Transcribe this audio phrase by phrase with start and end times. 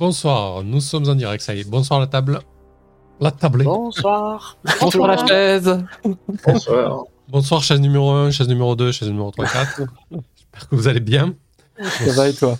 [0.00, 1.68] Bonsoir, nous sommes en direct, ça y est.
[1.68, 2.40] Bonsoir la table.
[3.20, 3.64] La table.
[3.64, 4.56] Bonsoir.
[4.80, 5.84] Bonsoir la chaise.
[6.46, 7.04] Bonsoir.
[7.28, 9.82] Bonsoir, chaise numéro 1, chaise numéro 2, chaise numéro 3, 4.
[10.10, 11.34] J'espère que vous allez bien.
[11.78, 12.58] Ça va et toi?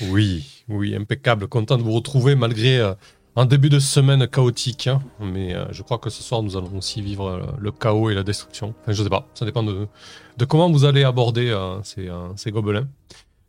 [0.00, 1.48] Oui, oui, impeccable.
[1.48, 2.94] Content de vous retrouver malgré euh,
[3.34, 4.86] un début de semaine chaotique.
[4.86, 5.02] hein.
[5.18, 8.14] Mais euh, je crois que ce soir, nous allons aussi vivre euh, le chaos et
[8.14, 8.74] la destruction.
[8.82, 9.88] Enfin, je sais pas, ça dépend de,
[10.36, 12.86] de comment vous allez aborder euh, ces, euh, ces gobelins.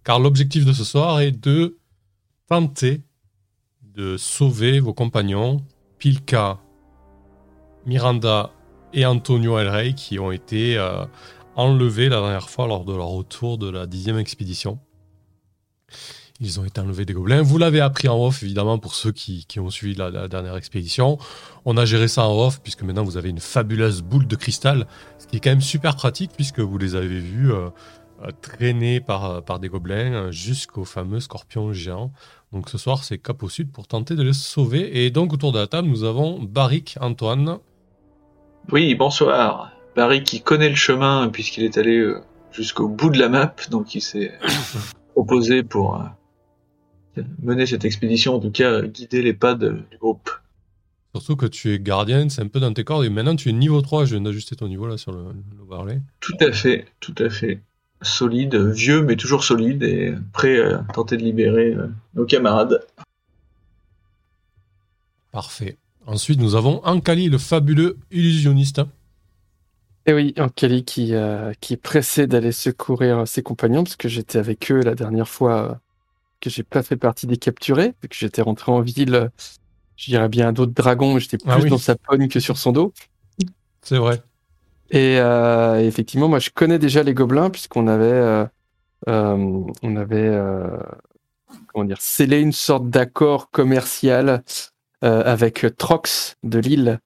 [0.03, 1.77] Car l'objectif de ce soir est de
[2.49, 3.03] tenter
[3.97, 5.57] de sauver vos compagnons,
[5.97, 6.59] Pilka,
[7.87, 8.51] Miranda
[8.93, 11.03] et Antonio El Rey, qui ont été euh,
[11.55, 14.77] enlevés la dernière fois lors de leur retour de la dixième expédition.
[16.39, 17.41] Ils ont été enlevés des gobelins.
[17.41, 21.17] Vous l'avez appris en off, évidemment, pour ceux qui, ont suivi la, dernière expédition.
[21.65, 24.85] On a géré ça en off, puisque maintenant vous avez une fabuleuse boule de cristal,
[25.17, 27.71] ce qui est quand même super pratique, puisque vous les avez vus euh,
[28.43, 32.11] traîner par, par des gobelins euh, jusqu'au fameux scorpion géant.
[32.53, 35.05] Donc ce soir, c'est cap au sud pour tenter de les sauver.
[35.05, 37.57] Et donc, autour de la table, nous avons Barik, Antoine,
[38.71, 39.71] Oui, bonsoir.
[39.95, 43.95] Barry qui connaît le chemin puisqu'il est allé euh, jusqu'au bout de la map, donc
[43.95, 44.31] il s'est
[45.13, 45.99] proposé pour
[47.17, 50.29] euh, mener cette expédition, en tout cas euh, guider les pas de- du groupe.
[51.15, 53.05] Surtout que tu es gardien, c'est un peu dans tes cordes.
[53.05, 54.05] Et maintenant, tu es niveau 3.
[54.05, 55.23] Je viens d'ajuster ton niveau là sur le,
[55.55, 55.99] le overlay.
[56.19, 57.61] Tout à fait, tout à fait.
[58.01, 62.85] Solide, vieux mais toujours solide et prêt à tenter de libérer euh, nos camarades.
[65.31, 65.77] Parfait.
[66.05, 68.81] Ensuite, nous avons Ankali, le fabuleux illusionniste.
[70.05, 74.37] Et oui, Ankali qui, euh, qui est pressé d'aller secourir ses compagnons, parce que j'étais
[74.39, 75.75] avec eux la dernière fois euh,
[76.39, 79.27] que j'ai pas fait partie des capturés, vu que j'étais rentré en ville, euh,
[79.97, 81.69] je dirais bien d'autres dragons, mais j'étais plus Ah oui.
[81.69, 82.93] dans sa pogne que sur son dos.
[83.81, 84.21] C'est vrai.
[84.91, 88.45] Et euh, effectivement, moi je connais déjà les gobelins, puisqu'on avait, euh,
[89.09, 90.31] euh, on avait
[91.73, 94.43] comment dire, scellé une sorte d'accord commercial
[95.01, 96.99] avec Trox de Lille.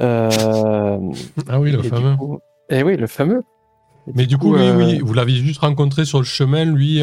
[0.00, 0.98] Ah
[1.58, 2.16] oui, le et fameux.
[2.16, 2.38] coup-
[2.70, 3.42] Eh oui, le fameux.
[4.08, 6.64] Et Mais du coup, euh, oui, vous l'avez juste rencontré sur le chemin.
[6.64, 7.02] Lui,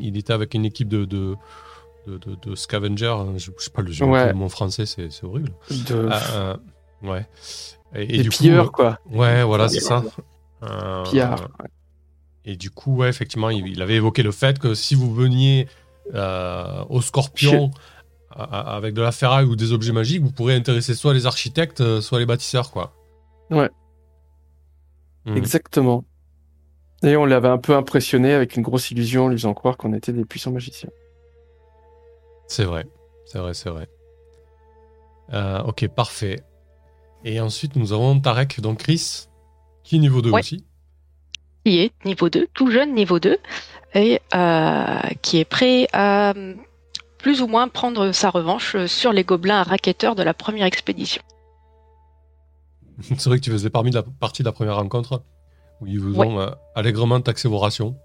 [0.00, 1.34] il était avec une équipe de, de,
[2.06, 3.16] de, de- de scavengers.
[3.36, 4.28] Je ne sais pas le Ouais.
[4.28, 5.52] le mot français, c'est horrible.
[5.70, 6.56] de, Ah, euh,
[7.02, 7.26] ouais.
[7.98, 8.98] Et, du pilleurs, coup, quoi.
[9.10, 10.02] Ouais, voilà, c'est ça.
[10.62, 11.04] Euh.
[12.44, 15.68] Et du coup, ouais, effectivement, il, il avait évoqué le fait que si vous veniez
[16.14, 17.72] euh, au scorpion
[18.30, 21.26] a- a- avec de la ferraille ou des objets magiques, vous pourrez intéresser soit les
[21.26, 22.92] architectes, euh, soit les bâtisseurs, quoi.
[23.50, 23.70] Ouais.
[25.24, 25.36] Mhm.
[25.36, 26.04] Exactement.
[27.02, 29.92] Et on l'avait un peu impressionné avec une grosse illusion en lui faisant croire qu'on
[29.92, 30.90] était des puissants magiciens.
[32.48, 32.86] C'est vrai,
[33.26, 33.88] c'est vrai, c'est vrai.
[35.32, 36.40] Euh, ok, parfait.
[37.24, 39.26] Et ensuite, nous avons Tarek, donc Chris,
[39.82, 40.40] qui est niveau 2 Ouais.
[40.40, 40.64] aussi.
[41.64, 43.38] qui est niveau 2, tout jeune niveau 2,
[43.94, 46.32] et euh, qui est prêt à
[47.18, 51.22] plus ou moins prendre sa revanche sur les gobelins racketteurs de la première expédition.
[53.00, 55.22] c'est vrai que tu faisais parmi la partie de la première rencontre
[55.80, 56.26] où ils vous Ouais.
[56.28, 57.96] ont euh, allègrement taxé vos rations.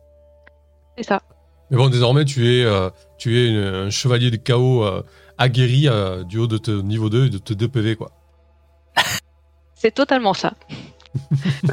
[0.97, 1.21] C'est ça.
[1.69, 2.89] Mais bon, désormais, tu es, euh,
[3.19, 4.83] tu es une- un chevalier du chaos
[5.37, 5.87] aguerri
[6.25, 8.11] du haut de ton niveau 2 et de tes 2 PV, quoi.
[9.75, 10.53] C'est totalement ça.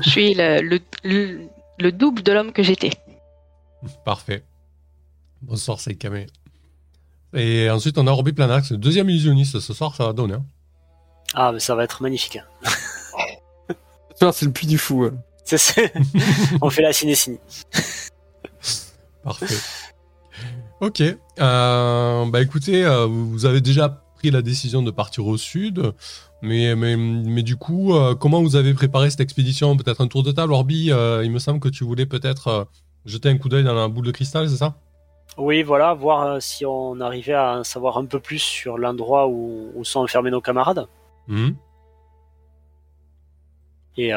[0.03, 1.49] Je suis le, le- le-
[1.79, 2.91] le double de l'homme que j'étais.
[4.05, 4.45] Parfait.
[5.43, 6.27] Bonsoir, Saikame.
[7.35, 9.61] Et ensuite, on a Orbi Planax, le deuxième illusionniste.
[9.61, 10.35] Ce soir, ça va donner.
[10.35, 10.45] hein.
[11.35, 12.39] Ah, mais ça va être magnifique.
[14.21, 15.09] Vois, C'est le puits du fou.
[15.45, 15.93] C'est- c'est-
[16.63, 17.39] On fait la ciné-ciné.
[19.23, 19.47] Parfait.
[20.81, 21.03] ok.
[21.39, 25.93] Euh, bah écoutez, euh, vous avez déjà pris la décision de partir au sud,
[26.43, 29.77] mais, mais, mais du coup, euh, comment vous avez préparé cette expédition?
[29.77, 32.65] Peut-être un tour de table, Orbi euh, Il me semble que tu voulais peut-être euh,
[33.07, 34.75] jeter un coup d'œil dans la boule de cristal, c'est ça?
[35.37, 39.71] Oui, voilà, voir si on arrivait à en savoir un peu plus sur l'endroit où,
[39.77, 40.87] où sont enfermés nos camarades.
[41.29, 41.55] Mhm.
[43.99, 44.13] Et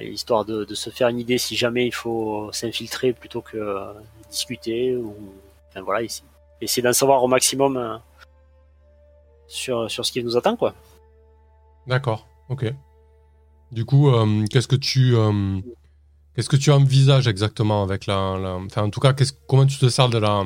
[0.00, 3.58] histoire de, de se faire une idée si jamais il faut s'infiltrer plutôt que
[4.28, 4.96] discuter.
[4.96, 5.14] Ou...
[5.68, 6.24] Enfin voilà, ici.
[6.60, 8.00] essayer d'en savoir au maximum
[9.50, 10.72] sur, sur ce qui nous attend, quoi.
[11.86, 12.72] D'accord, ok.
[13.72, 15.60] Du coup, euh, qu'est-ce que tu euh,
[16.34, 19.78] qu'est-ce que tu envisages exactement avec la, la- enfin en tout cas, qu'est-ce- comment tu
[19.78, 20.42] te sers de la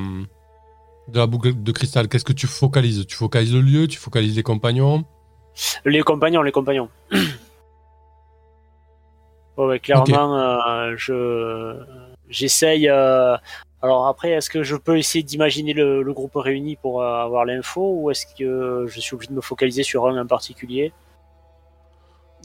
[1.07, 2.07] de la boucle de cristal?
[2.07, 3.05] Qu'est-ce que tu focalises?
[3.07, 5.05] Tu focalises le lieu Tu focalises les compagnons?
[5.85, 6.89] Les compagnons, les compagnons.
[9.57, 11.77] ouais, ouais, clairement, euh, je
[12.29, 12.89] j'essaye.
[13.85, 17.45] Alors après, est-ce que je peux essayer d'imaginer le, le groupe réuni pour euh, avoir
[17.45, 20.91] l'info, ou est-ce que je suis obligé de me focaliser sur un en particulier?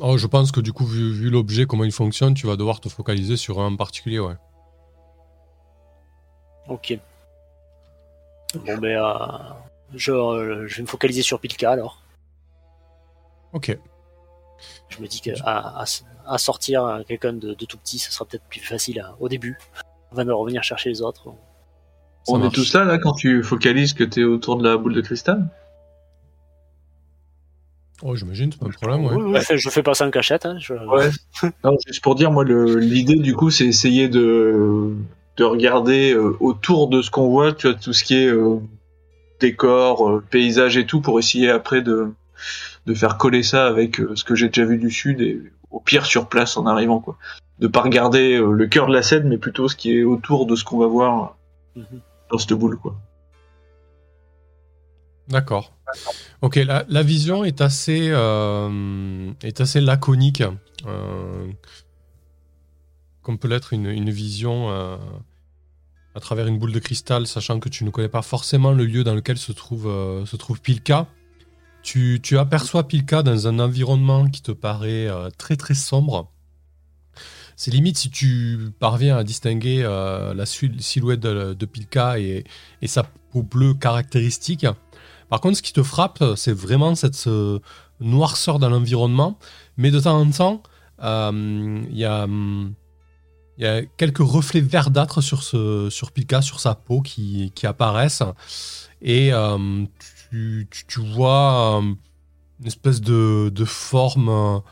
[0.00, 2.80] Oh, je pense que du coup, vu, vu l'objet, comment il fonctionne, tu vas devoir
[2.80, 4.34] te focaliser sur un en particulier, ouais.
[6.68, 6.98] Ok.
[8.66, 9.54] Bon ben, euh,
[9.94, 12.02] Je, euh, je vais me focaliser sur Pilka alors.
[13.54, 13.78] Ok.
[14.90, 15.84] Je me dis qu'à à,
[16.26, 19.58] à sortir quelqu'un de, de, tout petit, ce sera peut-être plus facile à- au début.
[20.12, 21.24] Avant de revenir chercher les autres.
[22.24, 22.52] Ça On marche.
[22.52, 25.48] est tous là, là, quand tu focalises que t'es autour de la boule de cristal
[28.02, 29.14] Oh, j'imagine, c'est pas un problème, ouais.
[29.14, 30.46] Oui, oui, je, fais, je fais pas ça en cachette.
[30.46, 31.10] Hein, je- Ouais.
[31.64, 34.94] Non, juste pour dire, moi, le- l'idée, du coup, c'est essayer de,
[35.36, 38.56] de regarder euh, autour de ce qu'on voit, tu vois, tout ce qui est euh,
[39.38, 42.10] décor, euh, paysage et tout, pour essayer après de,
[42.86, 45.38] de faire coller ça avec euh, ce que j'ai déjà vu du sud et
[45.70, 47.18] au pire sur place en arrivant, quoi.
[47.60, 50.46] De pas regarder euh, le cœur de la scène, mais plutôt ce qui est autour
[50.46, 51.36] de ce qu'on va voir
[51.76, 52.00] Mhm.
[52.30, 52.96] dans cette boule, quoi.
[55.28, 55.72] D'accord.
[56.42, 60.42] Ok, la, la vision est assez, euh, est assez laconique,
[60.86, 61.46] euh,
[63.22, 64.96] comme peut l'être une, une vision euh,
[66.14, 69.04] à travers une boule de cristal, sachant que tu ne connais pas forcément le lieu
[69.04, 71.06] dans lequel se trouve, euh, se trouve Pilka.
[71.82, 76.30] Tu, tu aperçois Pilka dans un environnement qui te paraît euh, très très sombre.
[77.60, 82.46] C'est limite si tu parviens à distinguer euh, la silhouette de, de Pilka et,
[82.86, 84.64] sa peau bleue caractéristique.
[85.28, 87.28] Par contre, ce qui te frappe, c'est vraiment cette
[88.00, 89.38] noirceur dans l'environnement.
[89.76, 90.62] Mais de temps en temps,
[91.02, 92.26] euh, il y, a,
[93.98, 98.22] quelques reflets verdâtres sur, ce, sur Pilka, sur sa peau qui, apparaissent.
[99.02, 99.84] Et euh,
[100.30, 100.66] tu,
[101.12, 101.82] vois
[102.58, 104.62] une espèce de, forme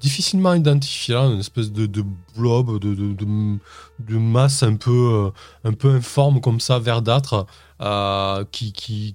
[0.00, 2.04] difficilement identifiable, une espèce de, de
[2.36, 5.30] blob, de, de, de- masse un peu, euh,
[5.68, 7.46] un peu informe comme ça, verdâtre,
[7.80, 9.14] euh, qui, qui,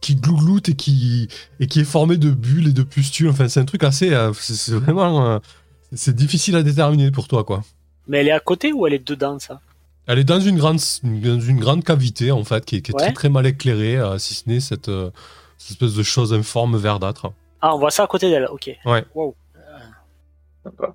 [0.00, 1.28] qui glougloute et qui,
[1.60, 3.28] et qui est formé de bulles et de pustules.
[3.28, 4.12] Enfin, c'est un truc assez.
[4.12, 5.40] euh, c'est vraiment.
[5.94, 7.62] c'est difficile à déterminer pour toi, quoi.
[8.06, 9.60] Mais elle est à côté ou elle est dedans, ça?
[10.06, 12.94] Elle est dans une grande, dans une grande cavité, en fait, qui est, qui est
[12.94, 13.02] Ouais.
[13.04, 14.90] très, très mal éclairée, si ce n'est cette,
[15.58, 17.32] cette espèce de chose informe verdâtre.
[17.60, 18.70] Ah, on voit ça à côté d'elle, ok.
[18.84, 19.04] Ouais.
[19.14, 19.34] Wow.
[20.62, 20.94] Sympa.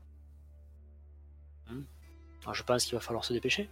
[2.44, 3.70] Alors, je pense qu'il va falloir se dépêcher.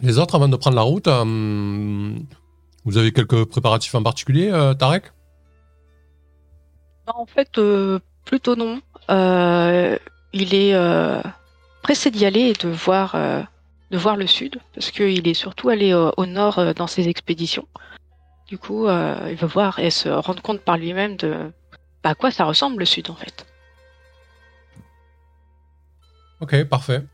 [0.00, 2.14] Les autres, avant de prendre la route, euh,
[2.84, 5.12] vous avez quelques préparatifs en particulier, euh, Tarek?
[7.06, 8.80] En fait, euh, plutôt non.
[9.10, 9.98] Euh,
[10.32, 11.20] il est euh,
[11.82, 13.42] pressé d'y aller et de voir, euh,
[13.90, 17.08] de voir le sud, parce qu'il est surtout allé euh, au nord euh, dans ses
[17.08, 17.66] expéditions.
[18.50, 21.52] Du coup, euh, il veut voir et se rendre compte par lui-même de
[22.02, 23.46] bah, à quoi ça ressemble le sud en fait.
[26.40, 27.04] Ok, parfait.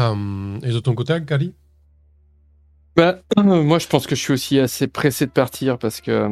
[0.00, 1.54] Euh, et de ton côté, Kali
[2.96, 6.28] Bah, moi, je pense que je suis aussi assez pressé de partir parce que,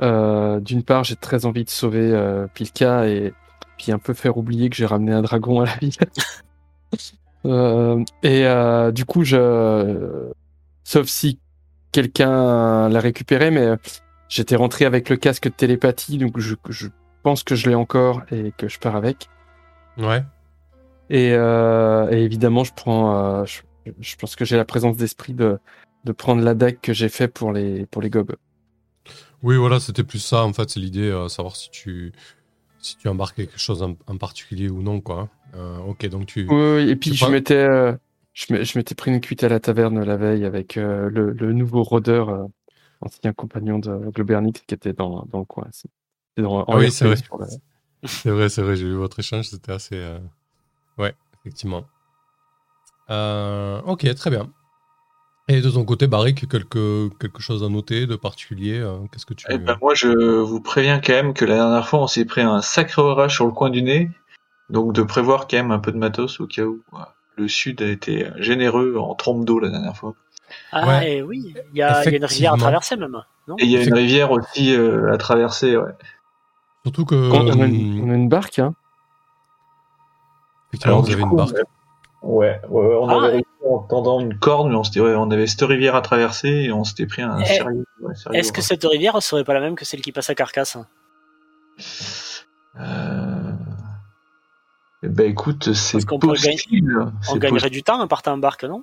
[0.00, 3.32] euh, d'une part, j'ai très envie de sauver euh, Pilka et
[3.78, 5.92] puis un peu faire oublier que j'ai ramené un dragon à la ville.
[7.44, 10.32] Euh, et euh, du coup, je,
[10.82, 11.38] sauf si
[12.02, 13.76] quelqu'un l'a récupéré, mais euh,
[14.28, 16.86] j'étais rentré avec le casque de télépathie, donc je, je
[17.24, 19.28] pense que je l'ai encore et que je pars avec.
[19.96, 20.22] Ouais.
[21.10, 23.40] Et, euh, et évidemment, je prends.
[23.40, 23.62] euh, je,
[24.00, 25.58] je pense que j'ai la présence d'esprit de,
[26.04, 28.36] de prendre la dague que j'ai fait pour les pour les gobes.
[29.42, 32.12] Oui, voilà, c'était plus ça, en fait, c'est l'idée, euh, savoir si tu,
[32.80, 35.28] si tu embarques quelque chose en, en particulier ou non, quoi.
[35.54, 36.46] Euh, ok, donc tu...
[36.48, 37.66] Oui, et puis Tu je prends- m'étais
[38.46, 41.82] je m'étais pris une cuite à la taverne la veille avec euh, le, le nouveau
[41.82, 42.44] rôdeur, euh,
[43.00, 45.66] ancien compagnon de Globernix qui était dans, dans le coin.
[46.36, 47.16] Dans- Ah oui, c'est vrai.
[48.04, 49.96] C'est vrai, c'est vrai, j'ai vu votre échange, c'était assez...
[49.96, 50.20] euh,
[50.98, 51.84] Ouais, effectivement.
[53.10, 54.52] Euh, ok, très bien.
[55.48, 59.34] Et de ton côté, Barrick, quelque, quelque chose à noter de particulier euh, Qu'est-ce que
[59.34, 59.46] tu...
[59.48, 62.42] Eh ben, moi, je vous préviens quand même que la dernière fois, on s'est pris
[62.42, 64.10] un sacré orage sur le coin du nez.
[64.68, 66.82] Donc, de prévoir quand même un peu de matos au cas où.
[66.90, 67.14] quoi.
[67.38, 70.14] Le sud a été généreux en trompe d'eau la dernière fois.
[70.72, 71.16] Ah, Ouais.
[71.18, 73.16] et oui, il y, a il y a une rivière à traverser même,
[73.46, 75.92] non Et il y a une rivière aussi euh, à traverser, ouais.
[76.84, 77.14] Surtout que...
[77.14, 78.74] On, on a euh, une, on a une barque, hein.
[80.70, 81.54] effectivement, vous avez une barque.
[82.22, 83.28] Ouais, ouais, ouais, on Ah, avait ouais.
[83.32, 86.48] réussi en tendant une corde, mais on s'était, ouais, on avait cette rivière à traverser
[86.48, 87.84] et on s'était pris un Eh, sérieux.
[88.00, 90.34] ouais, sérieux Est-ce que cette rivière serait pas la même que celle qui passe à
[90.34, 90.76] Carcasse
[92.80, 93.37] Euh...
[95.02, 97.12] Eh ben écoute, c'est possible.
[97.30, 98.82] On gagnerait du temps en partant en barque, non?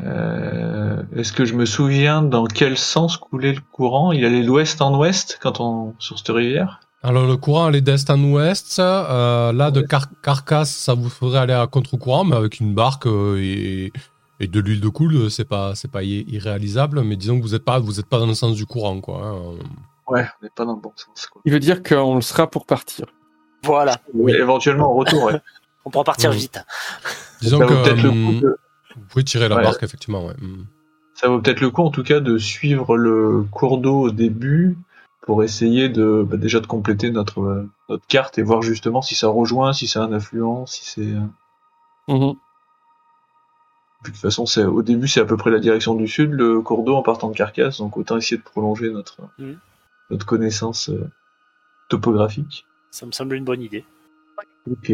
[0.00, 4.12] Euh, Est-ce que je me souviens dans quel sens coulait le courant?
[4.12, 6.80] Il allait d'ouest en ouest quand on sur cette rivière?
[7.02, 8.78] Alors le courant allait d'est en ouest.
[8.78, 13.06] Euh, là, de Car- Carcasse, ça vous ferait aller à contre-courant, mais avec une barque
[13.06, 13.92] euh, et,
[14.40, 17.02] et de l'huile de coule, c'est pas c'est pas irréalisable.
[17.02, 19.22] Mais disons que vous êtes pas vous êtes pas dans le sens du courant, quoi.
[19.24, 19.38] hein.
[20.08, 21.26] Ouais, on n'est pas dans le bon sens.
[21.26, 21.40] Quoi.
[21.44, 23.06] Il veut dire qu'on le sera pour partir.
[23.64, 25.24] Voilà, Oui, éventuellement en retour.
[25.24, 25.40] Ouais.
[25.84, 26.36] on pourra partir Oui.
[26.36, 26.60] vite.
[27.40, 28.58] Disons Ça que vaut peut-être le coup de,
[28.96, 30.26] Vous pouvez tirer la barque, effectivement.
[30.26, 30.34] Ouais.
[30.40, 30.64] Hmm.
[31.14, 34.76] Ça vaut peut-être le coup, en tout cas, de suivre le cours d'eau au début
[35.24, 39.28] pour essayer de bah, déjà de compléter notre, notre carte et voir justement si ça
[39.28, 41.00] rejoint, si c'est un affluent, si c'est.
[41.00, 41.20] Euh,
[42.08, 42.34] mhm.
[44.04, 46.60] De toute façon, c'est au début c'est à peu près la direction du sud, le
[46.60, 49.58] cours d'eau en partant de Carcasse, donc autant essayer de prolonger notre mhm.
[50.10, 51.08] notre connaissance euh,
[51.88, 52.66] topographique.
[52.94, 53.84] Ça me semble une bonne idée.
[54.70, 54.92] Ok.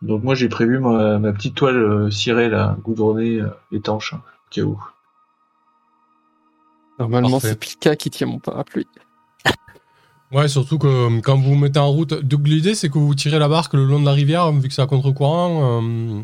[0.00, 4.62] Donc moi j'ai prévu ma, petite toile euh, cirée là, goudronnée, étanche, hein, au cas
[4.62, 4.82] où.
[6.98, 8.88] Normalement, c'est Pika qui tient mon parapluie.
[10.32, 12.14] Ouais, surtout que euh, quand vous, vous mettez en route.
[12.14, 14.72] Donc l'idée, c'est que vous tirez la barque le long de la rivière, vu que
[14.72, 15.82] c'est à contre-courant.
[15.82, 16.22] Euh.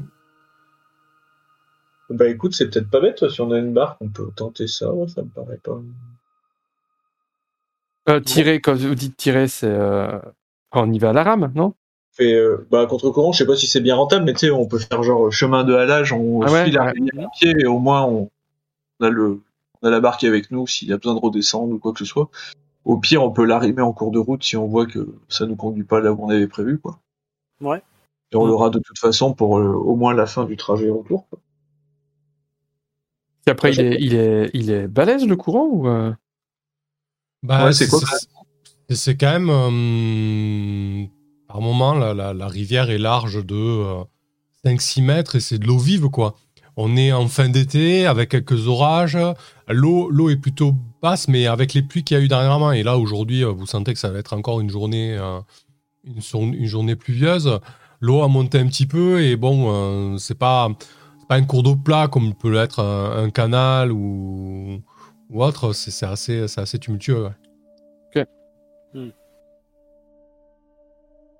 [2.08, 3.28] Bah écoute, c'est peut-être pas bête.
[3.28, 4.86] Si on a une barque, on peut tenter ça.
[5.08, 5.78] ça me paraît pas.
[8.08, 9.76] Euh, tirer, quand vous dites tirer, c'est.
[10.72, 11.74] On y va à la rame, non?
[12.12, 12.34] Fait
[12.70, 14.78] bah contre courant je sais pas si c'est bien rentable mais tu sais on peut
[14.78, 18.04] faire genre chemin de halage on ah suit la rivière à pied et au moins
[18.06, 18.30] on
[19.02, 19.42] a le
[19.82, 21.98] on a la barque avec nous s'il y a besoin de redescendre ou quoi que
[21.98, 22.30] ce soit.
[22.84, 25.56] Au pire, on peut l'arrimer en cours de route si on voit que ça nous
[25.56, 27.00] conduit pas là où on avait prévu, quoi.
[27.60, 27.82] Ouais.
[28.32, 31.26] Et on l'aura de toute façon pour euh, au moins la fin du trajet retour.
[31.28, 31.38] Quoi.
[33.46, 36.12] Et après, il est, il est, il est balèze le courant ou euh?
[37.42, 38.00] Bah, c'est quoi
[38.88, 41.06] C'est quand même euh,
[41.48, 43.84] par moment la, la, rivière est large de
[44.64, 46.34] 5-6 mètres et c'est de l'eau vive quoi.
[46.78, 49.18] On est en fin d'été avec quelques orages.
[49.68, 52.82] L'eau, l'eau est plutôt basse, mais avec les pluies qu'il y a eu dernièrement, et
[52.82, 55.40] là aujourd'hui, euh, vous sentez que ça va être encore une journée, euh,
[56.04, 57.58] une, journée pluvieuse.
[58.00, 60.68] L'eau a monté un petit peu, et bon, euh, c'est pas,
[61.30, 64.82] pas un cours d'eau plat comme peut l'être un, canal ou,
[65.30, 65.72] ou autre.
[65.72, 67.30] C'est, assez, assez tumultueux.
[68.14, 68.26] Ok.
[68.94, 69.10] Hmm.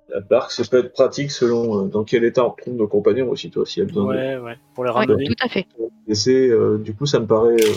[0.08, 3.28] La barque, ça peut être pratique selon euh, dans quel état on retrouve nos compagnons
[3.28, 5.26] aussi, toi, s'il y a besoin ouais, Ouais, pour les ramener.
[5.26, 5.66] tout à fait.
[6.08, 7.74] Et euh, du coup, ça me paraît, euh,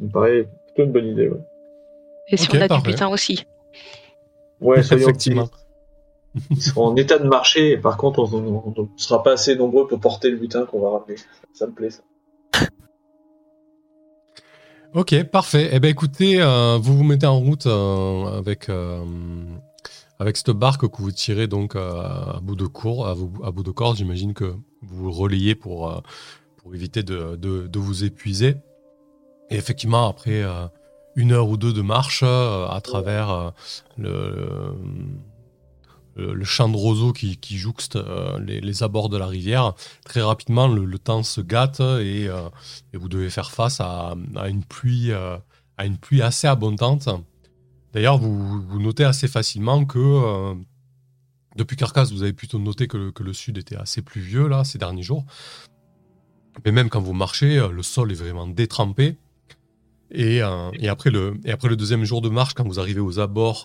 [0.00, 1.28] me paraît plutôt une bonne idée.
[1.28, 1.40] Ouais.
[2.28, 3.46] Et si on a du butin aussi.
[4.60, 5.48] Ouais, effectivement.
[6.50, 9.86] Ils seront en état de marcher, et par contre, on ne sera pas assez nombreux
[9.86, 11.16] pour porter le butin qu'on va ramener.
[11.52, 12.02] Ça me plaît, ça.
[14.98, 15.70] Ok, parfait.
[15.70, 16.42] Eh ben écoutez,
[16.80, 18.68] vous vous mettez en route avec
[20.18, 23.96] avec cette barque que vous tirez donc à, bout de cours, à, bout de corde,
[23.96, 26.00] j'imagine que vous relayez pour, euh,
[26.56, 28.56] pour éviter de, de, vous épuiser.
[29.50, 30.66] Et effectivement, après euh,
[31.14, 33.52] une heure ou deux de marche euh, à travers
[33.96, 34.74] le,
[36.44, 37.98] champ de roseaux qui, jouxte
[38.40, 43.08] les, les, abords de la rivière, très rapidement le, temps se gâte et, et, vous
[43.08, 44.14] devez faire face à,
[44.48, 45.12] une pluie,
[46.22, 47.08] assez abondante.
[47.92, 50.54] D'ailleurs, vous, notez assez facilement que euh,
[51.56, 55.02] depuis Carcasse, vous avez plutôt noté que le, sud était assez pluvieux là ces derniers
[55.02, 55.24] jours.
[56.64, 59.16] Mais même quand vous marchez, euh, le sol est vraiment détrempé.
[60.14, 63.18] Euh, et, après le, et après le deuxième jour de marche, quand vous arrivez aux
[63.18, 63.64] abords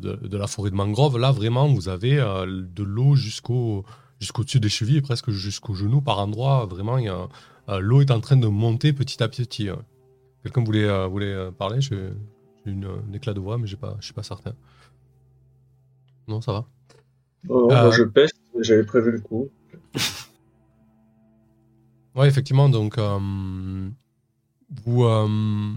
[0.00, 3.84] de, la forêt de mangrove, là vraiment vous avez de l'eau jusqu'au
[4.18, 6.66] jusqu'au-dessus des chevilles, presque jusqu'aux genoux par endroits.
[6.66, 6.98] Vraiment,
[7.78, 9.68] l'eau est en train de monter petit à petit.
[10.42, 11.78] Quelqu'un voulait, voulait parler?
[12.66, 14.52] Une, un éclat de voix, mais j'ai je suis pas certain.
[16.26, 16.66] Non, ça va.
[17.48, 19.48] Oh, euh, je peste, j'avais prévu le coup.
[22.14, 23.88] ouais, effectivement, donc euh,
[24.84, 25.72] vous, euh,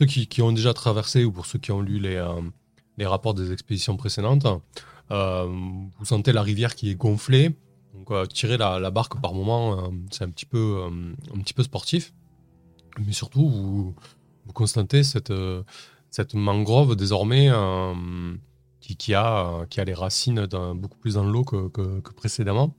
[0.00, 2.24] ceux qui, ont déjà traversé ou pour ceux qui ont lu les,
[2.98, 4.46] les rapports des expéditions précédentes,
[5.10, 7.54] vous sentez la rivière qui est gonflée.
[7.94, 10.82] Donc tirer la, barque par moment, c'est un petit peu
[11.34, 12.14] un petit peu sportif,
[13.04, 13.94] mais surtout vous,
[14.46, 15.32] vous constatez cette
[16.12, 17.94] cette mangrove désormais euh,
[18.80, 22.76] qui, a, qui a les racines beaucoup plus dans l'eau que, précédemment.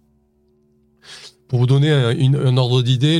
[1.47, 3.19] Pour vous donner un, ordre d'idée,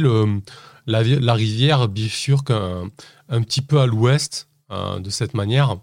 [0.86, 2.90] la, rivière bifurque un,
[3.30, 5.78] un, petit peu à l'ouest euh, de cette manière.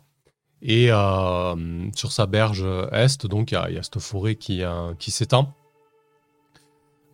[0.62, 4.62] Et euh, sur sa berge est, donc il y, a cette forêt qui,
[5.08, 5.54] s'étend.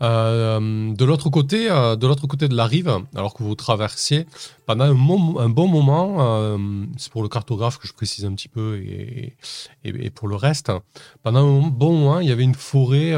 [0.02, 4.26] Euh, de l'autre côté, euh, de l'autre côté de la rive, alors que vous traversiez,
[4.66, 6.58] pendant un, bon moment, euh,
[6.98, 9.36] c'est pour le cartographe que je précise un petit peu et,
[10.10, 10.70] pour le reste,
[11.22, 13.14] pendant un bon moment, il y avait une forêt,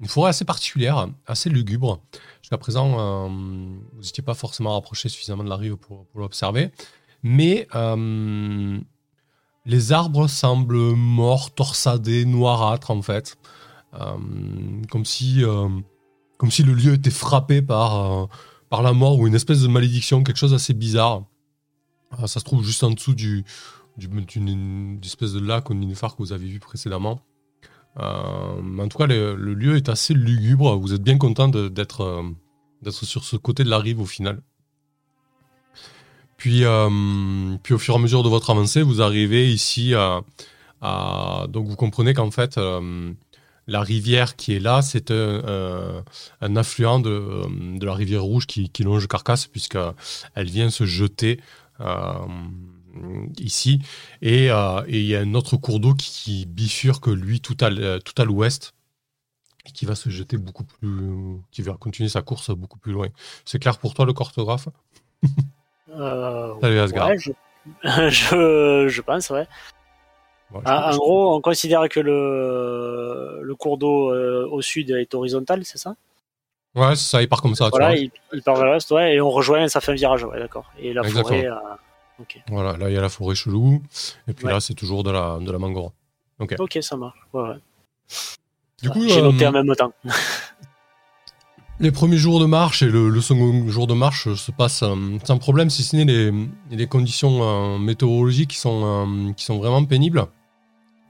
[0.00, 2.00] une forêt assez particulière, assez lugubre.
[2.42, 6.70] Jusqu'à présent, vous n'étiez pas forcément rapproché suffisamment de la rive pour, l'observer,
[7.22, 7.66] mais
[9.68, 13.36] les arbres semblent morts, torsadés, noirâtres en fait.
[13.94, 14.16] Euh,
[14.90, 15.68] comme, si, euh,
[16.36, 18.26] comme si le lieu était frappé par, euh,
[18.68, 21.24] par la mort ou une espèce de malédiction, quelque chose d'assez bizarre.
[22.20, 23.44] ça se trouve juste en dessous du,
[23.96, 27.20] d'une espèce de lac ou nénuphar que vous avez vu précédemment.
[27.98, 30.76] Euh, en tout cas, le, lieu est assez lugubre.
[30.76, 32.22] Vous êtes bien content d'être euh,
[32.82, 34.40] d'être sur ce côté de la rive au final.
[36.36, 39.94] Puis, euh, puis au fur et à mesure de votre avancée, vous arrivez ici
[40.80, 42.60] donc vous comprenez qu'en fait
[43.66, 46.04] la rivière qui est là, c'est un,
[46.54, 49.96] affluent de, la rivière rouge qui, longe Carcasse puisqu'elle
[50.36, 51.40] vient se jeter
[53.38, 53.80] ici.
[54.22, 57.70] Et euh, il y a un autre cours d'eau qui, qui, bifurque, lui, tout à,
[58.00, 58.74] tout à l'ouest,
[59.66, 61.38] et qui va se jeter beaucoup plus.
[61.50, 63.08] qui va continuer sa course beaucoup plus loin.
[63.44, 64.68] C'est clair pour toi, le cartographe?
[65.90, 67.08] Euh, Salut Asgard.
[67.08, 67.32] Ouais, je...
[67.84, 69.46] je, je, pense, ouais.
[70.64, 75.64] Ah, en gros, on considère que le, le cours d'eau euh, au sud est horizontal,
[75.64, 75.96] c'est ça?
[76.74, 77.68] Ouais, ça, il part comme ça.
[77.70, 80.38] Voilà, il, il, part vers l'ouest, ouais, et on rejoint, ça fait un virage, ouais,
[80.38, 80.70] d'accord.
[80.78, 81.24] Et la Exactement.
[81.24, 81.48] forêt.
[82.20, 82.42] Okay.
[82.48, 83.82] Voilà, là il y a la forêt chelou,
[84.26, 84.52] et puis ouais.
[84.52, 85.92] là c'est toujours de la, de la mangora.
[86.40, 87.18] Ok, ok, ça marche.
[87.32, 87.56] Ouais, ouais.
[88.82, 89.92] Du coup, j'ai noté euh, en même temps.
[91.80, 95.18] les premiers jours de marche et le, le, second jour de marche se passent euh,
[95.24, 96.32] sans problème, si ce n'est les,
[96.70, 100.26] les, conditions euh, météorologiques qui sont, euh, qui sont vraiment pénibles.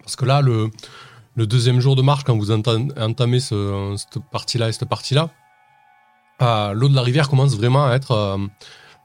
[0.01, 0.71] Parce que là, le,
[1.37, 5.31] le deuxième jour de marche, quand vous entamez ce, cette partie-là et cette partie-là,
[6.75, 8.39] l'eau de la rivière commence vraiment à être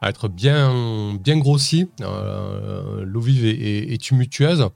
[0.04, 1.90] à être bien, bien grossi.
[2.02, 4.68] Euh, L'eau vive est, est, tumultueuse.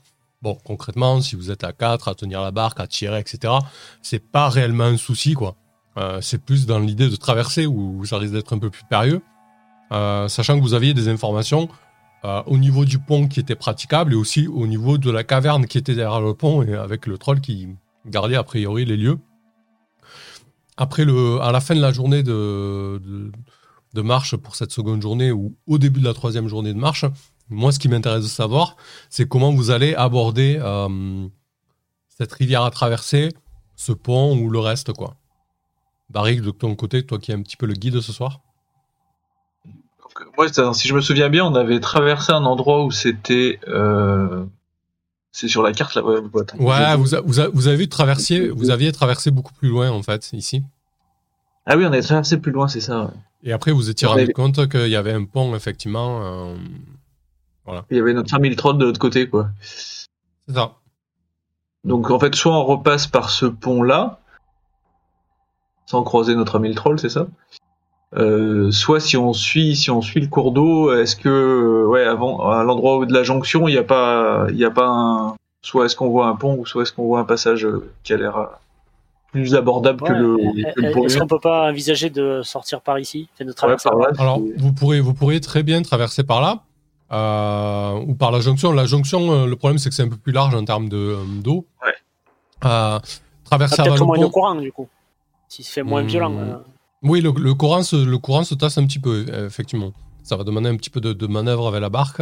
[0.41, 3.55] Bon, concrètement, si vous êtes à 4, à tenir la barque, à tirer, etc.,
[4.01, 5.55] c'est pas réellement un souci, quoi.
[5.98, 9.22] Euh, c'est plus dans l'idée de traverser où ça risque d'être un peu plus périlleux.
[9.91, 11.69] Euh, sachant que vous aviez des informations
[12.46, 15.77] au niveau du pont qui était praticable et aussi au niveau de la caverne qui
[15.77, 17.69] était derrière le pont et avec le troll qui
[18.05, 19.17] gardait a priori les lieux.
[20.75, 23.31] Après, le, à la fin de la journée de
[23.94, 27.06] de marche pour cette seconde journée ou au début de la troisième journée de marche,
[27.50, 28.75] moi, ce qui m'intéresse de savoir,
[29.10, 31.27] c'est comment vous allez aborder euh,
[32.10, 33.29] cette rivière à traverser,
[33.75, 35.15] ce pont ou le reste, quoi.
[36.10, 38.41] Barrick, de ton côté, toi qui es un petit peu le guide ce soir
[40.38, 43.59] Moi, si je me souviens bien, on avait traversé un endroit où c'était.
[43.68, 44.46] Euh...
[45.31, 46.03] C'est sur la carte là.
[46.03, 46.20] Ouais,
[46.59, 50.64] ouais vous, vous, vous, avez traversé, vous aviez traversé beaucoup plus loin en fait ici.
[51.70, 53.03] Ah oui, on avait traversé plus loin, c'est ça.
[53.03, 53.12] Ouais.
[53.44, 56.22] Et après, vous étiez rendu compte qu'il y avait un pont, effectivement.
[56.24, 56.56] Euh,
[57.66, 57.86] voilà.
[57.92, 59.50] Il y avait notre 5000 trolls de l'autre côté, quoi.
[59.60, 60.75] C'est ça.
[61.84, 64.22] Donc, en fait, soit on repasse par ce pont-là,
[65.86, 67.27] sans croiser notre ami le troll, c'est ça
[68.16, 72.50] euh, soit si on suit si on suit le cours d'eau, est-ce que ouais avant
[72.50, 75.86] à l'endroit de la jonction il n'y a pas il y a pas un soit
[75.86, 77.68] est-ce qu'on voit un pont ou soit est-ce qu'on voit un passage
[78.03, 78.48] qui a l'air
[79.42, 80.38] plus abordable ouais, que le,
[80.76, 84.14] le Est-ce qu'on peut pas envisager de sortir par ici de traverser ouais, par là,
[84.20, 86.64] Alors, vous pourrez, vous pourriez très bien traverser par là.
[87.12, 88.72] Euh, ou par la jonction.
[88.74, 91.02] La jonction, euh, le problème, c'est que c'est un peu plus large en termes d'eau.
[91.42, 91.94] De, ouais.
[92.66, 93.00] Euh,
[93.46, 94.90] traverser ah, Peut-être moins de courant, du coup.
[95.48, 96.08] Si c'est moins mmh.
[96.08, 96.34] violent.
[96.38, 96.58] Euh...
[97.04, 99.94] Oui, le, le, courant se, le courant se tasse un petit peu, effectivement.
[100.27, 102.22] Ça va demander un petit peu de, de manœuvre avec la barque.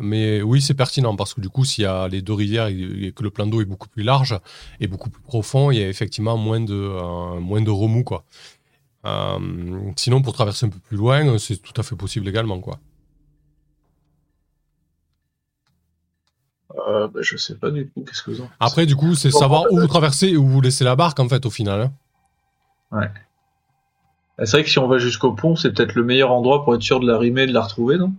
[0.00, 3.12] Mais oui, c'est pertinent parce que du coup, s'il y a les deux rivières et
[3.14, 4.36] que le plan d'eau est beaucoup plus large
[4.80, 8.02] et beaucoup plus profond, il y a effectivement moins de, euh, moins de remous.
[8.02, 8.24] Quoi.
[9.06, 9.38] Euh,
[9.94, 12.58] sinon, pour traverser un peu plus loin, c'est tout à fait possible également.
[12.58, 12.80] Quoi.
[16.88, 19.30] Euh, bah, je sais pas du coup, qu'est-ce que vous en Après, du coup, c'est
[19.30, 21.82] savoir où vous traversez et où vous laissez la barque en fait au final.
[21.82, 21.92] Hein.
[22.90, 23.10] Ouais.
[24.38, 26.82] C'est vrai que si on va jusqu'au pont, c'est peut-être le meilleur endroit pour être
[26.82, 28.12] sûr de la rimer et de la retrouver, non?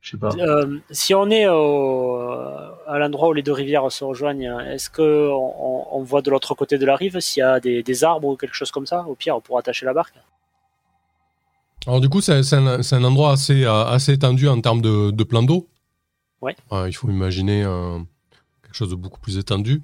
[0.00, 0.30] Je sais pas.
[0.38, 2.18] Euh, si on est au,
[2.86, 6.54] à l'endroit où les deux rivières se rejoignent, est-ce que on, on, voit de l'autre
[6.54, 9.04] côté de la rive s'il y a des, des, arbres ou quelque chose comme ça?
[9.06, 10.14] Au pire, pour attacher la barque
[11.86, 15.42] Alors du coup, c'est un, un, endroit assez, assez étendu en termes de, de plan
[15.42, 15.68] d'eau.
[16.40, 16.56] Ouais.
[16.72, 17.98] Euh, il faut imaginer euh,
[18.62, 19.82] quelque chose de beaucoup plus étendu.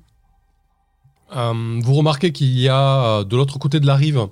[1.34, 4.28] Euh, vous remarquez qu'il y a de l'autre côté de la rive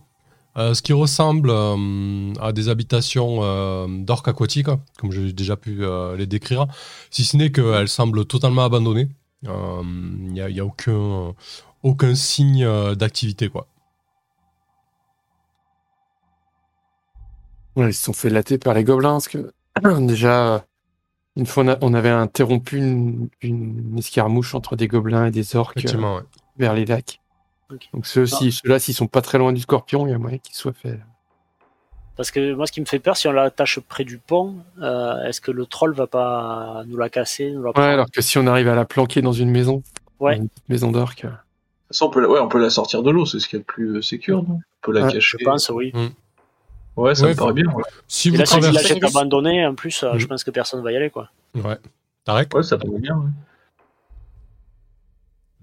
[0.59, 5.83] euh, ce qui ressemble euh, à des habitations euh, d'orques aquatiques, comme j'ai déjà pu
[6.17, 6.67] les décrire,
[7.11, 9.09] si ce n'est qu'elles semblent totalement abandonnées.
[9.45, 9.51] Il
[10.33, 11.35] n'y a, y a aucun,
[11.83, 13.49] aucun signe d'activité.
[13.49, 13.67] quoi.
[17.75, 19.53] Ouais, ils se sont fait latter par les gobelins, parce que
[20.07, 20.65] déjà,
[21.37, 26.23] une fois on avait interrompu une, une escarmouche entre des gobelins et des orques ouais.
[26.59, 27.22] vers les lacs.
[27.73, 27.89] Okay.
[27.95, 28.61] Donc ceux-ci, ah.
[28.63, 31.01] ceux-là, s'ils sont pas très loin du scorpion, il y a moyen qu'ils soient faits.
[32.17, 35.25] Parce que moi, ce qui me fait peur, si on l'attache près du pont, euh,
[35.25, 38.37] est-ce que le troll va pas nous la casser nous la Ouais, alors que si
[38.39, 39.83] on arrive à la planquer dans une maison,
[40.21, 40.37] ouais.
[40.37, 41.27] une maison d'orque.
[41.91, 42.29] Ça, on peut, la...
[42.29, 44.43] ouais, on peut la sortir de l'eau, c'est ce qui est le plus euh, sécure,
[44.43, 44.57] non?
[44.57, 45.39] On peut la ouais, cacher.
[45.41, 45.91] Je pense, oui.
[45.95, 46.09] Mm.
[46.97, 47.71] Ouais, ça ouais, me paraît bien.
[47.73, 47.83] Ouais.
[48.09, 48.95] Si Et vous là, traversez...
[48.95, 50.19] si vous abandonné, en plus, mm.
[50.19, 51.31] je pense que personne va y aller, quoi.
[51.55, 51.79] Ouais.
[52.25, 52.55] Tarek?
[52.55, 53.31] Ouais, ça paraît bien, ouais.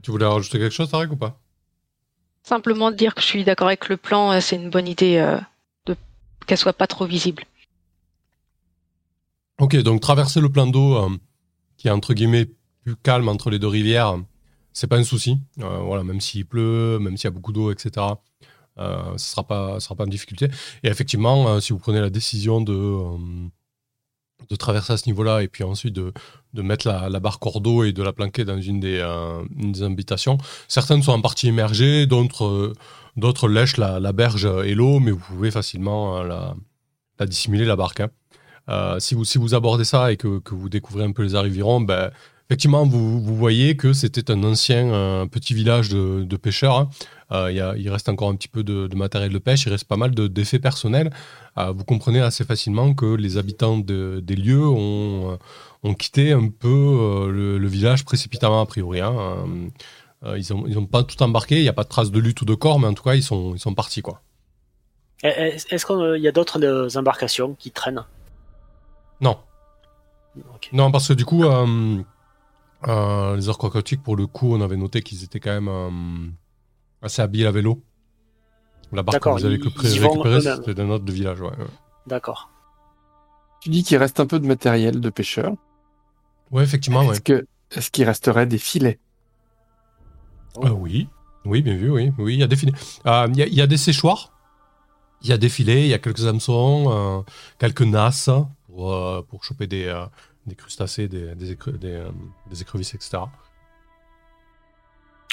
[0.02, 1.38] Tu voulais rajouter quelque chose, Tarek, ou pas?
[2.50, 5.38] Simplement dire que je suis d'accord avec le plan, euh, c'est une bonne idée euh,
[5.86, 5.96] de
[6.48, 7.44] qu'elle soit pas trop visible.
[9.60, 11.10] Ok, donc traverser le plan d'eau euh,
[11.78, 12.48] qui est entre guillemets
[12.84, 14.18] plus calme entre les deux rivières,
[14.74, 15.38] c'est pas un souci.
[15.58, 18.08] voilà, même s'il pleut, même s'il y a beaucoup d'eau, etc.
[18.78, 20.48] ce sera pas, sera pas une difficulté.
[20.82, 22.74] Et effectivement, si vous prenez la décision de
[24.50, 26.14] de traverser à ce niveau-là et puis ensuite de,
[26.54, 29.84] de mettre la, la, barre cordeau et de la planquer dans une des, euh, des
[29.84, 30.38] habitations.
[30.68, 32.74] Certaines sont en partie immergées, d'autres, euh,
[33.18, 36.56] d'autres lèchent la, la, berge et l'eau, mais vous pouvez facilement euh, la,
[37.20, 38.02] la, dissimuler, la barque.
[38.02, 38.98] Hein.
[39.00, 41.82] si, vous, si vous abordez ça et que, que, vous découvrez un peu les arrivirons,
[41.82, 42.12] ben,
[42.50, 46.78] effectivement, vous, vous voyez que c'était un ancien petit village de, de pêcheurs.
[46.78, 46.90] Hein.
[47.32, 49.70] Euh, y a, il reste encore un petit peu de, de, matériel de pêche, il
[49.70, 51.12] reste pas mal d'effets personnels.
[51.58, 55.38] Euh, vous comprenez assez facilement que les habitants de, des lieux ont, euh,
[55.84, 59.02] ont, quitté un peu le, le, village précipitamment a priori.
[59.02, 59.46] Hein.
[60.24, 62.42] ils n'ont ils ont pas tout embarqué, il n'y a pas de traces de lutte
[62.42, 64.02] ou de corps, mais en tout cas, ils sont, ils sont partis.
[64.02, 64.22] quoi.
[65.24, 68.06] Est-ce qu'il y a d'autres embarcations qui traînent?
[69.22, 69.38] Non.
[70.56, 70.70] Okay.
[70.74, 72.02] Non, parce que du coup, euh,
[72.88, 76.34] euh, les orques aquatiques, pour le coup, on avait noté qu'ils étaient quand même
[77.02, 77.82] euh, assez habiles à vélo.
[78.92, 81.42] La barque que vous allez récupérer, c'était d'un autre village.
[81.42, 81.52] Ouais.
[82.08, 82.50] D'accord.
[83.62, 85.54] Tu dis qu'il reste un peu de matériel de pêcheur.
[86.52, 87.12] Ouais, effectivement.
[87.12, 89.00] Est-ce que est-ce qu'il resterait des filets?
[90.58, 91.08] Euh, Oui,
[91.46, 92.74] oui, bien vu, oui, oui, il y a des filets.
[93.06, 94.34] Euh, il y, y, a des séchoirs,
[95.22, 97.22] il y a des filets, il y a quelques hameçons, euh,
[97.60, 98.32] quelques nasses
[98.68, 100.06] pour, euh, pour choper des, euh,
[100.48, 102.04] des crustacés, des, des, écre des,
[102.50, 103.20] des écrevisses, etc.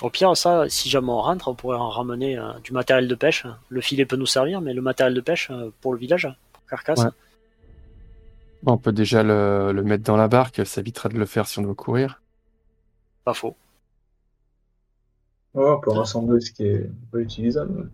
[0.02, 3.14] Au pire, ça, si jamais on rentre, on pourrait en ramener euh, du matériel de
[3.14, 3.46] pêche.
[3.70, 6.66] Le filet peut nous servir, mais le matériel de pêche euh, pour le village, pour
[6.66, 7.00] carcasse.
[7.00, 7.10] Ouais.
[8.66, 11.58] On peut déjà le, le, mettre dans la barque, ça évitera de le faire si
[11.58, 12.20] on doit courir.
[13.24, 13.56] Pas faux.
[15.54, 17.88] Oh, on peut rassembler ce qui est pas utilisable.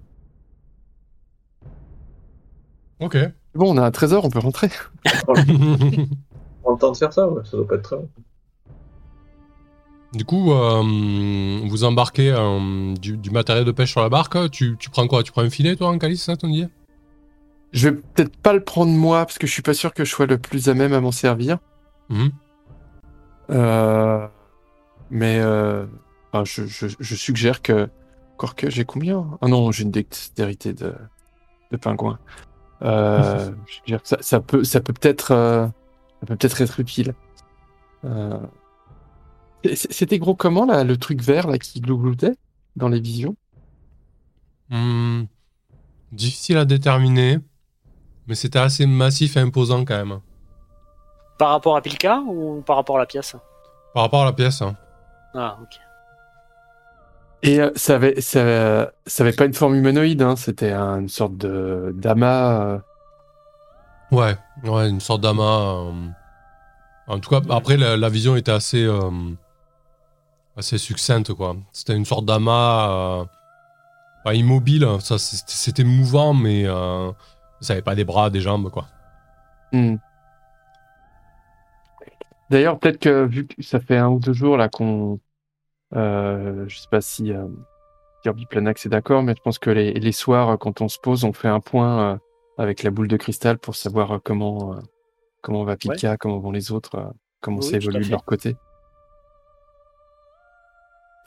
[2.99, 3.17] Ok.
[3.55, 4.71] Bon, on a un trésor, on peut rentrer.
[5.29, 7.45] on a le temps de faire ça, ouais.
[7.45, 8.09] ça doit pas être très long.
[10.13, 10.83] Du coup, euh,
[11.65, 14.51] vous embarquez euh, du, du, matériel de pêche sur la barque.
[14.51, 15.23] Tu, tu, prends quoi?
[15.23, 16.69] Tu prends un filet, toi, en calice, ça, dit
[17.73, 20.11] Je vais peut-être pas le prendre moi, parce que je suis pas sûr que je
[20.11, 21.59] sois le plus à même à m'en servir.
[22.11, 22.29] Mmh.
[23.51, 24.27] Euh,
[25.11, 25.41] mais
[26.33, 27.89] enfin, je, je, je, suggère que.
[28.35, 29.27] Encore que j'ai combien?
[29.41, 30.95] Ah non, j'ai une dextérité de,
[31.71, 32.19] de pingouin.
[32.83, 37.15] je suggère que ça, ça peut ça peut peut-être ça peut peut-être être utile.
[39.75, 42.35] C'était gros comment là, le truc vert là qui glougloutait
[42.77, 43.37] dans les visions?
[44.71, 45.25] Mmh,
[46.13, 47.39] Difficile à déterminer,
[48.27, 50.21] mais c'était assez massif et imposant quand même.
[51.39, 53.35] Par rapport à Pilka ou par rapport à la pièce?
[53.95, 54.63] Par rapport à la pièce.
[54.63, 54.77] Hein.
[55.35, 55.81] Ah ok.
[57.45, 61.37] Et euh, ça avait ça, ça avait pas une forme humanoïde, hein, c'était une sorte
[61.37, 62.65] de d'amas.
[62.67, 62.79] Euh...
[64.11, 65.87] Ouais, ouais, une sorte d'amas.
[65.87, 66.09] Euh...
[67.07, 69.11] En tout cas, après la, la vision était assez euh,
[70.57, 71.57] assez succincte quoi.
[71.73, 73.25] C'était une sorte d'amas euh,
[74.25, 77.11] pas immobile, ça c'était mouvant mais euh,
[77.61, 78.87] ça avait pas des bras, des jambes quoi.
[79.73, 79.97] Mm.
[82.51, 85.19] D'ailleurs peut-être que vu que ça fait un ou deux jours là qu'on,
[85.95, 87.47] euh, je sais pas si euh,
[88.23, 91.25] Kirby Planax est d'accord, mais je pense que les, les, soirs quand on se pose,
[91.25, 92.17] on fait un point euh,
[92.59, 94.77] avec la boule de cristal pour savoir comment
[95.41, 96.17] comment va Pika, ouais.
[96.19, 98.55] comment vont les autres, comment oui, ça évolue de leur côté.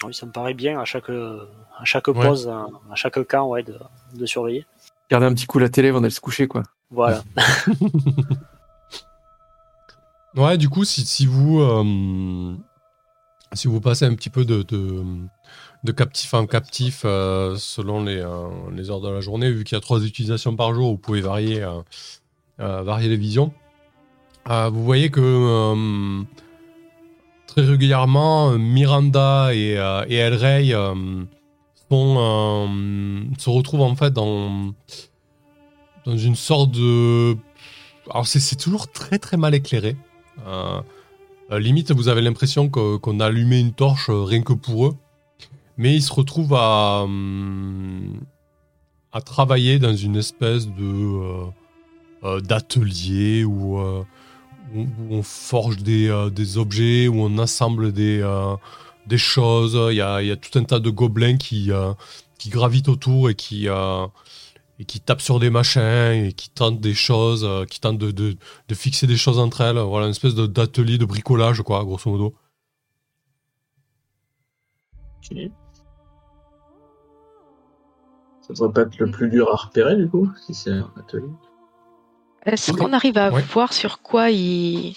[0.03, 2.53] Oui, ça me paraît bien à chaque, à chaque pause, ouais.
[2.91, 3.77] à chaque camp, ouais, de,
[4.13, 4.65] de, surveiller.
[5.10, 6.63] Garder un petit coup la télé avant d'aller se coucher, quoi.
[6.91, 7.23] Voilà.
[10.36, 12.55] ouais, du coup, si, si vous euh,
[13.53, 15.03] si vous passez un petit peu de, de,
[15.84, 19.75] de captif en captif euh, selon les, euh, les heures de la journée, vu qu'il
[19.75, 21.65] y a trois utilisations par jour, vous pouvez varier,
[22.58, 23.53] varier les visions.
[24.47, 26.23] vous voyez que
[27.56, 30.94] très régulièrement, euh, Miranda et, euh, El Rey euh,
[31.89, 34.74] sont, se retrouvent en fait dans,
[36.06, 37.38] dans une sorte de.
[38.10, 39.96] Alors, c'est toujours très très mal éclairé.
[41.50, 44.96] limite, vous avez l'impression qu'on qu a allumé une torche rien que pour eux.
[45.78, 47.06] Mais ils se retrouvent à,
[49.12, 51.46] à travailler dans une espèce de
[52.41, 53.80] d'atelier ou
[54.73, 58.56] où, on forge des, euh, des, objets, où on assemble des, euh,
[59.17, 59.78] choses.
[59.91, 61.93] Il y, a, tout un tas de gobelins qui, euh,
[62.47, 63.67] gravitent autour et qui,
[65.06, 68.38] tapent sur des machins et qui tentent des choses, qui tentent de,
[68.73, 69.80] fixer des choses entre elles.
[69.80, 72.36] Voilà, une espèce d'atelier de, bricolage, quoi, grosso modo.
[75.17, 75.38] Ok.
[78.41, 81.30] Ça devrait pas être le plus dur à repérer du coup, si c'est un atelier.
[82.45, 84.95] Est-ce qu'on arrive à voir sur quoi ils.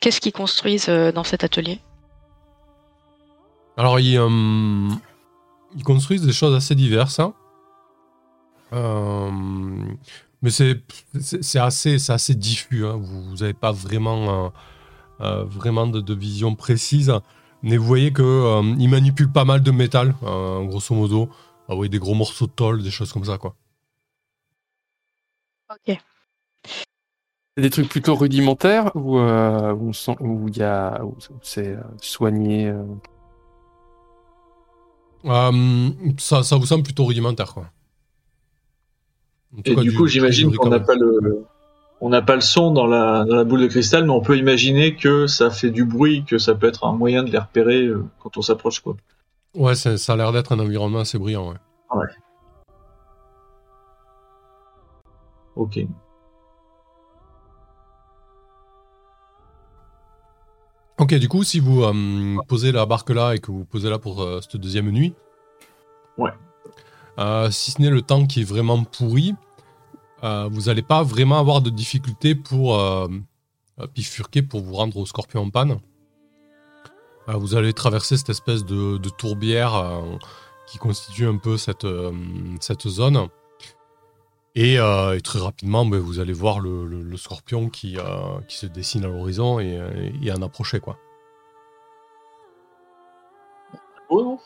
[0.00, 1.80] Qu'est-ce qu'ils construisent euh, dans cet atelier?
[3.76, 4.88] Alors, ils, euh,
[5.76, 7.18] ils construisent des choses assez diverses.
[7.20, 7.34] hein.
[8.72, 9.30] Euh,
[10.40, 10.82] mais c'est
[11.58, 12.86] assez, c'est assez diffus.
[12.86, 12.96] hein.
[12.96, 14.52] Vous n'avez pas vraiment,
[15.20, 17.12] euh, vraiment de, de vision précise.
[17.62, 21.28] Mais vous voyez qu'ils manipulent pas mal de métal, grosso modo.
[21.68, 23.36] Ah oui, des gros morceaux de tôle, des choses comme ça.
[23.36, 23.54] quoi.
[25.70, 25.98] Ok.
[27.58, 31.16] C'est des trucs plutôt rudimentaires ou euh, où on sent- où il y a où
[31.42, 32.68] c'est euh, soigné.
[32.68, 32.84] euh,
[35.24, 37.52] Euh, ça, ça vous semble plutôt rudimentaire.
[37.52, 37.64] Quoi.
[39.52, 41.44] En tout Et cas, du coup, j'imagine qu'on n'a pas le,
[42.00, 44.38] on n'a pas le son dans la, dans la boule de cristal, mais on peut
[44.38, 47.86] imaginer que ça fait du bruit, que ça peut être un moyen de les repérer
[47.86, 48.94] euh, quand on s'approche, quoi.
[49.56, 51.54] Ouais, ça a l'air d'être un environnement assez brillant.
[51.92, 52.06] Ouais.
[55.56, 55.78] Ok.
[61.10, 63.98] Ok, du coup, si vous euh, posez la barque là et que vous posez là
[63.98, 65.14] pour euh, cette deuxième nuit,
[66.18, 66.32] Ouais.
[67.18, 69.34] euh, si ce n'est le temps qui est vraiment pourri,
[70.22, 72.78] vous n'allez pas vraiment avoir de difficultés pour
[73.94, 75.80] bifurquer pour vous rendre au scorpion en panne.
[77.26, 80.02] Vous allez traverser cette espèce de, de tourbière
[80.66, 81.86] qui constitue un peu cette,
[82.60, 83.28] cette zone.
[84.60, 88.02] Et, euh, et très rapidement, ben, vous allez voir le, le- le scorpion qui, euh,
[88.48, 90.80] qui se dessine à l'horizon et, euh, et en approcher.
[90.80, 90.98] Quoi.
[94.10, 94.40] Oh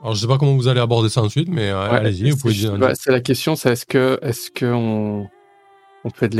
[0.00, 2.36] Alors, je sais pas comment vous allez aborder ça ensuite, mais euh, Ouais, allez-y, vous
[2.36, 2.72] pouvez dire.
[2.72, 5.30] ouais, c'est la question, c'est est-ce que est-ce que on,
[6.12, 6.36] fait de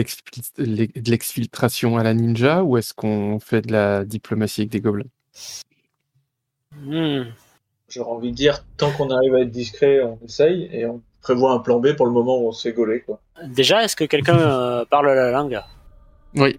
[1.08, 5.04] l'exfiltration à la ninja ou est-ce qu'on fait de la diplomatie avec des gobelins?
[6.74, 7.30] Hmm.
[7.88, 11.52] J'aurais envie de dire, tant qu'on arrive à être discret, on essaye, et on prévoit
[11.52, 13.20] un plan B pour le moment où on se fait gauler, quoi.
[13.46, 15.60] Déjà, est-ce que quelqu'un euh, parle la langue?
[16.36, 16.58] Oui.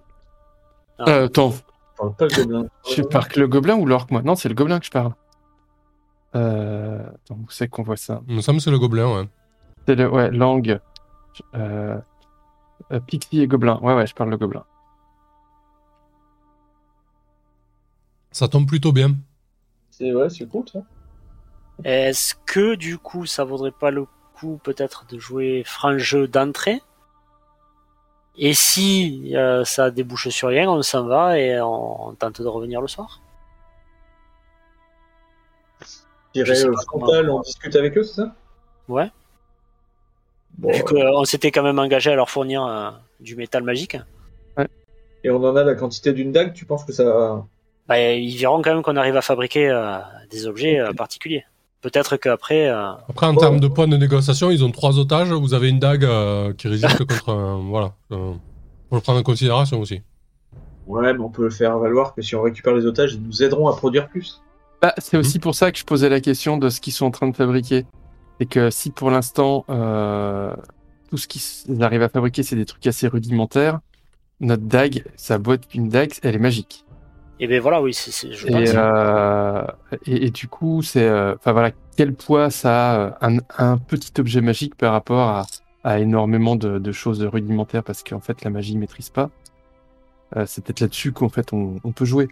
[0.99, 1.05] Ah.
[1.09, 1.53] Euh, attends,
[1.99, 2.67] On parle pas le gobelin.
[2.95, 4.21] je parle que le gobelin ou l'orque moi?
[4.21, 5.13] Non, c'est le gobelin que je parle.
[6.35, 8.21] Euh, attends, où c'est qu'on voit ça?
[8.27, 9.27] Il me semble que c'est le gobelin, ouais.
[9.87, 10.79] C'est le ouais langue.
[11.55, 11.97] Euh,
[12.91, 13.79] euh, Pixie et gobelin.
[13.81, 14.63] Ouais ouais, je parle le gobelin.
[18.31, 19.15] Ça tombe plutôt bien.
[19.89, 20.79] C'est, ouais, c'est cool, ça.
[21.83, 24.05] Est-ce que du coup, ça vaudrait pas le
[24.41, 26.81] coup peut-être de jouer franc jeu d'entrée.
[28.37, 32.47] Et si euh, ça débouche sur rien, on s'en va et on, on tente de
[32.47, 33.21] revenir le soir.
[36.35, 38.35] Au frontal, on discute avec eux, c'est ça?
[38.87, 39.11] Ouais.
[40.57, 43.97] Bon, Vu qu'on s'était quand même engagé à leur fournir euh, du métal magique,
[45.23, 47.45] et on en a la quantité d'une dague, tu penses que ça va...
[47.87, 49.99] bah, ils verront quand même qu'on arrive à fabriquer euh,
[50.31, 51.45] des objets euh, particuliers.
[51.81, 53.39] Peut-être qu'après, euh, Après, en Oh.
[53.39, 55.31] termes de points de négociation, ils ont trois otages.
[55.31, 57.57] Vous avez une dague euh, qui résiste contre un.
[57.69, 57.93] Voilà.
[58.11, 58.33] Euh,
[58.89, 60.01] faut le prendre en considération aussi.
[60.87, 63.41] Ouais, mais on peut le faire valoir que si on récupère les otages, ils nous
[63.43, 64.41] aideront à produire plus.
[64.81, 67.11] Bah, c'est aussi pour ça que je posais la question de ce qu'ils sont en
[67.11, 67.85] train de fabriquer.
[68.39, 70.53] C'est que si pour l'instant euh,
[71.09, 73.79] tout ce qu'ils arrivent à fabriquer c'est des trucs assez rudimentaires,
[74.39, 76.83] notre dague, sa boîte une dague, elle est magique.
[77.43, 78.69] Et ben voilà, oui, c'est, c'est- je Et, pense.
[78.75, 79.63] euh,
[80.05, 83.77] et, et du coup, c'est, euh, enfin voilà, quel poids ça a euh, un, un
[83.77, 85.45] petit objet magique par rapport à,
[85.83, 89.29] à énormément de, de choses rudimentaires parce qu'en fait la magie maîtrise pas.
[90.37, 92.29] Euh, c'est peut-être là-dessus qu'en fait on, on peut jouer.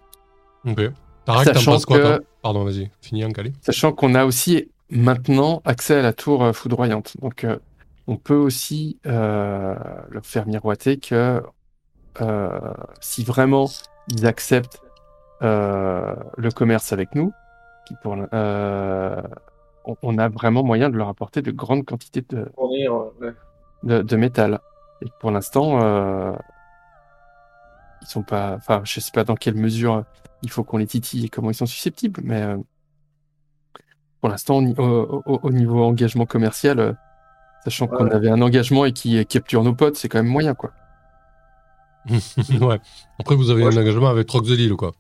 [0.65, 0.80] Ok.
[1.26, 2.89] Tarak, t'en Sachant quoi, que- Pardon, vas-y.
[3.02, 3.52] Finis en calé.
[3.62, 7.17] Sachant qu'on a aussi maintenant accès à la tour euh, foudroyante.
[7.22, 7.58] Donc, euh,
[8.08, 9.76] on peut aussi euh,
[10.10, 11.43] leur faire miroiter que
[12.22, 12.50] euh,
[13.02, 13.69] si vraiment
[14.08, 14.82] ils acceptent
[15.41, 17.34] le commerce avec nous,
[17.86, 19.21] qui pour, euh,
[19.86, 23.12] on, on a vraiment moyen de leur apporter de grandes quantités de, euh,
[23.84, 24.60] de, de métal.
[25.02, 26.34] Et pour l'instant, euh,
[28.02, 28.56] ils sont pas.
[28.58, 30.02] Enfin, je sais pas dans quelle mesure euh,
[30.41, 32.58] il faut qu'on les titille et comment ils sont susceptibles, mais euh,
[34.21, 36.93] pour l'instant, au, ni- au- au- au niveau engagement commercial, euh,
[37.63, 40.71] sachant qu'on avait un engagement et qui capture nos potes, c'est quand même moyen, quoi.
[42.10, 42.80] ouais.
[43.19, 44.91] Après, vous avez Ouais, un je- engagement avec Trox de Lille, quoi.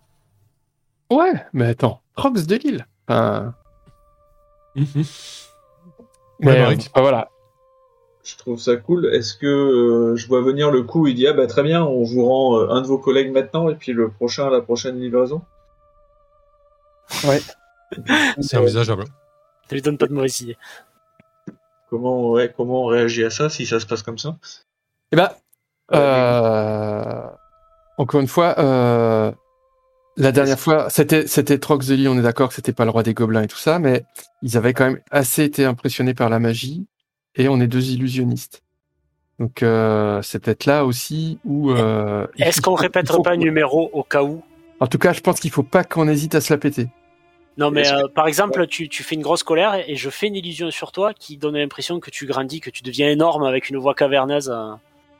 [1.09, 2.85] Ouais, mais attends, Prox de Lille.
[3.07, 3.53] Enfin,
[6.39, 7.29] mais, euh, enfin, voilà.
[8.23, 9.07] Je trouve ça cool.
[9.07, 11.83] Est-ce que euh, je vois venir le coup où il dit Ah bah très bien,
[11.83, 14.61] on vous rend euh, un de vos collègues maintenant et puis le prochain à la
[14.61, 15.41] prochaine livraison
[17.25, 17.39] Ouais.
[18.39, 19.05] C'est envisageable.
[19.71, 20.57] Ne lui donne pas de mauvaise idée.
[21.89, 24.37] Comment, ouais, comment on réagit à ça si ça se passe comme ça?
[25.11, 25.29] Eh ben,
[25.93, 27.27] euh,
[27.97, 29.31] encore une fois, euh,
[30.19, 33.13] La dernière fois, c'était c'était Troxely, on est d'accord que c'était pas le roi des
[33.13, 34.03] gobelins et tout ça, mais
[34.41, 36.85] ils avaient quand même assez été impressionnés par la magie,
[37.35, 38.61] et on est deux illusionnistes.
[39.39, 41.71] Donc euh, c'est peut-être là aussi où.
[41.71, 44.43] Euh, Est-ce qu'on faut- pas un numéro au cas où?
[44.81, 46.87] En tout cas, je pense qu'il faut pas qu'on hésite à se la péter.
[47.57, 50.35] Non, mais euh, par exemple, tu, tu fais une grosse colère et je fais une
[50.35, 53.77] illusion sur toi qui donne l'impression que tu grandis, que tu deviens énorme avec une
[53.77, 54.49] voix caverneuse.
[54.49, 54.73] euh.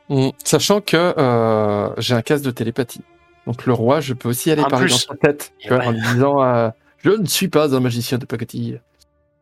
[0.10, 0.32] Mm.
[0.44, 3.02] Sachant que euh, j'ai un casque de télépathie.
[3.48, 5.08] Donc le roi, je peux aussi aller En parler plus.
[5.08, 5.88] dans sa tête, tu vois, ouais.
[5.88, 8.80] en lui disant euh, Je ne suis pas un magicien de pacotille.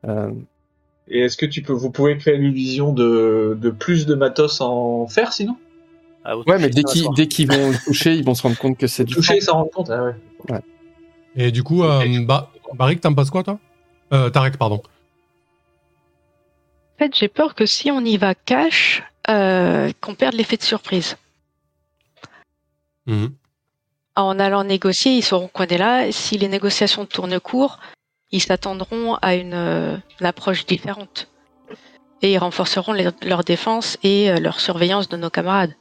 [0.06, 0.32] Euh,
[1.08, 4.62] Et est-ce que tu peux, vous pouvez créer une illusion de, de plus de matos
[4.62, 5.58] en fer sinon?
[6.24, 8.88] Ah, ouais, mais dès qu'ils qu'ils vont le toucher, ils vont se rendre compte que
[8.88, 9.46] c'est du Toucher, sang.
[9.46, 9.90] ça rend compte.
[9.90, 10.12] Ah
[10.50, 10.60] ouais.
[11.36, 13.60] Et du coup, euh, bah, Barik, t'en passes quoi, toi?
[14.14, 14.82] Euh, Tarek, pardon.
[16.96, 20.64] En fait, j'ai peur que si on y va cash, euh, qu'on perde l'effet de
[20.64, 21.16] surprise.
[23.06, 23.32] Mhm.
[24.18, 26.12] En allant négocier, ils sauront qu'on est là.
[26.12, 27.78] Si les négociations tournent court,
[28.32, 31.30] ils s'attendront à une, euh, une approche différente.
[32.24, 35.76] Et ils renforceront les- leur défense et euh, leur surveillance de nos camarades.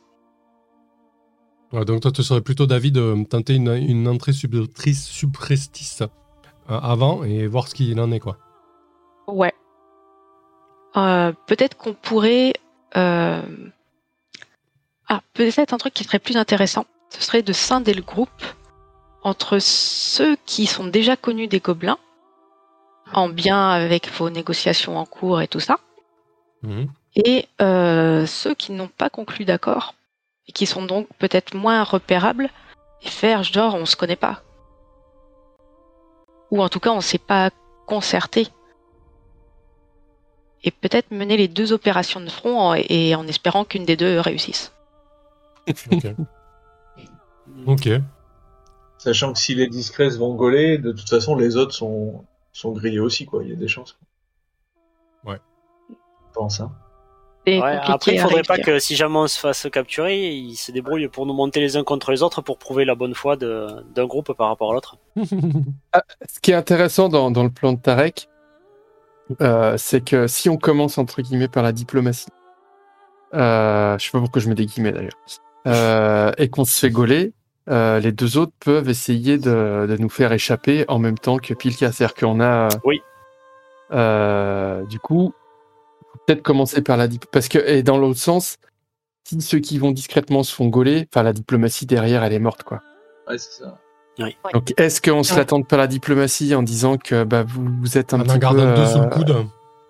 [1.73, 6.79] Ouais, donc toi, tu serais plutôt d'avis de tenter une, une entrée subtrice, subrestice euh,
[6.79, 8.37] avant et voir ce qu'il en est, quoi.
[9.27, 9.55] Ouais.
[10.99, 12.53] Euh, peut-être qu'on pourrait...
[12.99, 13.41] euh,
[15.09, 16.85] Ah, peut-être un truc qui serait plus intéressant,
[17.19, 18.43] ce serait de scinder le groupe
[19.23, 21.99] entre ceux qui sont déjà connus des gobelins,
[23.13, 25.79] en bien avec vos négociations en cours et tout ça,
[26.63, 26.89] Mhm.
[27.17, 29.95] et euh, ceux qui n'ont pas conclu d'accord,
[30.47, 32.51] et qui sont donc peut-être moins repérables,
[33.03, 34.43] et faire genre on se connaît pas.
[36.51, 37.51] Ou en tout cas on s'est pas
[37.87, 38.49] concerté.
[40.65, 44.21] Et peut-être mener les deux opérations de front en- et en espérant qu'une des deux
[44.21, 44.73] réussisse.
[45.69, 46.07] Ok.
[47.67, 47.89] ok.
[48.99, 53.01] Sachant que si les discrets vont gauler, de toute façon, les autres sont, sont grillés
[53.01, 53.43] aussi, quoi.
[53.45, 53.99] Il y a des chances.
[55.25, 55.39] Ouais.
[55.91, 55.95] Je
[56.33, 56.73] pense, hein.
[57.47, 61.07] Ouais, après, il faudrait pas que si jamais on se fasse capturer, ils se débrouillent
[61.07, 64.33] pour nous monter les uns contre les autres pour prouver la bonne foi d'un groupe
[64.33, 64.99] par rapport à l'autre.
[65.17, 68.29] Ce qui est intéressant dans, dans le plan de Tarek,
[69.41, 72.27] euh, c'est que si on commence entre guillemets par la diplomatie,
[73.35, 75.19] euh, je sais pas pourquoi je mets des guillemets d'ailleurs,
[75.69, 77.33] euh, et qu'on se fait gauler,
[77.69, 81.55] euh, les deux autres peuvent essayer de, de nous faire échapper en même temps que
[81.55, 81.93] Pilka.
[81.93, 82.69] C'est-à-dire qu'on a.
[82.85, 83.03] Oui.
[83.93, 85.33] Euh, du coup,
[86.13, 87.31] faut peut-être commencer par la diplomatie.
[87.33, 88.57] Parce que, et dans l'autre sens,
[89.25, 92.63] si ceux qui vont discrètement se font gauler, enfin la diplomatie derrière, elle est morte,
[92.63, 92.83] quoi.
[93.29, 93.79] Ouais, c'est ça.
[94.55, 95.39] Donc, est-ce qu'on se Ouais.
[95.41, 98.75] l'attend par la diplomatie en disant que bah, vous, vous êtes un En petit peu,
[98.75, 99.47] deux sous le euh, coude.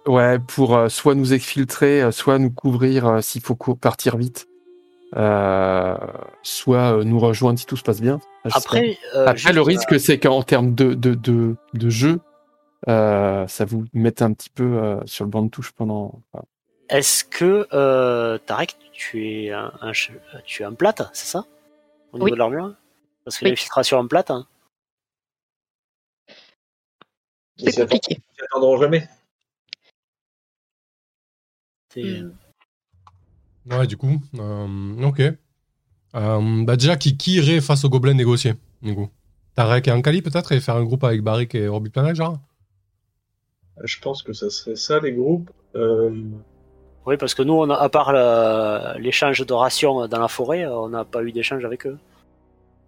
[0.08, 4.46] Ouais, pour euh, soit nous exfiltrer, euh, soit nous couvrir euh, s'il faut partir vite,
[4.48, 4.55] euh,
[6.42, 8.20] soit euh, nous rejoindre si tout se passe bien.
[8.44, 9.26] Après, euh.
[9.26, 12.20] Après le risque, c'est qu'en termes de, de, de, de jeu,
[12.88, 16.22] euh, ça vous mette un petit peu euh, sur le banc de touche pendant.
[16.32, 16.44] enfin,
[16.88, 19.92] Est-ce que euh, Tarek, tu es un, un
[20.44, 21.44] tu es un plate, c'est ça?
[22.12, 22.30] Au niveau Oui.
[22.32, 22.74] de l'armure?
[23.24, 23.50] Parce que Oui.
[23.50, 24.46] l'infiltration en plate, hein,
[27.58, 28.18] Ils C'est compliqué.
[28.50, 29.08] attendront jamais.
[31.88, 32.36] c'est- Hmm.
[33.70, 34.20] Ouais, du coup.
[34.38, 35.20] euh, ok.
[36.14, 39.08] Euh, bah déjà, qui, qui irait face aux gobelins négocier du coup?
[39.54, 42.38] Tarek et Ankali peut-être et faire un groupe avec Barik et Orbi Planet, genre?
[43.82, 45.50] Je pense que ça serait ça, les groupes.
[45.74, 46.10] Euh,
[47.06, 48.12] Oui, parce que nous, on a, à part
[48.98, 51.98] l'échange de rations dans la forêt, on n'a pas eu d'échange avec eux.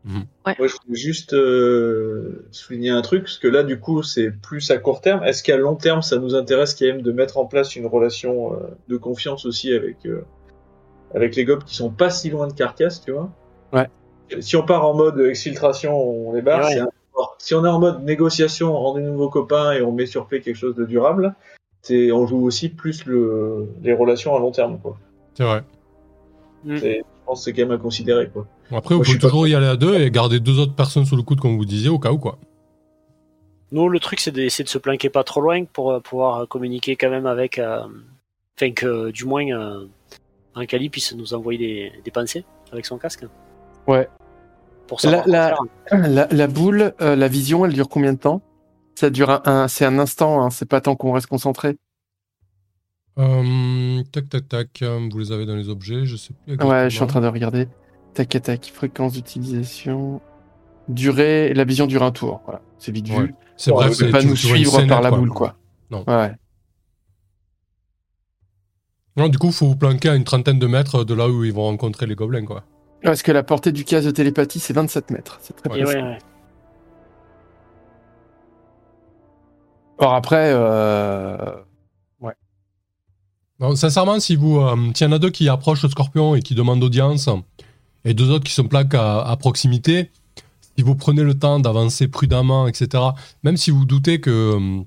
[0.05, 4.71] Moi, je voulais juste euh, souligner un truc, parce que là, du coup, c'est plus
[4.71, 5.23] à court terme.
[5.25, 8.55] Est-ce qu'à long terme, ça nous intéresse quand même de mettre en place une relation
[8.55, 10.25] euh, de confiance aussi avec euh,
[11.15, 13.31] avec les gobs qui sont pas si loin de Carcasse, tu vois
[13.73, 13.89] Ouais.
[14.41, 16.67] Si on part en mode exfiltration, on les barre.
[16.67, 16.79] Ouais.
[16.79, 16.89] un.
[17.39, 20.27] Si on est en mode négociation, on rend des nouveaux copains et on met sur
[20.27, 21.35] pied quelque chose de durable,
[21.83, 24.97] c'est on joue aussi plus le, les relations à long terme, quoi.
[25.35, 25.63] C'est vrai.
[26.79, 28.47] C'est- Je pense que c'est quand même à considérer, quoi.
[28.71, 30.75] Bon, après, vous Moi, pouvez pas toujours y aller à deux et garder deux autres
[30.75, 32.39] personnes sous le coude, comme vous disiez, au cas où, quoi.
[33.73, 36.97] Nous, le truc, c'est d'essayer de se planquer pas trop loin pour euh, pouvoir communiquer
[36.97, 37.59] quand même avec.
[37.59, 37.81] euh,
[38.61, 39.87] Enfin, que du moins, euh,
[40.55, 43.25] un Kali puisse nous envoyer des, des pensées avec son casque.
[43.87, 44.09] Ouais.
[44.87, 45.57] Pour La- la-
[45.89, 46.09] faire.
[46.09, 48.41] La, la boule, euh, la vision, elle dure combien de temps?
[48.95, 51.77] Ça dure un, un- c'est un instant, hein, c'est pas tant qu'on reste concentré.
[53.19, 54.83] Euh, tac, tac, tac.
[54.83, 56.57] euh, Vous les avez dans les objets, je sais plus.
[56.65, 57.69] Ouais, je suis en train de regarder.
[58.15, 58.71] Tac, tac.
[58.73, 60.21] Fréquence d'utilisation.
[60.89, 61.53] Durée.
[61.55, 62.41] La vision dure un tour.
[62.45, 62.63] Voilà.
[62.79, 63.19] C'est vite Ouais.
[63.27, 63.35] vu.
[63.57, 65.57] C'est Bon, bref, on C'est c'est pas nous suivre par la boule, quoi.
[65.91, 66.05] Non.
[66.07, 66.33] Ouais.
[69.27, 71.65] Du coup, faut vous planquer à une trentaine de mètres de là où ils vont
[71.65, 72.63] rencontrer les gobelins, quoi.
[73.03, 75.39] Parce que la portée du casque de télépathie, c'est 27 mètres.
[75.43, 76.19] C'est très ouais, ouais.
[79.99, 81.37] Or après, euh,
[82.21, 82.35] ouais.
[83.59, 86.41] Non, sincèrement, si vous, euh, s'il y en a deux qui approchent le scorpion et
[86.41, 87.29] qui demandent audience,
[88.05, 90.11] et deux autres qui se plaquent à proximité,
[90.79, 93.03] si vous prenez le temps d'avancer prudemment, etc.,
[93.43, 94.85] même si vous doutez que euh,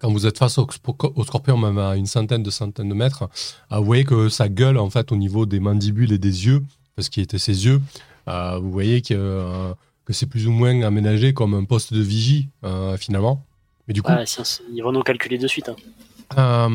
[0.00, 0.66] quand vous êtes face au,
[1.14, 3.28] au scorpion, même à une centaine de centaines de mètres,
[3.70, 6.64] vous voyez que ça gueule en fait au niveau des mandibules et des yeux,
[6.96, 7.80] parce qu'il était ses yeux.
[8.28, 9.74] Euh, vous voyez que, euh,
[10.04, 13.44] que c'est plus ou moins aménagé comme un poste de vigie, euh, finalement.
[13.88, 14.12] Mais du coup,
[14.72, 15.68] ils vont nous calculer de suite.
[16.36, 16.70] hein.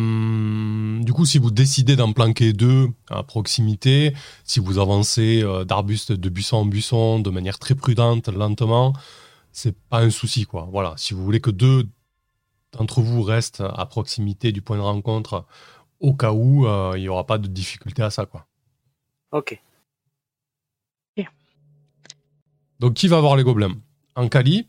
[1.01, 4.13] du coup, si vous décidez d'en planquer deux à proximité,
[4.43, 8.93] si vous avancez d'arbuste de buisson en buisson de manière très prudente, lentement,
[9.53, 10.67] c'est pas un souci, quoi.
[10.71, 10.93] Voilà.
[10.97, 11.87] Si vous voulez que deux
[12.77, 15.45] d'entre vous restent à proximité du point de rencontre,
[15.99, 18.45] au cas où, euh, il n'y aura pas de difficulté à ça, quoi.
[19.31, 19.59] Ok.
[22.79, 23.73] Donc, qui va voir les gobelins?
[24.15, 24.67] Ankali,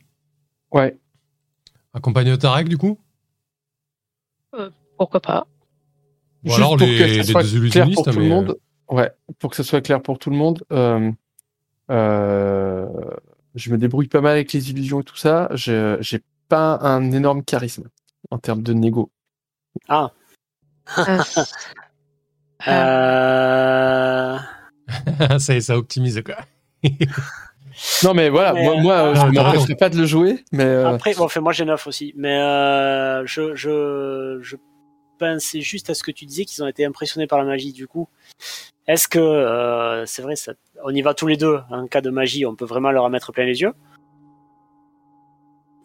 [0.71, 0.97] ouais.
[1.93, 3.01] accompagné de Tarek, du coup?
[4.97, 5.47] Pourquoi pas
[6.45, 8.23] Ou Juste alors pour les, que ça les soit deux clair pour tout mais...
[8.23, 8.59] le monde.
[8.89, 10.65] Ouais, pour que ça soit clair pour tout le monde.
[10.73, 11.11] euh,
[11.91, 12.87] euh,
[13.57, 15.49] je me débrouille pas mal avec les illusions et tout ça.
[15.55, 17.89] Je j'ai pas un énorme charisme
[18.31, 19.11] en termes de négo.
[19.89, 20.13] Ah.
[22.67, 24.39] Euh,
[25.21, 26.37] euh, ça, ça optimise, quoi.
[28.03, 30.65] Non mais voilà, Mais, moi, moi euh, je ah, m'empêcherai pas de le jouer, mais
[30.65, 34.57] euh, Après, bon, enfin, moi j'ai 9 aussi, mais euh, je, je, je
[35.19, 37.73] pensais juste à ce que tu disais qu'ils ont été impressionnés par la magie.
[37.73, 38.09] Du coup,
[38.87, 40.53] est-ce que euh, c'est vrai, ça,
[40.85, 43.11] on y va tous les deux en cas de magie, on peut vraiment leur en
[43.11, 43.75] mettre plein les yeux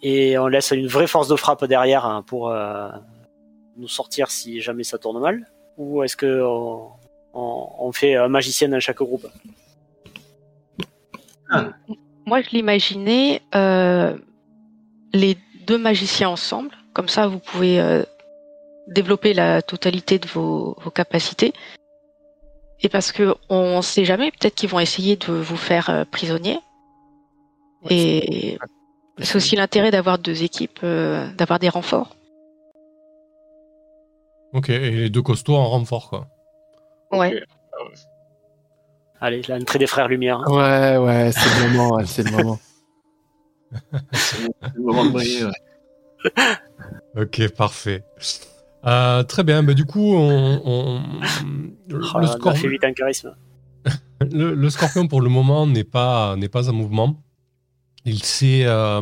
[0.01, 2.89] et on laisse une vraie force de frappe derrière hein, pour euh,
[3.77, 6.89] nous sortir si jamais ça tourne mal, ou est-ce que on,
[7.33, 9.27] on, on fait un magicien dans chaque groupe?
[12.25, 14.15] Moi, je l'imaginais euh,
[15.13, 15.37] les
[15.67, 16.71] deux magiciens ensemble.
[16.93, 18.03] Comme ça, vous pouvez euh,
[18.87, 21.53] développer la totalité de vos, vos capacités.
[22.79, 26.05] Et parce que on ne sait jamais, peut-être qu'ils vont essayer de vous faire euh,
[26.05, 26.57] prisonnier.
[27.89, 28.57] Et
[29.21, 32.15] c'est aussi l'intérêt d'avoir deux équipes, euh, d'avoir des renforts.
[34.53, 36.27] Ok, et les deux costauds en renfort, quoi.
[37.11, 37.41] Ouais.
[39.21, 40.39] Allez, l'entrée des frères Lumière.
[40.45, 40.51] hein.
[40.51, 42.59] ouais ouais, c'est le moment, ouais, c'est le moment.
[44.11, 46.41] C'est le moment de briller, ouais.
[47.15, 48.03] Ok, parfait.
[48.85, 51.01] Euh, très bien, bah, du coup, on, on-
[51.87, 53.33] le, Oh là, on a scor- fait vite un charisme.
[54.21, 57.15] le- le scorpion pour le moment n'est pas, n'est pas en mouvement.
[58.05, 59.01] Il s'est, euh,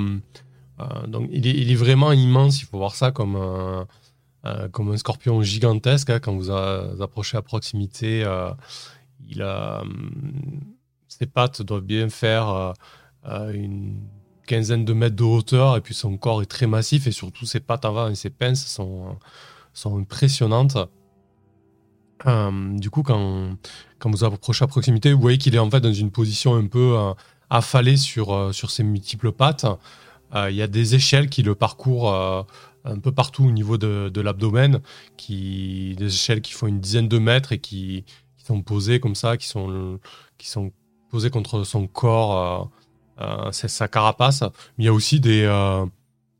[0.79, 2.61] euh, donc il est, vraiment immense.
[2.61, 3.87] Il faut voir ça comme un,
[4.45, 6.09] euh, comme un scorpion gigantesque.
[6.09, 6.19] hein.
[6.19, 8.25] quand vous approchez à proximité,
[9.27, 9.83] il a,
[11.07, 12.73] ses pattes doivent bien faire
[13.53, 14.01] une
[14.47, 17.59] quinzaine de mètres de hauteur et puis son corps est très massif et surtout ses
[17.59, 19.17] pattes avant et ses pinces sont,
[19.73, 20.77] sont impressionnantes.
[22.25, 23.55] Du coup, quand,
[23.99, 26.67] quand vous approchez à proximité, vous voyez qu'il est en fait dans une position un
[26.67, 27.13] peu
[27.49, 29.65] affalée sur, euh, sur ses multiples pattes.
[30.35, 32.43] Euh, Il y a des échelles qui le parcourent euh,
[32.85, 34.81] un peu partout au niveau de, de l'abdomen,
[35.17, 38.05] qui, des échelles qui font une dizaine de mètres et qui,
[38.45, 39.99] sont posées comme ça, qui sont,
[40.39, 40.71] qui sont
[41.11, 42.71] posées contre son corps,
[43.51, 44.41] sa carapace.
[44.41, 45.45] Mais il y a aussi des,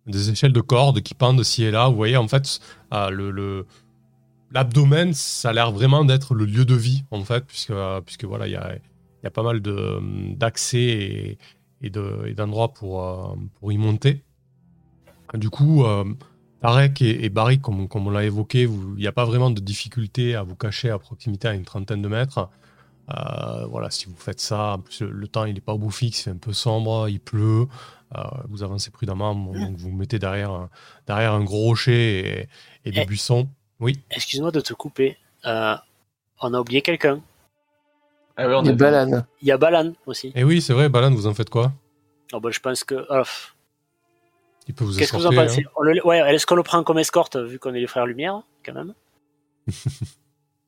[0.08, 1.88] des échelles de cordes qui pendent ci et là.
[1.88, 2.60] Vous voyez, en fait,
[2.92, 3.68] le-
[4.52, 7.74] l'abdomen, ça a l'air vraiment d'être le lieu de vie, en fait, puisque,
[8.06, 8.76] puisque voilà, il y a,
[9.22, 10.00] il y a pas mal de,
[10.36, 11.38] d'accès et,
[11.82, 14.24] et, de, et d'endroits pour, euh, pour y monter.
[15.34, 16.06] Du coup, euh,
[16.62, 19.60] Tarek et, et Barry, comme, comme on l'a évoqué, il n'y a pas vraiment de
[19.60, 22.50] difficulté à vous cacher à proximité à une trentaine de mètres.
[23.10, 25.80] Euh, voilà, si vous faites ça, en plus le, le temps il n'est pas au
[25.80, 27.66] bout fixe, c'est un peu sombre, il pleut,
[28.16, 30.70] euh, vous avancez prudemment, donc vous vous mettez derrière, un-
[31.08, 32.50] derrière un gros rocher et,
[32.86, 33.06] et des Eh.
[33.06, 33.50] buissons.
[33.80, 34.00] Oui.
[34.12, 35.18] Excuse-moi de te couper.
[35.46, 35.76] Euh,
[36.42, 37.22] on a oublié quelqu'un.
[38.42, 39.24] Ah ouais, on Il y a Balan.
[39.42, 40.32] Il y a Balan aussi.
[40.36, 41.74] Et oui, c'est vrai, Balan, vous en faites quoi?
[42.34, 43.06] Oh, bah, je pense que.
[43.10, 43.24] ah.
[44.68, 45.64] Il peut vous Qu'est-ce que vous en escorter, pensez?
[45.68, 45.72] Hein.
[45.76, 48.42] On le- Ouais, est-ce qu'on le prend comme escorte vu qu'on est les frères Lumière
[48.66, 48.94] quand même?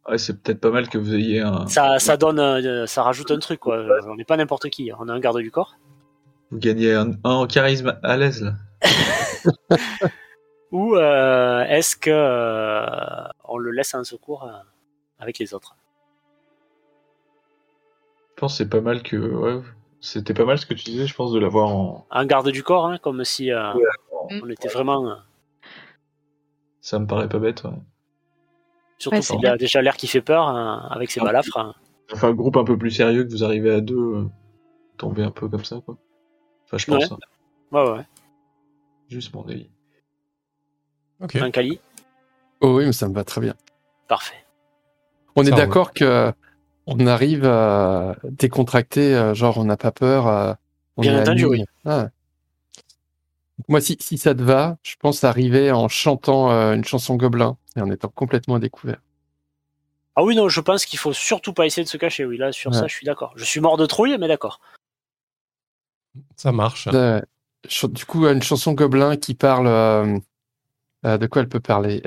[0.09, 1.67] Ouais, c'est peut-être pas mal que vous ayez un.
[1.67, 3.85] Ça, ça donne, euh, ça rajoute un truc quoi.
[4.07, 4.91] On n'est pas n'importe qui.
[4.99, 5.77] On a un garde du corps.
[6.49, 8.55] Vous gagnez un, un en charisme à l'aise là.
[10.71, 14.51] Ou euh, est-ce que euh, on le laisse en secours euh,
[15.19, 15.75] avec les autres?
[18.41, 19.15] Pense que c'est pas mal que.
[19.15, 19.61] Ouais,
[20.01, 22.05] c'était pas mal ce que tu disais, je pense, de l'avoir en.
[22.11, 24.41] Un garde du corps, hein, comme si euh, Ouais.
[24.43, 25.07] on était vraiment.
[25.09, 25.15] euh,
[26.81, 27.63] Ça me paraît pas bête.
[27.63, 27.71] Ouais.
[28.97, 31.25] surtout Ouais, qu'il a déjà l'air qui fait peur hein, avec ses Ah.
[31.25, 31.57] balafres.
[31.57, 31.75] hein.
[32.13, 34.25] Enfin, un groupe un peu plus sérieux que vous arrivez à deux, euh,
[34.97, 35.97] tomber un peu comme ça, quoi.
[36.65, 37.09] Enfin, je pense.
[37.09, 37.17] Ouais.
[37.71, 37.77] hein.
[37.85, 38.05] Ouais, ouais.
[39.09, 39.69] Juste mon avis.
[41.21, 41.35] Ok.
[41.35, 41.79] Un Kali
[42.61, 43.55] Oh oui, mais ça me va très bien.
[44.07, 44.35] Parfait.
[45.35, 46.33] On est d'accord que
[46.99, 50.27] on arrive à décontracter, euh, genre on n'a pas peur.
[50.27, 50.53] euh,
[50.97, 51.63] on Bien est entendu, oui.
[51.85, 52.09] Ah.
[53.67, 57.57] Moi, si, si ça te va, je pense arriver en chantant euh, une chanson gobelin
[57.75, 59.01] et en étant complètement découvert.
[60.15, 62.25] Ah oui, non, je pense qu'il faut surtout pas essayer de se cacher.
[62.25, 62.77] Oui, là, sur Ouais.
[62.77, 63.33] ça, je suis d'accord.
[63.35, 64.59] Je suis mort de trouille, mais d'accord.
[66.35, 66.87] Ça marche.
[66.93, 67.21] Euh,
[67.67, 69.67] ch- du coup, une chanson gobelin qui parle.
[69.67, 70.19] euh,
[71.05, 72.01] euh, de quoi elle peut parler?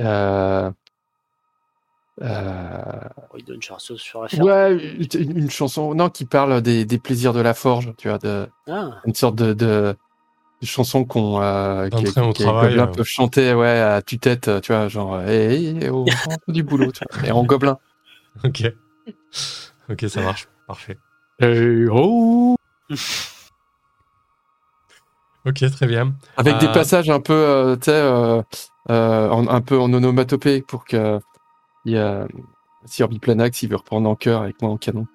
[2.20, 4.42] Il donne Charsos sur la ferme.
[4.44, 4.76] Ouais,
[5.16, 8.46] une, une chanson non qui parle des, des plaisirs de la forge, tu vois, de,
[8.68, 9.96] Ah, une sorte de, de,
[10.60, 12.86] de chanson qu'on euh, les travail, gobelins euh.
[12.86, 16.04] peuvent chanter ouais à tue-tête, tu vois, genre hey, hey, oh,
[16.48, 17.78] du boulot, tu vois, et en gobelin.
[18.44, 18.64] Ok.
[19.88, 20.48] Ok, ça marche.
[20.66, 20.98] Parfait.
[21.40, 22.56] Hey, oh
[25.46, 26.14] Ok, très bien.
[26.36, 28.42] Avec des Euh, passages un peu, euh, tu sais, euh,
[28.90, 31.20] euh, un peu en onomatopée pour que
[31.85, 32.26] il y a
[32.87, 35.07] Sir Biplanax, il veut reprendre en cœur avec moi en canon.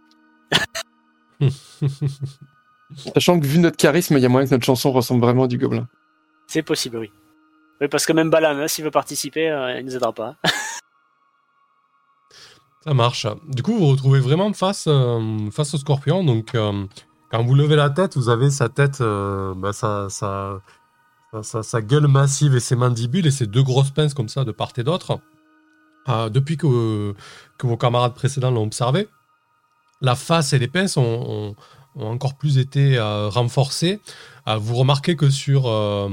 [3.14, 5.48] Sachant que vu notre charisme, il y a moyen que notre chanson ressemble vraiment à
[5.48, 5.88] du gobelin.
[6.48, 7.12] c'est possible, oui.
[7.82, 10.36] Oui, parce que même Balan, hein, s'il veut participer, euh, il nous aidera pas.
[12.84, 13.28] Ça marche.
[13.48, 16.24] Du coup, vous vous retrouvez vraiment face, euh, face au scorpion.
[16.24, 16.86] Donc, euh,
[17.32, 20.62] quand vous levez la tête, vous avez sa tête, euh, bah, sa, sa,
[21.32, 24.44] sa, sa- sa gueule massive et ses mandibules et ses deux grosses pinces comme ça
[24.46, 25.20] de part et d'autre.
[26.10, 27.14] Euh, depuis que,
[27.62, 29.08] vos camarades précédents l'ont observé,
[30.02, 31.56] la face et les pinces ont,
[31.96, 34.00] encore plus été euh, renforcées.
[34.48, 36.10] Euh, vous remarquez que sur, euh,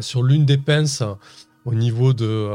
[0.00, 1.02] sur l'une des pinces,
[1.66, 2.48] au niveau de,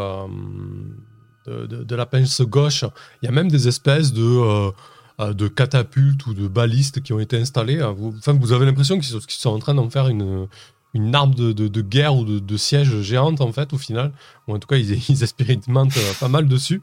[1.45, 2.85] de, la pince gauche,
[3.21, 4.71] il y a même des espèces de,
[5.19, 7.83] de catapultes ou de balistes qui ont été installées.
[7.95, 10.47] Vous, enfin, vous avez l'impression qu'ils sont en train d'en faire une,
[10.95, 14.13] une arme de, guerre ou de, siège géante, en fait, au final.
[14.47, 16.81] Ou en tout cas, ils, ils euh, pas mal dessus.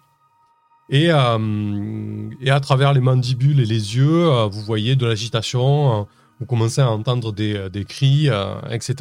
[0.90, 6.06] Et, euh, et à travers les mandibules et les yeux, euh, vous voyez de l'agitation,
[6.38, 8.28] vous commencez à entendre des, cris,
[8.70, 8.96] etc.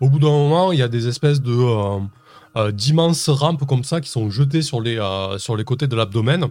[0.00, 2.00] Au bout d'un moment, il y a des espèces de
[2.70, 4.96] d'immenses rampes comme ça qui sont jetées sur les,
[5.38, 6.46] sur les côtés de l'abdomen.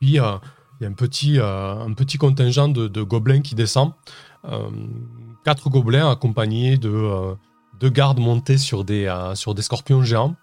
[0.00, 0.40] Puis il y a
[0.82, 3.92] un petit, un petit contingent de, de gobelins qui descend.
[5.48, 7.34] Quatre gobelins accompagnés de euh,
[7.80, 10.36] deux gardes montés sur des, euh, sur des scorpions géants.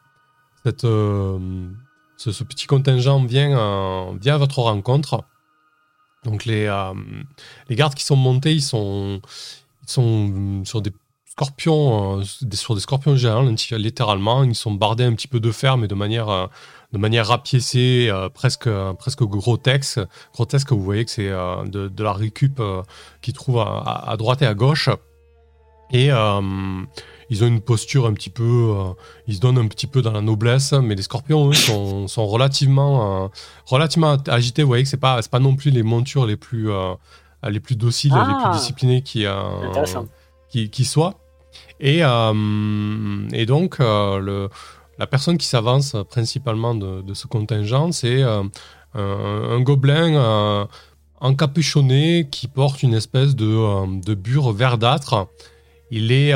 [0.84, 1.70] Euh,
[2.18, 5.24] ce, ce petit contingent vient, vient à votre rencontre.
[6.24, 6.66] Donc les,
[7.70, 9.22] les gardes qui sont montés, ils sont,
[9.84, 10.92] ils sont sur des
[11.28, 14.44] scorpions, sur des scorpions géants, littéralement.
[14.44, 16.50] Ils sont bardés un petit peu de fer, mais de manière,
[16.96, 20.00] de manière rapiécée, euh, presque, presque grotesque.
[20.34, 22.84] Grotesque, vous voyez que c'est euh, de, de la récup euh,
[23.22, 24.88] qu'ils trouvent à, droite et à gauche.
[25.92, 26.42] Et euh,
[27.30, 28.44] ils ont une posture un petit peu.
[28.78, 28.94] euh,
[29.28, 32.26] ils se donnent un petit peu dans la noblesse, mais les scorpions, eux, sont, sont
[32.26, 33.28] relativement, euh,
[33.66, 34.64] relativement agités.
[34.64, 36.94] Vous voyez que c'est pas, pas non plus les montures les plus, euh,
[37.44, 38.40] les plus dociles, les Ah.
[38.50, 39.26] plus disciplinées qui,
[40.48, 41.16] qui, qui soient.
[41.82, 44.50] Et, et donc, le,
[44.98, 48.44] la personne qui s'avance principalement de, ce contingent, c'est euh,
[48.94, 50.66] un, gobelin euh,
[51.20, 55.28] encapuchonné qui porte une espèce de, euh, bure verdâtre.
[55.92, 56.34] Il est,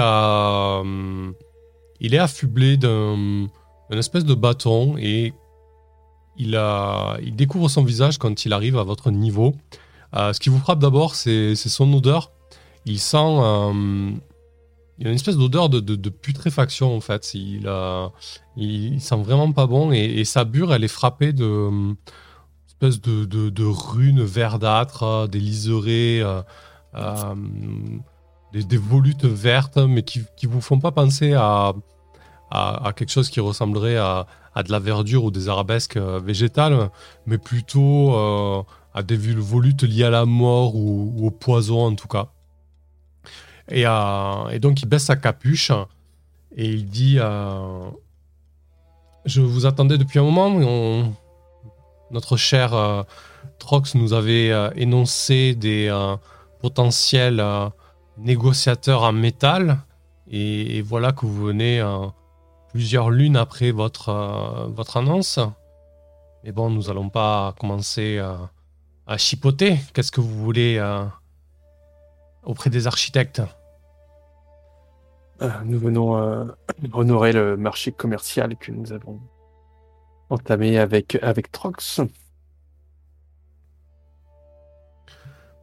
[2.17, 3.47] affublé d'un
[3.91, 5.33] espèce de bâton et
[6.37, 6.51] il,
[7.35, 9.55] découvre son visage quand il arrive à votre niveau.
[10.13, 12.31] Ce qui vous frappe d'abord, c'est son odeur.
[12.85, 13.39] Il sent,
[14.99, 17.33] il a une espèce d'odeur de, putréfaction en fait.
[17.33, 18.11] Il, a,
[18.57, 21.95] sent vraiment pas bon et, sa bure, elle est frappée de
[22.83, 22.91] euh,
[23.49, 27.35] de, runes verdâtres, euh, des liserés, euh,
[28.53, 31.73] des, volutes vertes, mais qui, qui vous font pas penser à,
[32.95, 34.25] quelque chose qui ressemblerait à,
[34.65, 36.89] de la verdure ou des arabesques végétales,
[37.25, 38.13] mais plutôt
[38.93, 42.29] à des volutes liées à la mort ou au poison en tout cas.
[43.69, 45.71] Et, euh, et donc il baisse sa capuche
[46.55, 47.89] et il dit euh,
[49.25, 50.49] Je vous attendais depuis un moment.
[52.11, 53.03] notre cher euh,
[53.59, 55.93] Trox nous avait énoncé des
[56.59, 57.43] potentiels
[58.17, 59.79] négociateurs en métal.
[60.31, 61.83] Et, voilà que vous venez
[62.69, 65.39] plusieurs lunes après votre, votre annonce.
[66.43, 68.17] Mais bon, nous allons pas commencer
[69.07, 69.77] à chipoter.
[69.93, 70.81] Qu'est-ce que vous voulez
[72.43, 73.41] auprès des architectes?
[75.65, 76.45] Nous venons euh,
[76.93, 79.19] honorer le marché commercial que nous avons
[80.29, 82.01] entamé avec, avec Trox.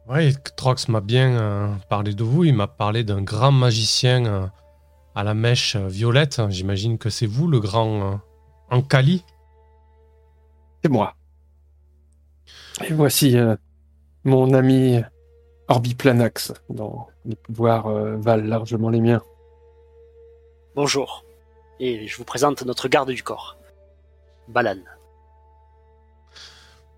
[0.09, 2.43] Oui, Trox m'a bien euh, parlé de vous.
[2.43, 4.47] Il m'a parlé d'un grand magicien euh,
[5.15, 6.41] à la mèche violette.
[6.49, 8.19] J'imagine que c'est vous, le grand
[8.69, 9.23] Ankali
[10.83, 11.13] C'est moi.
[12.87, 13.35] Et voici
[14.23, 15.01] mon ami
[15.67, 19.21] Orbiplanax, dont les pouvoirs valent largement les miens.
[20.77, 21.25] Bonjour,
[21.79, 23.57] et je vous présente notre garde du corps,
[24.47, 24.77] Balan.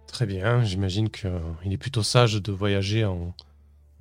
[0.05, 1.31] Très bien, j'imagine qu'il
[1.71, 3.33] est plutôt sage de voyager en,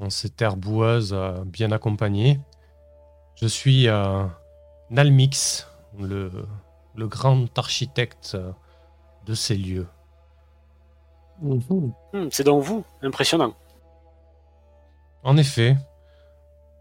[0.08, 2.40] ces terres boueuses euh, bien accompagnées.
[3.36, 4.24] Je suis euh,
[4.90, 6.28] Nalmix, le,
[6.96, 8.50] grand architecte euh,
[9.26, 9.86] de ces lieux.
[11.40, 11.92] Mhm.
[12.14, 13.54] Hmm, c'est donc vous, impressionnant.
[15.22, 15.76] En effet,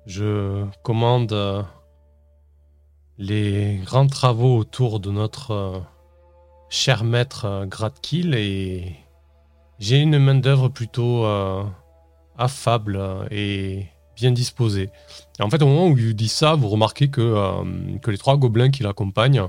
[0.08, 1.68] je commande
[3.18, 5.82] les grands travaux autour de notre
[6.70, 8.95] cher maître Gradkill et
[9.80, 11.63] j'ai une main d'œuvre plutôt euh,
[12.38, 12.99] affable
[13.32, 14.89] et bien disposée.
[15.39, 18.18] Et en fait, au moment où il dit ça, vous remarquez que, euh, que les
[18.18, 19.47] trois gobelins qui l'accompagnent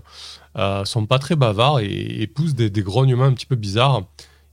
[0.57, 4.03] euh, sont pas très bavards et, poussent des, grognements un petit peu bizarres.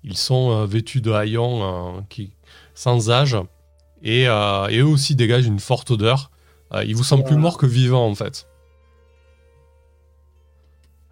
[0.03, 2.33] Ils sont vêtus de haillons qui,
[2.75, 3.35] sans âge
[4.03, 6.29] et, eux aussi dégagent une forte odeur.
[6.85, 8.47] ils vous semblent plus morts que vivants en fait.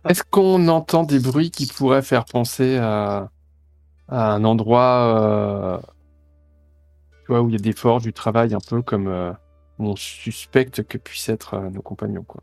[0.08, 3.30] Est-ce qu'on entend des bruits qui pourraient faire penser à,
[4.10, 5.82] un endroit
[7.28, 9.32] vois, où il y a des forges, du travail, un peu comme euh,
[9.80, 12.24] on suspecte que puissent être euh, nos compagnons.
[12.24, 12.42] Quoi?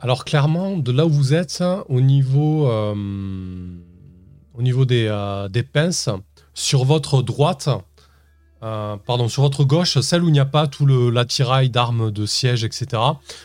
[0.00, 2.94] Alors clairement, de là où vous êtes, au niveau, euh,
[4.54, 5.08] au niveau des,
[5.50, 6.08] des pinces,
[6.54, 7.68] sur votre droite,
[8.60, 12.64] pardon, sur votre gauche, celle où il n'y a pas tout l'attirail d'armes, de sièges,
[12.64, 13.02] etc.,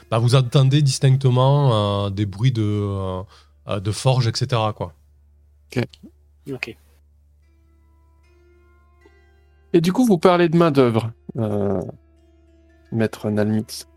[0.10, 3.22] bah, vous entendez distinctement des bruits de,
[3.68, 4.62] de forge, etc.
[4.76, 4.94] Quoi.
[6.52, 6.78] Ok.
[9.74, 11.82] Et du coup, vous parlez de main-d'œuvre, euh,
[12.92, 13.88] maître Nalmix.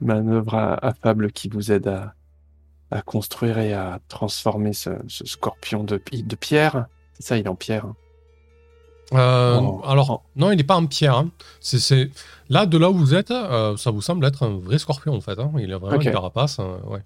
[0.00, 1.88] Main-d'œuvre affable qui vous aide
[2.90, 6.86] à, construire et à transformer ce, scorpion de, de pierre.
[7.14, 7.86] C'est ça, il est en pierre.
[7.86, 7.96] Hein.
[9.14, 11.16] Euh, alors, non, il n'est pas en pierre.
[11.16, 11.30] Hein.
[11.60, 12.10] C'est,
[12.50, 15.20] Là, de là où vous êtes, euh, ça vous semble être un vrai scorpion en
[15.20, 15.38] fait.
[15.38, 15.52] Hein.
[15.58, 16.58] Il a vraiment une carapace.
[16.58, 17.02] ouais.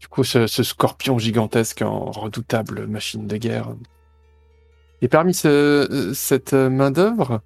[0.00, 3.74] Du coup, ce, scorpion gigantesque en redoutable machine de guerre.
[5.00, 7.40] Et parmi cette main-d'œuvre,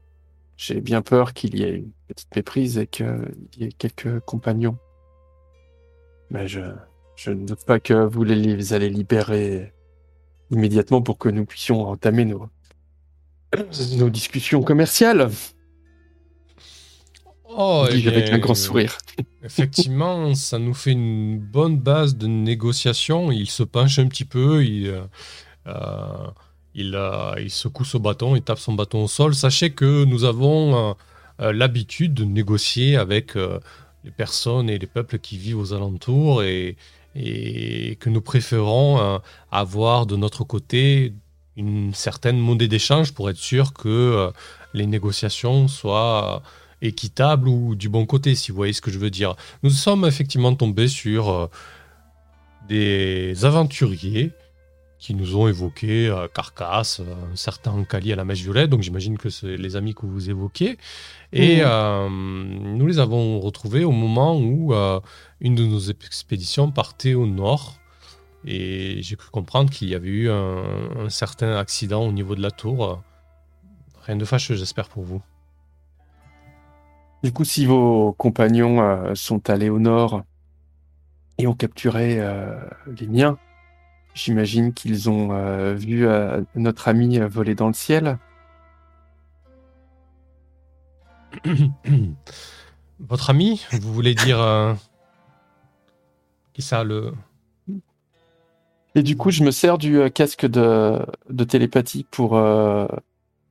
[0.57, 4.77] j'ai bien peur qu'il y ait une petite méprise et qu'il y ait quelques compagnons.
[6.31, 6.61] Mais je,
[7.17, 9.73] je ne doute pas que vous les allez libérer
[10.51, 12.49] immédiatement pour que nous puissions entamer nos,
[13.97, 15.31] nos discussions commerciales.
[17.51, 18.99] Oh, avec un grand sourire.
[19.43, 23.33] Effectivement, ça nous fait une bonne base de négociation.
[23.33, 25.01] Il se penche un petit peu, il, euh,
[25.67, 26.27] euh,
[26.75, 29.35] il, euh, il, secoue son bâton, il tape son bâton au sol.
[29.35, 30.95] Sachez que nous avons
[31.39, 36.77] l'habitude de négocier avec les personnes et les peuples qui vivent aux alentours et,
[37.15, 39.21] et que nous préférons
[39.51, 41.15] avoir de notre côté
[41.59, 44.31] une certaine monnaie d'échange pour être sûr que
[44.73, 46.43] les négociations soient
[46.83, 49.35] équitable ou du bon côté, si vous voyez ce que je veux dire.
[49.63, 51.47] Nous sommes effectivement tombés sur euh,
[52.69, 54.33] des aventuriers
[54.99, 58.83] qui nous ont évoqué euh, Carcasse, euh, un certain Kali à la mèche violette, donc
[58.83, 60.79] j'imagine que c'est les amis que vous évoquez.
[61.33, 62.77] Et mmh.
[62.77, 64.73] nous les avons retrouvés au moment où
[65.41, 67.79] une de nos expéditions partait au nord.
[68.45, 72.43] Et j'ai cru comprendre qu'il y avait eu un, un, certain accident au niveau de
[72.43, 73.03] la tour.
[74.03, 75.23] Rien de fâcheux, j'espère pour vous.
[77.23, 80.23] Du coup, si vos compagnons euh, sont allés au nord
[81.37, 83.39] et ont capturé euh, les miens,
[84.15, 86.07] j'imagine qu'ils ont euh, vu
[86.55, 88.19] notre ami voler dans le ciel.
[93.01, 94.77] Votre ami Vous voulez dire
[96.53, 97.13] qui ça le
[98.95, 100.99] Et du coup, je me sers du casque de,
[101.49, 102.31] télépathie pour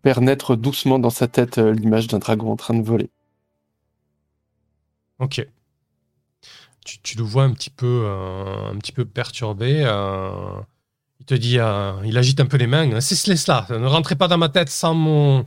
[0.03, 3.09] faire naître doucement dans sa tête l'image d'un dragon en train de voler.
[5.19, 5.45] Ok.
[7.03, 9.83] Tu, le vois un petit peu, euh, perturbé.
[9.85, 10.29] Euh,
[11.19, 13.01] il te dit, euh, il agite un peu les mains.
[13.01, 13.67] C'est cela.
[13.69, 15.43] Ne rentrez pas dans ma tête sans mon,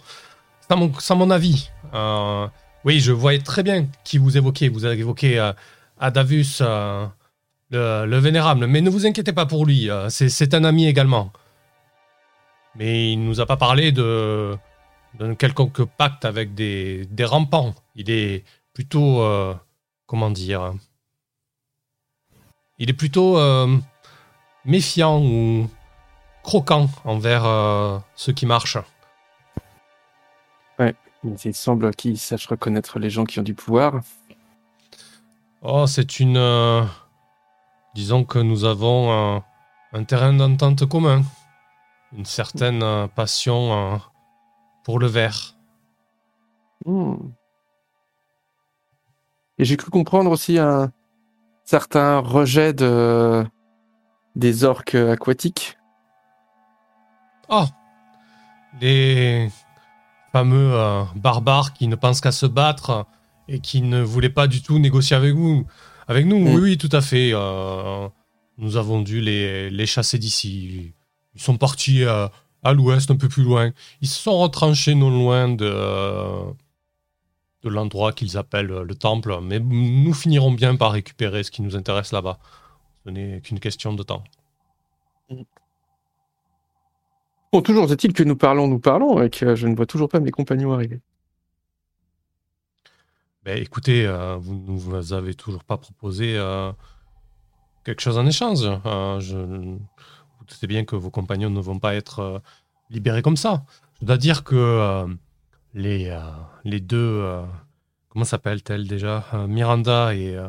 [0.99, 1.71] sans mon, avis.
[2.85, 4.69] oui, je voyais très bien qui vous évoquez.
[4.69, 5.53] Vous avez évoqué
[5.99, 6.63] Adavus,
[7.71, 8.67] le, le, vénérable.
[8.67, 9.89] Mais ne vous inquiétez pas pour lui.
[10.09, 11.33] C'est un ami également.
[12.77, 14.57] Mais il nous a pas parlé de
[15.15, 17.75] d'un quelconque pacte avec des, des rampants.
[17.97, 19.23] Il est plutôt.
[19.23, 19.55] Euh,
[20.07, 20.73] comment dire
[22.79, 23.77] Il est plutôt euh,
[24.65, 25.69] méfiant ou
[26.43, 28.79] croquant envers euh, ceux qui marchent.
[30.79, 30.95] Ouais,
[31.45, 34.01] il semble qu'il sache reconnaître les gens qui ont du pouvoir.
[35.63, 36.39] Oh, c'est une.
[37.95, 39.45] Disons que nous avons un,
[39.93, 41.23] un terrain d'entente commun.
[42.17, 43.97] Une certaine euh, passion euh,
[44.85, 45.57] pour le verre.
[46.85, 47.17] Hmm.
[49.59, 50.91] Et j'ai cru comprendre aussi un
[51.65, 53.45] certain rejet de
[54.37, 55.77] des orques aquatiques.
[57.49, 57.67] Oh
[58.81, 59.51] Les
[60.33, 63.07] fameux euh, barbares qui ne pensent qu'à se battre
[63.49, 65.67] et qui ne voulaient pas du tout négocier avec vous.
[66.11, 66.55] Avec nous, Mm.
[66.55, 67.31] oui, oui, tout à fait.
[67.33, 68.09] euh,
[68.59, 70.93] nous avons dû les, les chasser d'ici.
[71.37, 72.27] Ils sont partis euh,
[72.65, 73.71] à l'ouest, un peu plus loin.
[74.03, 76.43] Ils se sont retranchés non loin de, euh,
[77.63, 79.39] de l'endroit qu'ils appellent euh, le temple.
[79.43, 82.39] Mais nous finirons bien par récupérer ce qui nous intéresse là-bas.
[83.07, 84.25] Ce n'est qu'une question de temps.
[87.53, 90.21] Bon, toujours est-il que nous parlons, nous parlons, et que je ne vois toujours pas
[90.21, 91.01] mes compagnons arriver.
[93.45, 96.73] Ben, écoutez, euh, vous ne vous avez toujours pas proposé euh,
[97.85, 98.61] quelque chose en échange.
[98.85, 102.39] Euh, je, vous doutez bien que vos compagnons ne vont pas être euh,
[102.91, 103.65] libérés comme ça.
[104.03, 105.07] Je dois dire que euh,
[105.73, 106.21] les, euh,
[106.65, 107.43] les deux, euh,
[108.11, 110.49] comment s'appellent-elles déjà Euh, Miranda et, euh,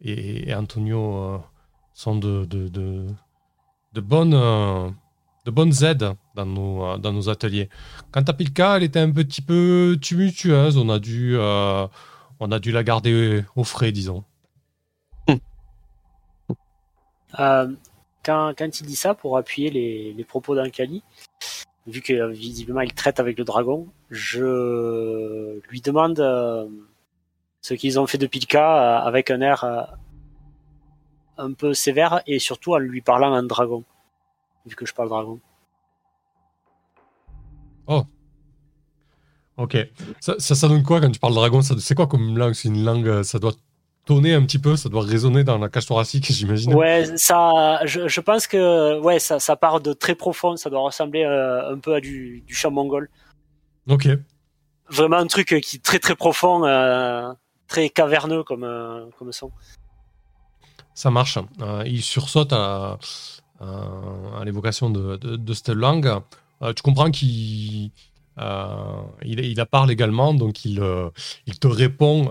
[0.00, 1.38] et, Antonio euh,
[1.92, 4.88] sont de, de, de, bonnes, euh,
[5.44, 7.68] de bonnes aides dans nos, euh, dans nos ateliers.
[8.12, 10.76] Quant à Pilka, elle était un petit peu tumultueuse.
[10.76, 11.88] On a dû, euh,
[12.40, 14.24] on a dû la garder au frais, disons.
[17.38, 17.70] Euh,
[18.24, 21.02] quand, quand il dit ça, pour appuyer les, les propos d'Ankali,
[21.86, 26.68] vu que euh, visiblement il traite avec le dragon, je lui demande euh,
[27.60, 29.82] ce qu'ils ont fait de Pilka euh, avec un air euh,
[31.36, 33.84] un peu sévère et surtout en lui parlant en dragon,
[34.66, 35.40] vu que je parle dragon.
[39.58, 39.76] Ok.
[40.20, 41.60] Ça, ça, ça donne quoi quand tu parles dragon?
[41.62, 42.54] C'est quoi comme langue?
[42.54, 43.52] C'est une langue, euh, ça doit
[44.06, 46.72] tonner un petit peu, ça doit résonner dans la cage thoracique, j'imagine.
[46.74, 50.80] Ouais, ça, je, je pense que ouais, ça, ça part de très profond, ça doit
[50.80, 53.10] ressembler euh, un peu à du, du chant mongol.
[53.88, 54.08] Ok.
[54.90, 57.30] Vraiment un truc qui est très très profond, euh,
[57.66, 59.50] très caverneux comme, euh, comme son.
[60.94, 61.38] Ça marche.
[61.60, 62.98] Euh, il sursaute à,
[63.60, 66.10] à- l'évocation de, de, de cette langue.
[66.62, 67.90] Euh, tu comprends qu'il
[68.40, 71.10] euh, il, la parle également, donc il, euh,
[71.60, 72.28] te répond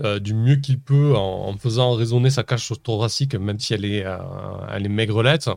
[0.00, 4.88] euh, du mieux qu'il peut en, faisant résonner sa cage thoracique, même si elle est,
[4.88, 5.50] maigrelette.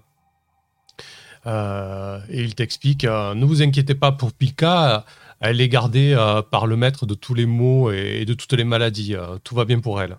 [1.46, 5.06] Et il t'explique ne vous inquiétez pas pour Pilka,
[5.40, 6.16] elle est gardée
[6.52, 9.16] par le maître de tous les maux et, de toutes les maladies.
[9.44, 10.18] Tout va bien pour elle.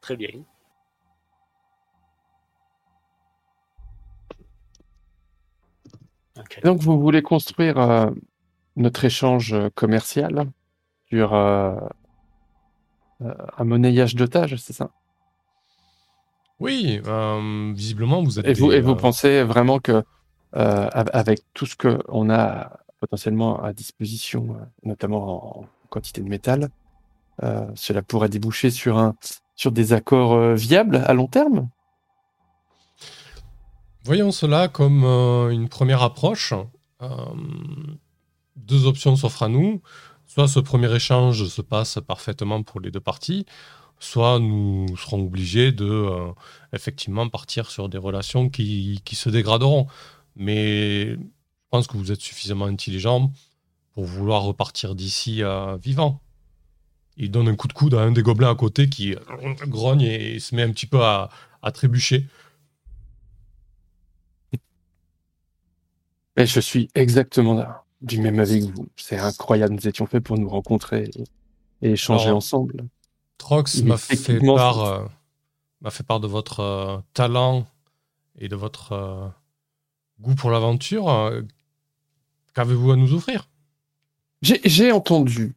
[0.00, 0.30] Très bien.
[6.64, 8.10] Donc, vous voulez construire euh,
[8.76, 10.46] notre échange commercial
[11.08, 11.76] sur euh,
[13.22, 14.90] euh, un monnayage d'otages, c'est ça?
[16.60, 18.46] Oui, euh, visiblement vous êtes.
[18.46, 20.02] et vous, des, et vous euh, pensez vraiment que, euh,
[20.92, 26.68] av- avec tout ce qu'on a potentiellement à disposition, euh, notamment en quantité de métal,
[27.44, 29.14] euh, cela pourrait déboucher sur, un,
[29.54, 31.68] sur des accords euh, viables à long terme?
[34.08, 36.54] Voyons cela comme euh, une première approche.
[37.02, 37.08] Euh,
[38.56, 39.82] deux options s'offrent à nous.
[40.26, 43.44] Soit ce premier échange se passe parfaitement pour les deux parties,
[43.98, 46.32] soit nous serons obligés de euh,
[46.72, 49.88] effectivement partir sur des relations qui, se dégraderont.
[50.36, 51.18] Mais je
[51.68, 53.30] pense que vous êtes suffisamment intelligent
[53.92, 55.42] pour vouloir repartir d'ici
[55.82, 56.22] vivant.
[57.18, 59.14] Il donne un coup de coude à un des gobelins à côté qui
[59.66, 61.28] grogne et se met un petit peu à
[61.74, 62.24] trébucher.
[66.38, 68.88] Et je suis exactement là, du même avis que vous.
[68.96, 71.10] C'est incroyable, nous étions faits pour nous rencontrer
[71.82, 72.86] et, et échanger Alors, ensemble.
[73.38, 75.04] Trox m'a fait part, euh,
[75.80, 77.66] m'a fait part de votre euh, talent
[78.38, 79.28] et de votre euh,
[80.20, 81.32] goût pour l'aventure.
[82.54, 83.48] Qu'avez-vous à nous offrir?
[84.42, 85.54] J'ai entendu.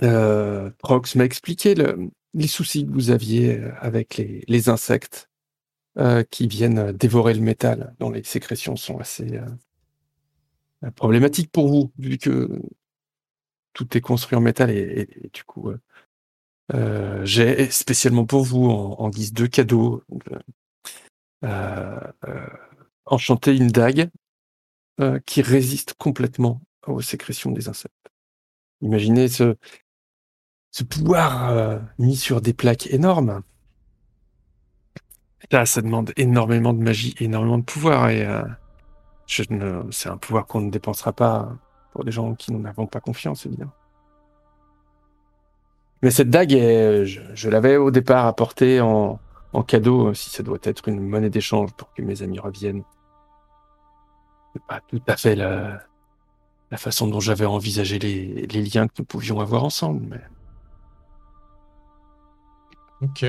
[0.00, 5.27] Prox m'a expliqué le- les soucis que vous aviez avec les, les insectes
[5.96, 9.36] euh, qui viennent euh, dévorer le métal, dont les sécrétions sont assez
[10.84, 12.60] euh, problématiques pour vous, vu que
[13.72, 15.72] tout est construit en métal et, du coup,
[17.22, 20.04] j'ai spécialement pour vous, en, guise de cadeau,
[23.04, 24.10] enchanté une dague
[25.26, 27.94] qui résiste complètement aux sécrétions des insectes.
[28.82, 29.56] Imaginez ce,
[30.70, 33.42] ce pouvoir mis sur des plaques énormes.
[35.50, 38.42] Là, ça demande énormément de magie, énormément de pouvoir, et euh,
[39.26, 41.50] c'est un pouvoir qu'on ne dépensera pas
[41.92, 43.72] pour des gens qui n'en avons pas confiance, évidemment.
[46.02, 49.18] Mais cette dague, je, l'avais au départ apportée en,
[49.52, 52.84] en, cadeau, si ça doit être une monnaie d'échange pour que mes amis reviennent.
[54.52, 55.80] C'est pas tout à fait la,
[56.76, 60.06] façon dont j'avais envisagé les, les, liens que nous pouvions avoir ensemble.
[60.08, 60.22] Mais...
[63.00, 63.24] Ok.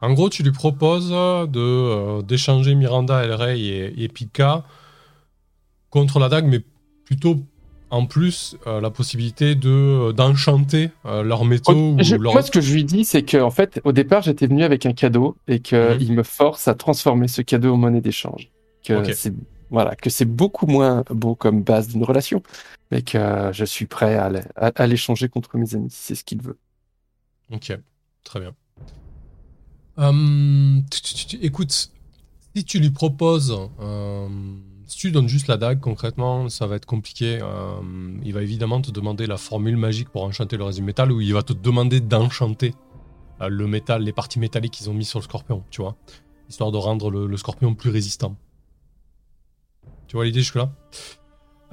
[0.00, 4.64] En gros, tu lui proposes de euh, d'échanger Miranda, El Rey et, et Pika
[5.90, 6.62] contre la dague, mais
[7.04, 7.40] plutôt
[7.90, 11.96] en plus euh, la possibilité de euh, d'enchanter euh, leur métaux.
[11.96, 14.92] Moi, ce que je lui dis, c'est qu'en fait, au départ, j'étais venu avec un
[14.92, 16.14] cadeau et qu'il mhm.
[16.14, 18.50] me force à transformer ce cadeau en monnaie d'échange.
[18.84, 19.32] Que c'est
[19.70, 22.40] voilà, que c'est beaucoup moins beau comme base d'une relation,
[22.92, 26.56] mais que je suis prêt à, l'échanger contre mes amis si c'est ce qu'il veut.
[27.50, 27.76] Ok,
[28.22, 28.54] très bien.
[29.96, 30.84] Hum,
[31.40, 31.90] écoute,
[32.54, 33.56] si tu lui proposes
[34.86, 37.40] si tu donnes juste la dague, concrètement, ça va être compliqué.
[37.42, 37.80] Euh,
[38.24, 41.34] il va évidemment te demander la formule magique pour enchanter le résine métal, ou il
[41.34, 42.74] va te demander d'enchanter
[43.40, 45.96] euh, le métal, les parties métalliques qu'ils ont mis sur le scorpion, tu vois,
[46.48, 48.36] histoire de rendre le, scorpion plus résistant.
[50.06, 50.70] Tu vois l'idée jusque-là?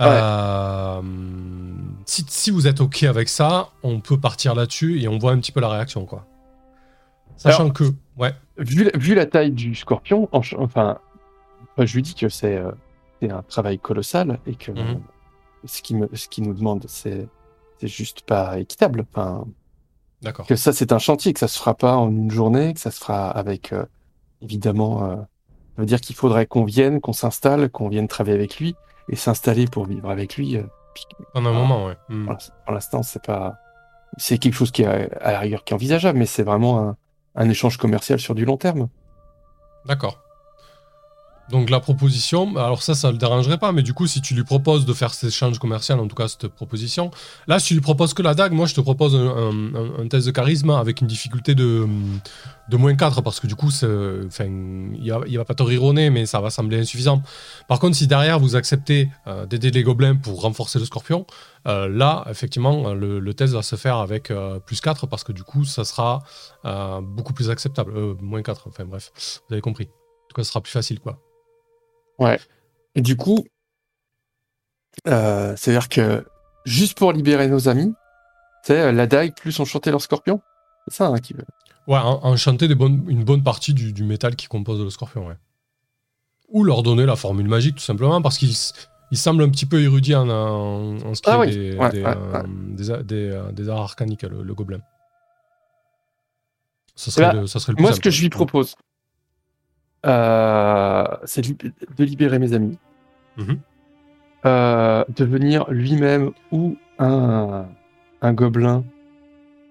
[0.01, 1.01] Euh,
[2.05, 5.51] si, vous êtes ok avec ça, on peut partir là-dessus et on voit un petit
[5.51, 6.25] peu la réaction, quoi.
[7.37, 8.33] Sachant que, ouais.
[8.57, 10.99] Vu, vu, la taille du scorpion, enfin,
[11.77, 12.61] je lui dis que c'est
[13.21, 15.01] un travail colossal et que mhm.
[15.65, 17.27] ce qui me, ce qui nous demande, c'est,
[17.79, 19.05] c'est juste pas équitable.
[19.09, 19.45] Enfin,
[20.23, 20.47] D'accord.
[20.47, 22.91] Que ça, c'est un chantier, que ça se fera pas en une journée, que ça
[22.91, 23.85] se fera avec, euh,
[24.41, 28.57] évidemment, euh, ça veut dire qu'il faudrait qu'on vienne, qu'on s'installe, qu'on vienne travailler avec
[28.57, 28.73] lui
[29.09, 30.55] et s'installer pour vivre avec lui.
[30.55, 30.63] Euh,
[31.33, 31.97] Pendant un moment, ouais.
[32.07, 32.29] Hmm.
[32.65, 33.55] Pour l'instant, c'est pas,
[34.17, 36.97] c'est quelque chose qui est à la rigueur qui est envisageable, mais c'est vraiment un,
[37.35, 38.89] un échange commercial sur du long terme.
[39.85, 40.22] D'accord.
[41.49, 44.43] Donc la proposition, alors ça, ça le dérangerait pas, mais du coup, si tu lui
[44.43, 47.11] proposes de faire cet échange commercial, en tout cas cette proposition,
[47.47, 50.31] là, si tu lui proposes que la dague, moi, je te propose un, test de
[50.31, 51.85] charisme avec une difficulté de,
[52.69, 56.25] de moins 4, parce que du coup, enfin, il, va, va pas te rironner, mais
[56.25, 57.21] ça va sembler insuffisant.
[57.67, 61.25] Par contre, si derrière, vous acceptez euh, d'aider les gobelins pour renforcer le scorpion,
[61.67, 65.43] euh, là, effectivement, le, test va se faire avec euh, plus 4, parce que du
[65.43, 66.23] coup, ça sera
[67.01, 67.93] beaucoup plus acceptable.
[68.21, 69.11] moins 4, enfin bref,
[69.47, 69.85] vous avez compris.
[69.85, 71.19] En tout cas, ce sera plus facile, quoi.
[72.19, 72.39] Ouais.
[72.95, 73.43] Et du coup,
[75.07, 76.25] euh, c'est-à-dire que
[76.65, 77.93] juste pour libérer nos amis,
[78.63, 80.41] c'est euh, la dague plus enchanter leur scorpion.
[80.87, 81.45] C'est ça hein, qui veut.
[81.87, 85.37] Ouais, enchanter des bonnes, une bonne partie du, métal qui compose le scorpion, ouais.
[86.49, 88.53] Ou leur donner la formule magique, tout simplement, parce qu'il
[89.11, 91.71] il semble un petit peu érudit en, en, ce qui ah est des,
[93.03, 94.79] des, euh, des, arts arcaniques, le, gobelin.
[96.95, 98.75] Ça serait, le, ça serait le plus Moi, ce que je lui propose,
[100.05, 102.77] euh, c'est de libérer mes amis,
[103.37, 103.59] mhm.
[104.45, 107.65] euh, devenir lui-même ou un,
[108.21, 108.83] un gobelin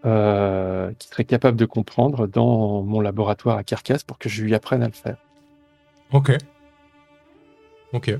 [0.06, 4.54] euh, qui serait capable de comprendre dans mon laboratoire à Carcasse pour que je lui
[4.54, 5.18] apprenne à le faire.
[6.12, 6.36] Ok.
[7.92, 8.16] Ok.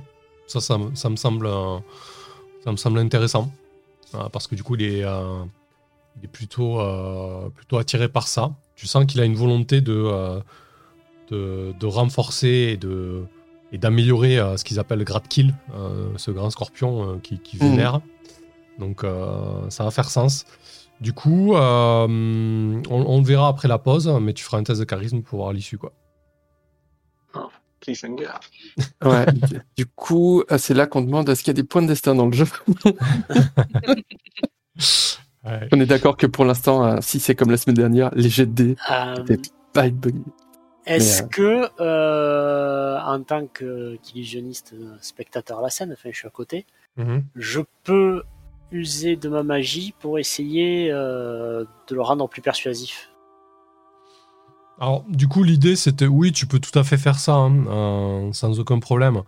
[0.46, 1.48] Ça, ça, ça me semble,
[2.62, 3.50] ça me semble intéressant
[4.32, 6.78] parce que du coup, il est, il est plutôt,
[7.54, 8.52] plutôt attiré par ça.
[8.76, 10.42] Tu sens qu'il a une volonté de
[11.32, 13.24] de, renforcer et de
[13.72, 17.38] et d'améliorer euh, ce qu'ils appellent le grade kill, euh, ce grand scorpion euh, qui,
[17.38, 18.00] qui, vénère.
[18.78, 19.04] Donc
[19.68, 20.44] ça va faire sens.
[21.00, 25.22] Du coup, on, le verra après la pause, mais tu feras un test de charisme
[25.22, 25.92] pour voir l'issue, quoi.
[27.34, 27.48] Oh,
[29.04, 29.26] ouais,
[29.76, 32.26] du coup, c'est là qu'on demande est-ce qu'il y a des points de destin dans
[32.26, 32.46] le jeu?
[35.44, 38.52] On est d'accord que pour l'instant, si c'est comme la semaine dernière, les jets de
[38.52, 38.76] dés,
[39.72, 40.30] pas une bonne idée.
[40.86, 46.30] Est-ce euh, que, euh, en tant qu'illusionniste spectateur à la scène, enfin je suis à
[46.30, 46.66] côté,
[46.96, 47.24] mhm.
[47.36, 48.22] je peux
[48.72, 53.10] user de ma magie pour essayer euh, de le rendre plus persuasif?
[54.80, 58.58] Alors, du coup, l'idée, c'était, oui, tu peux tout à fait faire ça, hein, sans
[58.58, 59.22] aucun problème.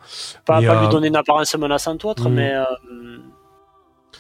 [0.46, 2.34] Pas, pas lui donner une apparence menaçante ou autre, mhm.
[2.34, 2.54] mais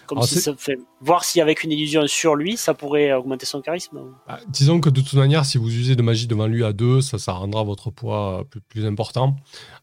[0.06, 3.60] comme si ça fait voir si avec une illusion sur lui, ça pourrait augmenter son
[3.60, 4.00] charisme.
[4.26, 7.00] Bah, disons que de toute manière, si vous usez de magie devant lui à deux,
[7.00, 9.36] ça, ça rendra votre poids plus, plus important.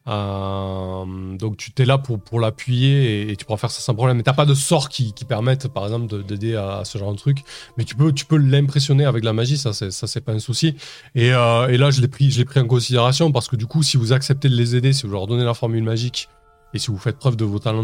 [0.07, 4.17] Euh, donc tu t'es là pour, pour l'appuyer et, tu pourras faire ça sans problème.
[4.17, 7.17] Mais t'as pas de sorts qui, qui permettent, par exemple, d'aider à, ce genre de
[7.17, 7.39] truc.
[7.77, 10.39] Mais tu peux, tu peux l'impressionner avec la magie, ça, c'est, ça c'est pas un
[10.39, 10.75] souci.
[11.15, 13.67] Et, euh, et là, je l'ai pris, je l'ai pris en considération parce que du
[13.67, 16.29] coup, si vous acceptez de les aider, si vous leur donnez la formule magique
[16.73, 17.83] et si vous faites preuve de vos talents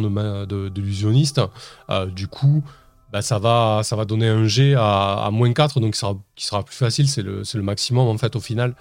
[0.70, 1.48] d'illusionniste, de,
[1.90, 2.64] euh, du coup,
[3.12, 6.46] bah, ça, va, ça va donner un G à, moins 4, donc qui sera, qui
[6.46, 8.76] sera plus facile, c'est le, le, maximum en fait au final.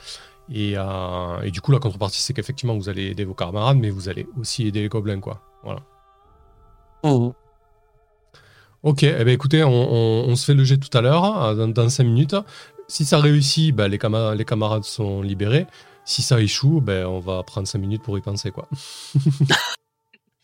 [0.52, 3.90] Et, euh, et du coup, la contrepartie, c'est qu'effectivement, vous allez aider vos camarades, mais
[3.90, 5.40] vous allez aussi aider les gobelins, quoi.
[5.64, 5.80] Voilà.
[7.02, 7.30] Mmh.
[8.82, 12.36] Ok, eh ben écoutez, on, se fait le jet tout à l'heure, dans, 5 minutes.
[12.86, 13.98] Si ça réussit, ben, les,
[14.36, 15.66] les camarades sont libérés.
[16.04, 18.52] Si ça échoue, ben, on va prendre 5 minutes pour y penser.
[18.52, 18.68] quoi.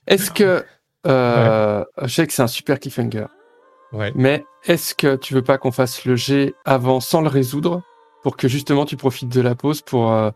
[0.06, 0.64] Est-ce que.
[1.06, 3.26] Euh, je sais que c'est un super cliffhanger.
[3.92, 4.12] Ouais.
[4.14, 7.82] Mais est-ce que tu veux pas qu'on fasse le jet avant sans le résoudre
[8.22, 10.30] pour que justement tu profites de la pause pour euh,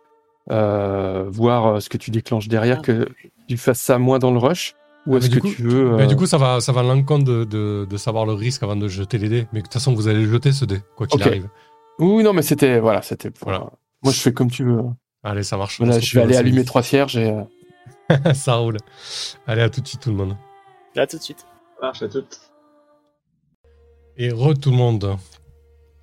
[0.50, 3.08] euh, voir ce que tu déclenches derrière, que
[3.48, 4.74] tu fasses ça moins dans le rush?
[5.06, 5.96] Ou est-ce que tu veux.
[5.96, 8.88] Mais du coup, ça va, ça va l'encontre de, de, savoir le risque avant de
[8.88, 9.46] jeter les dés.
[9.52, 11.48] Mais de toute façon, vous allez jeter ce dé, quoi qu'il arrive.
[12.00, 12.80] Oui, non, mais c'était.
[12.80, 13.30] Voilà, c'était.
[13.40, 13.70] Voilà.
[14.02, 14.82] Moi, je fais comme tu veux.
[15.22, 15.78] Allez, ça marche.
[15.78, 17.32] Voilà, je vais aller allumer trois cierges et.
[18.34, 18.78] ça roule.
[19.46, 20.36] Allez, à tout de suite, tout le monde.
[20.96, 21.46] À tout de suite.
[21.80, 22.40] Marche à toutes.
[24.16, 25.16] Et re tout le monde.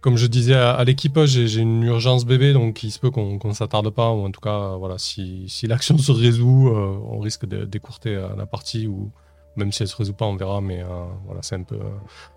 [0.01, 3.53] Comme je disais à, l'équipe, j'ai une urgence bébé, donc il se peut qu'on ne
[3.53, 7.45] s'attarde pas, ou en tout cas, voilà, si, si l'action se résout, euh, on risque
[7.45, 9.11] d'écourter euh, la partie, ou
[9.55, 11.79] même si elle se résout pas, on verra, mais euh, voilà, c'est un peu,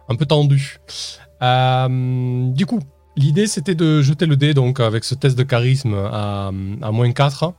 [0.08, 0.78] un peu tendu.
[1.40, 2.78] du coup,
[3.16, 6.52] l'idée c'était de jeter le dé, donc avec ce test de charisme à,
[6.82, 7.52] à moins 4,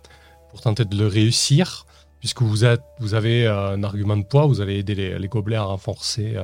[0.51, 1.85] pour tenter de le réussir
[2.19, 5.63] puisque vous, êtes, vous avez un argument de poids, vous allez aider les, gobelets à
[5.63, 6.35] renforcer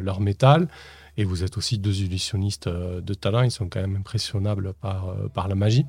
[0.00, 0.68] leur métal.
[1.16, 5.08] Et vous êtes aussi deux illusionnistes euh, de talent, ils sont quand même impressionnables par,
[5.08, 5.86] euh, par la magie.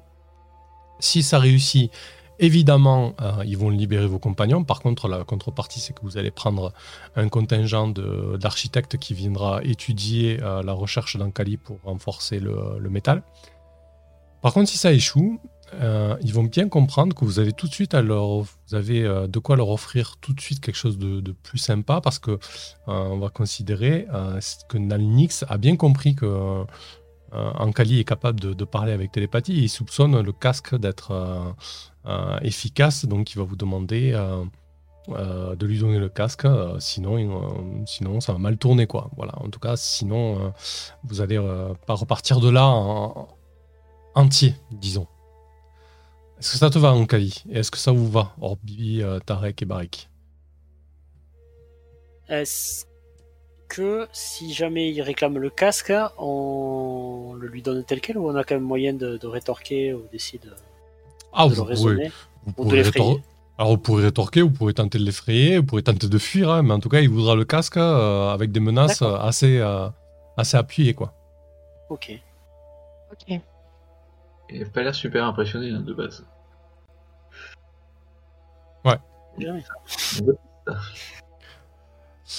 [1.00, 1.92] Si ça réussit,
[2.40, 4.64] évidemment, euh, ils vont libérer vos compagnons.
[4.64, 6.74] Par contre, la contrepartie, c'est que vous allez prendre
[7.16, 7.90] un contingent
[8.40, 13.22] d'architectes qui viendra étudier la recherche d'Ankali pour renforcer le métal.
[14.42, 15.40] Par contre, si ça échoue,
[15.74, 19.03] euh, ils vont bien comprendre que vous avez tout de suite à leur, vous avez
[19.03, 22.32] euh, de quoi leur offrir tout de suite quelque chose de, plus sympa parce que
[22.32, 22.38] euh,
[22.88, 24.07] on va considérer
[24.70, 26.65] que Nalnix a bien compris que
[27.32, 29.53] Ankali est capable de, parler avec télépathie.
[29.53, 31.55] Il soupçonne le casque d'être
[32.41, 34.11] efficace, donc il va vous demander
[35.09, 36.47] de lui donner le casque.
[36.80, 39.11] sinon, sinon, ça va mal tourner quoi.
[39.18, 39.34] Voilà.
[39.41, 40.53] En tout cas, sinon,
[41.03, 41.39] vous allez
[41.86, 43.28] pas repartir de là en,
[44.15, 45.07] entier, disons.
[46.40, 49.62] Est-ce que ça te va, Ankali Et est-ce que ça vous va, Orbi, euh, Tarek
[49.62, 50.10] et Barik
[52.30, 52.86] Est-ce
[53.68, 58.36] que si jamais il réclame le casque, on le lui donne tel quel ou on
[58.36, 60.52] a quand même moyen de, rétorquer ou d'essayer de,
[61.34, 62.12] ah, vous raisonner
[62.56, 63.22] ou de l'effrayer
[63.60, 66.62] alors vous pourrez rétorquer, vous pourrez tenter de l'effrayer, vous pourrez tenter de fuir, hein,
[66.62, 69.90] mais en tout cas il voudra le casque euh, avec des menaces assez, euh,
[70.38, 71.16] assez appuyées quoi.
[71.90, 72.12] Ok.
[73.12, 73.42] Ok.
[74.50, 76.26] Il n'a pas l'air super impressionné hein, de base.
[78.86, 78.98] Ouais.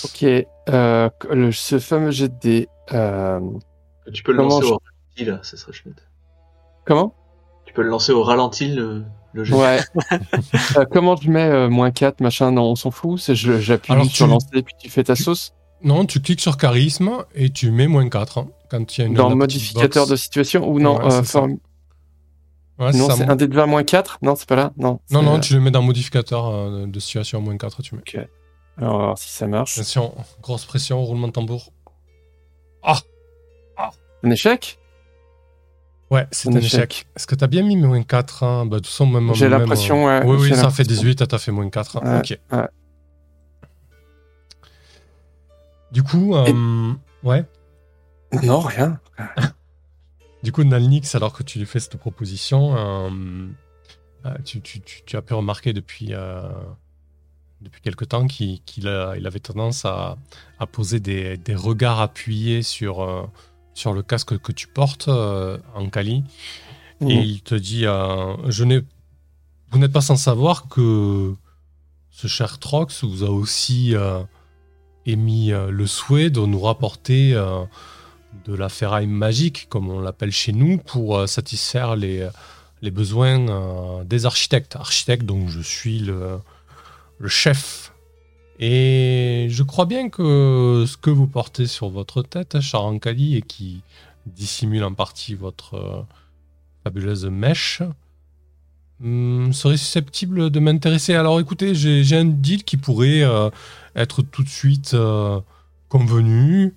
[0.04, 0.24] ok.
[0.68, 3.40] Euh, le, ce fameux jet de euh,
[4.12, 6.08] tu peux le lancer au ralenti là, ça serait chouette.
[6.86, 7.14] Comment?
[7.66, 9.04] Tu peux le lancer au ralenti le,
[9.34, 9.54] le jet.
[9.54, 9.80] Ouais.
[10.76, 13.20] Euh, comment je mets moins 4 machin Non, on s'en fout.
[13.32, 15.52] J'appuie sur lancer et puis tu fais ta sauce.
[15.82, 19.06] Non, tu cliques sur charisme et tu mets moins 4 hein, quand il y a
[19.06, 20.98] une Dans modificateur de situation ou non
[22.78, 25.40] non, c'est un dé de 20 moins 4 Non, c'est pas là Non, non, non,
[25.40, 27.82] tu le mets dans modificateur euh, de situation moins 4.
[27.82, 28.00] Tu mets.
[28.00, 28.18] Ok.
[28.76, 29.76] Alors, on va voir si ça marche.
[29.76, 31.72] Attention, grosse pression, roulement de tambour.
[32.82, 32.98] Ah,
[33.76, 33.90] ah.
[34.22, 34.78] Un échec
[36.10, 37.06] Ouais, c'est un, échec.
[37.16, 38.66] Est-ce que t'as bien mis moins 4 hein?
[38.66, 40.22] Bah, tout même, J'ai l'impression, ouais.
[40.24, 41.98] Oui, oui, ça fait 18, t'as fait moins 4.
[41.98, 42.20] Hein.
[42.20, 42.38] ok.
[42.52, 42.68] Ouais.
[45.92, 46.92] Du coup, euh,
[47.24, 47.44] ouais.
[48.42, 49.00] Non, rien.
[50.42, 53.10] Du coup, Nalnix, alors que tu lui fais cette proposition, euh,
[54.26, 56.42] euh, tu, as pu remarquer depuis, euh,
[57.60, 60.16] depuis quelque temps qu'il il avait tendance à,
[60.70, 63.28] poser des, regards appuyés sur,
[63.74, 66.24] sur le casque que tu portes en Kali.
[67.00, 67.08] Et mmh.
[67.22, 68.82] il te dit je n'ai,
[69.70, 71.34] Vous n'êtes pas sans savoir que
[72.10, 73.94] ce cher Trox vous a aussi
[75.04, 77.34] émis le souhait de nous rapporter
[78.44, 82.28] de la ferraille magique, comme on l'appelle chez nous, pour euh, satisfaire les,
[82.82, 84.76] les besoins euh, des architectes.
[84.76, 86.40] Architecte, donc je suis le,
[87.26, 87.92] chef.
[88.60, 93.82] Et je crois bien que ce que vous portez sur votre tête, Charankali, et qui
[94.26, 96.02] dissimule en partie votre euh,
[96.84, 97.82] fabuleuse mèche,
[99.00, 101.14] hmm, serait susceptible de m'intéresser.
[101.14, 103.22] Alors écoutez, j'ai un deal qui pourrait
[103.94, 104.96] être tout de suite
[105.88, 106.74] convenu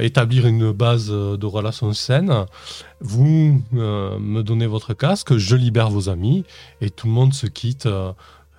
[0.00, 2.46] établir une base euh, de relations saines.
[3.00, 6.44] Vous euh, me donnez votre casque, je libère vos amis
[6.80, 8.12] et tout le monde se quitte euh,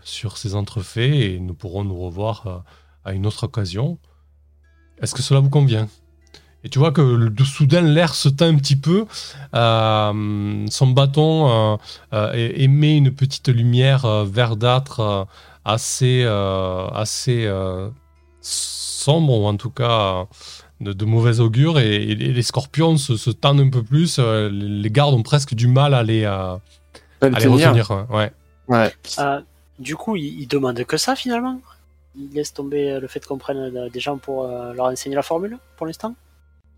[0.04, 2.64] sur ces entrefaits et nous pourrons nous revoir
[3.04, 3.98] à une autre occasion.
[5.02, 5.88] Est-ce que cela vous convient?
[6.64, 9.06] Et tu vois que de soudain l'air se teint un petit peu,
[9.54, 11.78] son bâton
[12.14, 15.28] émet une petite lumière verdâtre
[15.66, 17.52] assez, assez
[18.40, 20.26] sombre, ou en tout cas
[20.82, 24.20] de, mauvais augure et, les scorpions se, tendent un peu plus.
[24.20, 26.60] les gardes ont presque du mal à les, à,
[27.22, 28.06] les retenir.
[28.10, 28.32] Ouais.
[28.68, 28.94] ouais.
[29.80, 31.60] du coup, ils, ils demandent que ça finalement
[32.20, 35.86] il laisse tomber le fait qu'on prenne des gens pour leur enseigner la formule pour
[35.86, 36.16] l'instant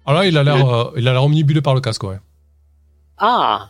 [0.06, 2.20] Alors là, il a l'air, il a l'air omnibulé par le casque, ouais.
[3.18, 3.70] Ah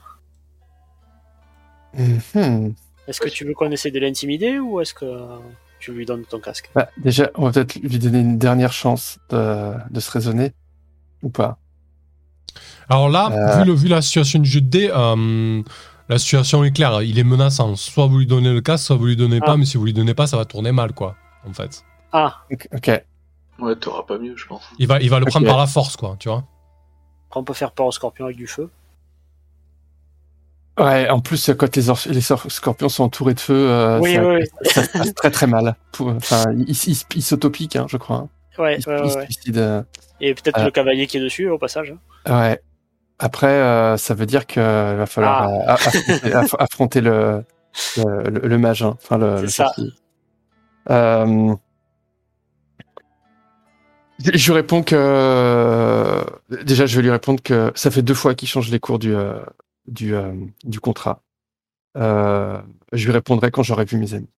[1.94, 2.76] Mhm.
[3.08, 5.06] Est-ce que tu veux qu'on essaie de l'intimider ou est-ce que
[5.80, 9.20] tu lui donnes ton casque bah, Déjà, on va peut-être lui donner une dernière chance
[9.30, 10.54] de, se raisonner
[11.24, 11.58] ou pas?
[12.90, 13.74] Alors là, euh.
[13.74, 15.62] vu, la situation du jeu de dés, euh,
[16.10, 17.02] la situation est claire.
[17.02, 17.76] Il est menaçant.
[17.76, 19.54] Soit vous lui donnez le casque, soit vous lui donnez pas.
[19.54, 19.58] Ah.
[19.58, 21.16] Mais si vous lui donnez pas, ça va tourner mal, quoi.
[21.48, 21.84] En fait.
[22.12, 22.44] Ah.
[22.52, 22.92] Ok.
[23.60, 24.64] Ouais, t'auras pas mieux, je pense.
[24.80, 26.16] Il va, il va le prendre par la force, quoi.
[26.20, 26.44] Tu vois.
[27.36, 28.70] On peut faire peur au scorpion avec du feu.
[30.80, 34.00] Ouais, en plus, quand les, les scorpions sont entourés de feu, euh,
[34.64, 35.76] ça, se passe très très mal.
[36.00, 38.30] Enfin, il, il, s'autopique, hein, je crois.
[38.58, 39.28] Ouais, ouais, ouais,
[39.58, 39.84] euh,
[40.22, 41.94] Et peut-être le cavalier qui est dessus, au passage.
[42.30, 42.62] Ouais.
[43.20, 45.78] Après, euh, ça veut dire qu'il va falloir ah.
[46.60, 47.44] affronter, le,
[47.98, 48.98] le, mage, hein.
[49.02, 49.74] enfin le, ça.
[54.34, 56.24] je réponds que
[56.64, 59.14] déjà, je vais lui répondre que ça fait deux fois qu'il change les cours du
[59.90, 60.34] du, euh,
[60.64, 61.22] du contrat.
[61.98, 62.62] Euh,
[62.94, 64.30] je lui répondrai quand j'aurai vu mes amis.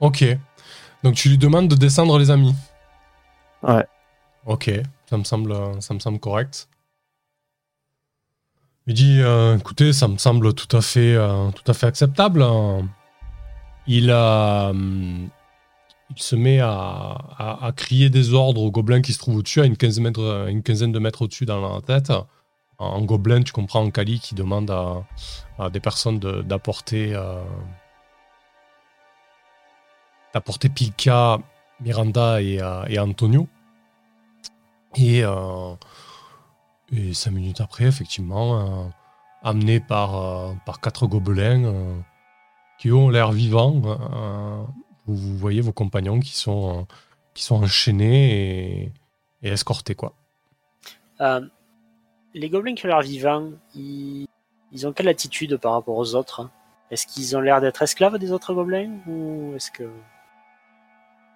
[0.00, 0.24] Ok.
[1.02, 2.54] Donc tu lui demandes de descendre les amis?
[3.62, 3.86] Ouais.
[4.44, 4.70] Ok,
[5.10, 6.68] ça me semble, ça me semble correct.
[8.86, 11.16] Il dit, euh, écoutez, ça me semble tout à fait,
[11.56, 12.44] tout à fait acceptable.
[13.88, 14.72] Il a,
[16.16, 19.76] il se met à, crier des ordres aux gobelins qui se trouvent au-dessus, à une
[19.76, 22.10] quinzaine, de mètres au-dessus dans la tête.
[22.78, 27.42] En gobelin, tu comprends en Kali qui demande à, des personnes d'apporter euh,
[30.32, 31.38] d'apporter Pilka,
[31.80, 33.46] Miranda et, euh, Antonio.
[34.96, 35.74] Et, euh,
[36.92, 38.90] et, cinq minutes après, effectivement,
[39.42, 42.02] amené par, par quatre gobelins
[42.78, 43.82] qui ont l'air vivants
[45.06, 46.86] vous, voyez vos compagnons qui sont,
[47.34, 48.92] qui sont enchaînés
[49.42, 49.94] et, escortés.
[49.94, 50.14] Quoi.
[51.20, 51.40] Euh,
[52.34, 54.26] les gobelins qui ont l'air vivants, ils,
[54.84, 56.48] ont quelle attitude par rapport aux autres
[56.90, 59.88] Est-ce qu'ils ont l'air d'être esclaves des autres gobelins ou est-ce que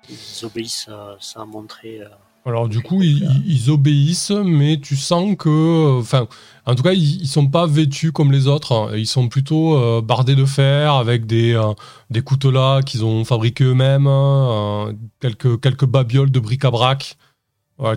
[0.08, 2.08] ils obéissent sans montrer euh,
[2.46, 6.26] alors du coup, ils, obéissent, mais tu sens que, enfin,
[6.64, 8.72] en tout cas, ils, sont pas vêtus comme les autres.
[8.72, 8.96] Hein.
[8.96, 11.74] Ils sont plutôt euh, bardés de fer avec des euh,
[12.08, 17.18] des coutelas qu'ils ont fabriqués eux-mêmes, hein, euh, quelques quelques babioles de bric-à-brac.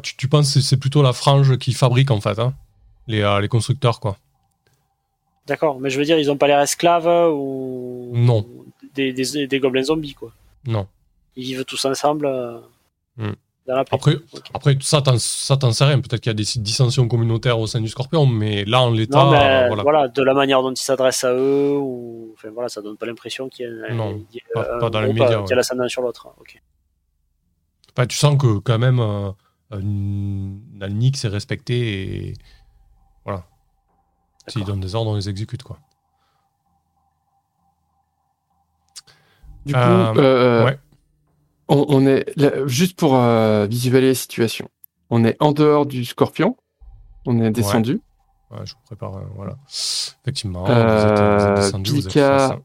[0.02, 2.54] tu, penses que c'est plutôt la frange qui fabrique en fait, hein,
[3.08, 4.18] les les constructeurs quoi.
[5.48, 8.46] D'accord, mais je veux dire, ils ont pas l'air esclaves ou non
[8.94, 10.32] des, des, gobelins zombies quoi.
[10.68, 10.88] Non.
[11.38, 12.30] Ils vivent tous ensemble.
[13.68, 14.18] Après,
[14.54, 16.02] après, ça, t'en sais rien.
[16.02, 19.70] Peut-être qu'il y a des dissensions communautaires au sein du Scorpion, mais là, en l'état.
[19.70, 20.10] Euh, voilà.
[20.10, 22.34] de la manière dont ils s'adressent à eux, ou.
[22.34, 23.94] Enfin, voilà, ça donne pas l'impression qu'il y a.
[23.94, 24.22] Non,
[24.54, 25.46] pas, dans les médias.
[25.48, 26.28] Y a l'ascendant sur l'autre.
[26.40, 26.62] Ok.
[27.96, 29.32] Bah, tu sens que, quand même, euh,
[29.72, 32.34] la Nix est respectée et.
[33.24, 33.46] Voilà.
[34.48, 35.80] S'ils donnent des ordres, on les exécute, quoi.
[39.66, 40.78] Du coup, euh, ouais
[41.74, 42.26] on, est
[42.68, 44.70] juste pour euh, visualiser la situation.
[45.10, 46.58] On est en dehors du Scorpion.
[47.26, 48.02] On est descendu.
[48.52, 48.60] Ouais.
[48.66, 49.18] je vous prépare.
[49.18, 49.58] Euh, voilà.
[49.68, 50.66] Effectivement.
[50.70, 52.60] Euh, descendu, Pika,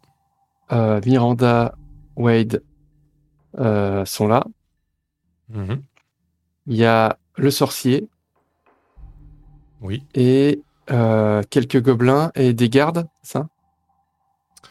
[1.04, 1.74] Miranda,
[2.16, 2.62] Wade
[3.54, 4.44] sont là.
[5.48, 5.82] Mhm.
[6.66, 8.08] Il y a le sorcier.
[9.80, 10.02] Oui.
[10.14, 13.48] Et quelques gobelins et des gardes, ça?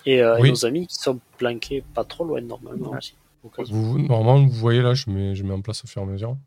[0.06, 3.16] Et, nos amis qui sont planqués pas trop loin normalement aussi.
[3.70, 6.08] Vous, normalement, vous voyez là, je mets, je mets en place au fur et à
[6.08, 6.38] mesure.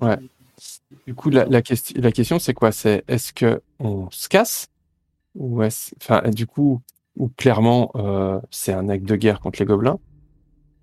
[0.00, 0.18] Ouais.
[1.06, 2.72] Du coup, la, la, question, la question, c'est quoi?
[2.72, 4.68] C'est est-ce que on se casse?
[5.34, 6.82] Ou est-ce, enfin, du coup,
[7.16, 9.98] ou clairement, euh, c'est un acte de guerre contre les gobelins?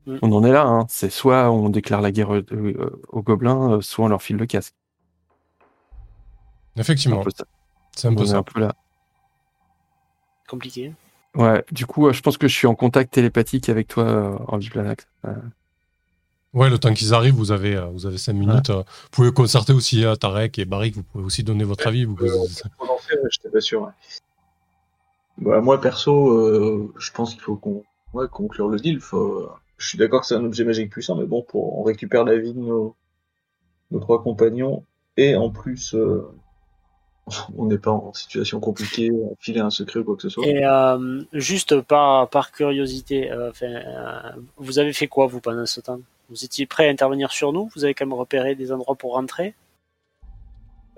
[0.06, 0.18] Mm.
[0.22, 0.66] On en est là.
[0.66, 0.86] Hein.
[0.90, 4.46] C'est soit on déclare la guerre euh, aux gobelins, euh, soit on leur file le
[4.46, 4.76] casque.
[6.78, 7.24] Effectivement.
[7.96, 8.38] C'est un peu ça.
[8.38, 8.74] Un peu là.
[10.48, 10.94] Compliqué.
[11.36, 14.38] Ouais, du coup, euh, je pense que je suis en contact télépathique avec toi euh,
[14.48, 15.08] en Biplanax.
[16.54, 18.72] Ouais, le temps qu'ils arrivent, vous avez, euh, vous avez 5 minutes.
[18.72, 22.06] Vous pouvez concerter aussi à Tarek et Barik, vous pouvez aussi donner votre avis.
[22.06, 22.32] Vous pouvez...
[23.30, 23.92] J'étais pas sûr.
[25.38, 27.84] Bah, moi, perso, je pense qu'il faut qu'on
[28.14, 29.00] ouais, conclure le deal.
[29.00, 29.50] Faut...
[29.78, 32.38] Je suis d'accord que c'est un objet magique puissant, mais bon, pour on récupère la
[32.38, 32.96] vie de nos,
[33.92, 34.84] nos trois compagnons
[35.16, 35.96] et en plus
[37.58, 40.46] on n'est pas en situation compliquée, filer un secret ou quoi que ce soit.
[40.46, 44.20] Et euh, juste par, par curiosité, euh, euh,
[44.58, 46.00] vous avez fait quoi vous pendant ce temps?
[46.30, 47.70] Vous étiez prêt à intervenir sur nous?
[47.76, 49.56] Vous avez quand même repéré des endroits pour rentrer?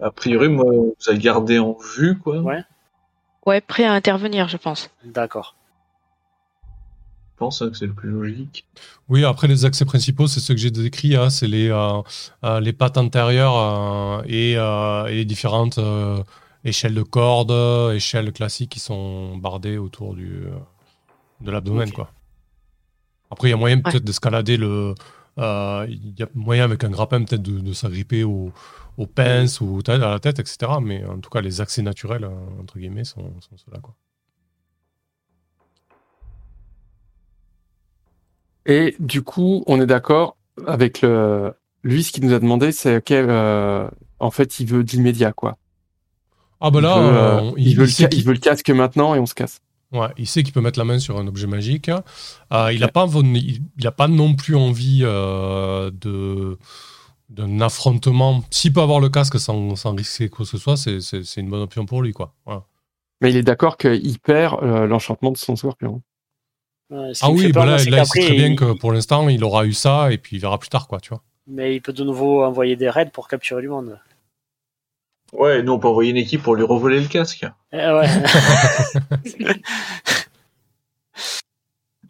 [0.01, 2.39] A priori, moi, vous a gardé en vue, quoi.
[2.39, 2.63] Ouais.
[3.45, 4.89] Ouais, prêt à intervenir, je pense.
[5.03, 5.55] D'accord.
[7.41, 8.67] Je pense hein, que c'est le plus logique.
[9.09, 11.99] Oui, après les accès principaux, c'est ce que j'ai décrit, hein, c'est les, euh,
[12.43, 16.21] euh, les pattes antérieures euh, et, euh, et les différentes euh,
[16.63, 17.51] échelles de cordes,
[17.95, 20.51] échelles classiques qui sont bardées autour du, euh,
[21.43, 21.91] de l'abdomen.
[21.91, 22.11] Quoi.
[23.31, 23.81] Après, il y a moyen Ouais.
[23.81, 24.93] peut-être d'escalader le.
[25.39, 28.51] euh, Il y a moyen avec un grappin peut-être de, de s'agripper au-
[28.97, 30.73] aux pinces ou à la tête, etc.
[30.79, 32.29] Mais en tout cas, les accès naturels,
[32.61, 33.79] entre guillemets, sont, sont ceux-là.
[33.79, 33.95] Quoi.
[38.65, 41.53] Et du coup, on est d'accord avec le.
[41.83, 43.89] Lui, ce qu'il nous a demandé, c'est ok, euh,
[44.19, 45.57] en fait, il veut de l'immédiat, quoi.
[46.59, 49.25] Ah, bah il, là, veut, euh, il, veut le il veut casque maintenant et on
[49.25, 49.61] se casse.
[49.91, 51.89] Ouais, il sait qu'il peut mettre la main sur un objet magique.
[51.89, 56.57] Euh, Il n'a pas, il, il a pas non plus envie euh, de
[57.29, 58.43] d'un affrontement.
[58.51, 61.61] S'il peut avoir le casque sans, sans risquer quoi que ce soit, c'est- une bonne
[61.61, 62.11] option pour lui.
[62.11, 62.33] Quoi.
[62.45, 62.63] Voilà.
[63.21, 66.01] Mais il est d'accord qu'il perd euh, l'enchantement de son scorpion.
[67.13, 69.43] Ce Ah oui, peur, bah là, il sait très bien il- que pour l'instant, il
[69.43, 70.87] aura eu ça et puis il verra plus tard.
[70.87, 71.21] Quoi, tu vois.
[71.47, 73.97] Mais il peut de nouveau envoyer des raids pour capturer du monde.
[75.33, 77.45] Ouais, nous, on peut envoyer une équipe pour lui revoler le casque.
[77.71, 78.07] Eh ouais.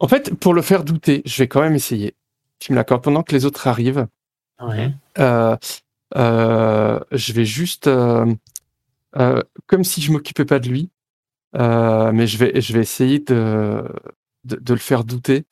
[0.00, 2.14] En fait, pour le faire douter, je vais quand même essayer.
[2.58, 4.06] Tu me l'accordes pendant que les autres arrivent.
[4.60, 4.90] ouais.
[5.18, 5.56] Euh,
[6.16, 8.26] euh, je vais juste, euh,
[9.16, 10.90] euh, comme si je m'occupais pas de lui,
[11.56, 13.82] euh, mais je vais, je vais essayer de,
[14.44, 15.44] de, de le faire douter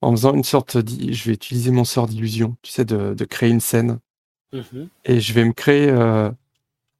[0.00, 0.76] en faisant une sorte.
[0.78, 3.98] d'i- Je vais utiliser mon sort d'illusion, tu sais, de, de créer une scène.
[4.52, 4.88] Mhm.
[5.04, 6.30] et je vais me créer, euh,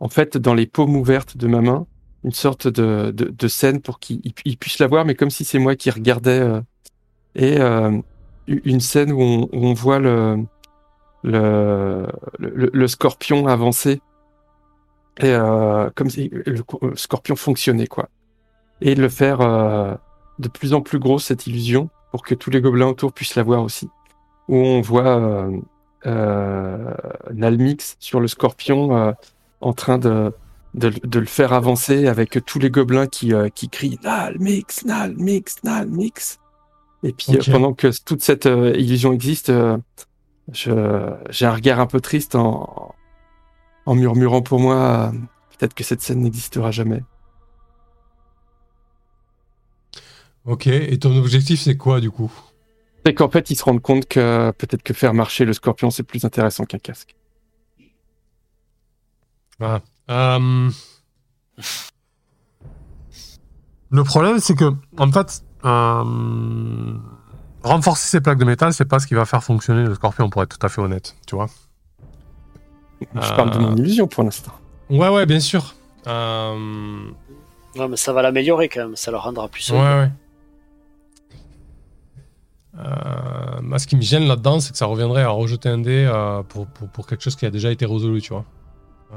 [0.00, 1.86] en fait, dans les paumes ouvertes de ma main,
[2.24, 5.14] une sorte de, de, de scène pour qu'il il pu- il puisse la voir, mais
[5.14, 6.40] comme si c'est moi qui regardais.
[6.40, 6.60] euh,
[7.34, 7.98] et euh,
[8.46, 10.44] une scène où on, où on voit le,
[11.22, 12.06] le,
[12.38, 14.00] le, le scorpion avancer.
[15.20, 15.34] Et
[15.96, 16.42] comme si le,
[16.82, 18.08] le scorpion fonctionnait, quoi.
[18.80, 19.40] Et le faire
[20.38, 23.42] de plus en plus gros, cette illusion, pour que tous les gobelins autour puissent la
[23.42, 23.88] voir aussi.
[24.48, 25.58] Où on voit euh,
[26.06, 26.94] euh,
[27.32, 29.12] Nalmix sur le scorpion euh,
[29.60, 30.32] en train de,
[30.74, 36.38] de, de le faire avancer avec tous les gobelins qui, qui crient Nalmix, Nalmix, Nalmix.
[37.02, 39.52] Et puis pendant que toute cette illusion existe,
[40.52, 42.94] j'ai un regard un peu triste en,
[43.86, 45.12] en murmurant pour moi
[45.58, 47.02] peut-être que cette scène n'existera jamais.
[50.44, 52.32] Ok, et ton objectif, c'est quoi du coup?
[53.04, 56.02] C'est qu'en fait, ils se rendent compte que peut-être que faire marcher le scorpion, c'est
[56.02, 57.14] plus intéressant qu'un casque.
[59.58, 59.80] Voilà.
[60.10, 60.70] Euh,
[63.90, 66.94] Le problème, c'est que, en fait, euh,
[67.62, 70.42] renforcer ces plaques de métal, c'est pas ce qui va faire fonctionner le scorpion, pour
[70.42, 71.46] être tout à fait honnête, tu vois.
[73.00, 73.60] Je parle de Euh.
[73.60, 74.52] mon illusion pour l'instant.
[74.90, 75.74] Ouais, ouais, bien sûr.
[76.06, 77.10] Euh,
[77.76, 78.96] Ouais, mais ça va l'améliorer quand même.
[78.96, 79.92] Ça le rendra plus Ouais, solide.
[79.92, 80.04] ouais.
[80.04, 80.08] Euh,
[83.62, 86.42] moi, ce qui me gêne là-dedans, c'est que ça reviendrait à rejeter un dé euh,
[86.42, 88.44] pour, pour, pour quelque chose qui a déjà été résolu, tu vois.
[89.12, 89.16] Euh,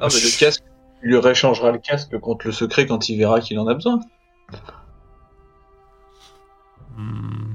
[0.00, 0.62] Ah, mais le casque,
[1.02, 4.00] il lui réchangera le casque contre le secret quand il verra qu'il en a besoin.
[6.96, 7.54] hmm.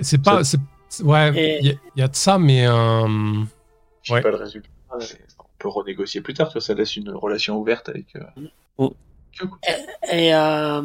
[0.00, 0.40] C'est- pas.
[1.02, 2.66] Ouais, Et- il y, a- il y a de ça, mais.
[2.66, 3.06] euh,
[4.02, 4.22] Je sais Ouais.
[4.22, 4.68] pas le résultat.
[4.92, 8.06] On peut renégocier plus tard, tu vois, ça laisse une relation ouverte avec.
[8.16, 8.20] euh,
[8.78, 8.88] Mm.
[10.10, 10.82] Et euh,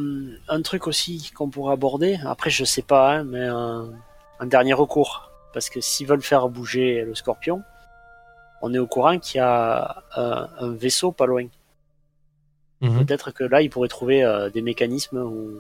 [0.48, 3.90] un truc aussi qu'on pourrait aborder, après je sais pas, hein, mais un,
[4.40, 5.32] un dernier recours.
[5.54, 7.64] Parce que s'ils veulent faire bouger le scorpion,
[8.62, 11.46] on est au courant qu'il y a euh, un vaisseau pas loin.
[12.82, 13.06] mhm.
[13.06, 15.58] Peut-être que là, ils pourraient trouver euh, des mécanismes ou,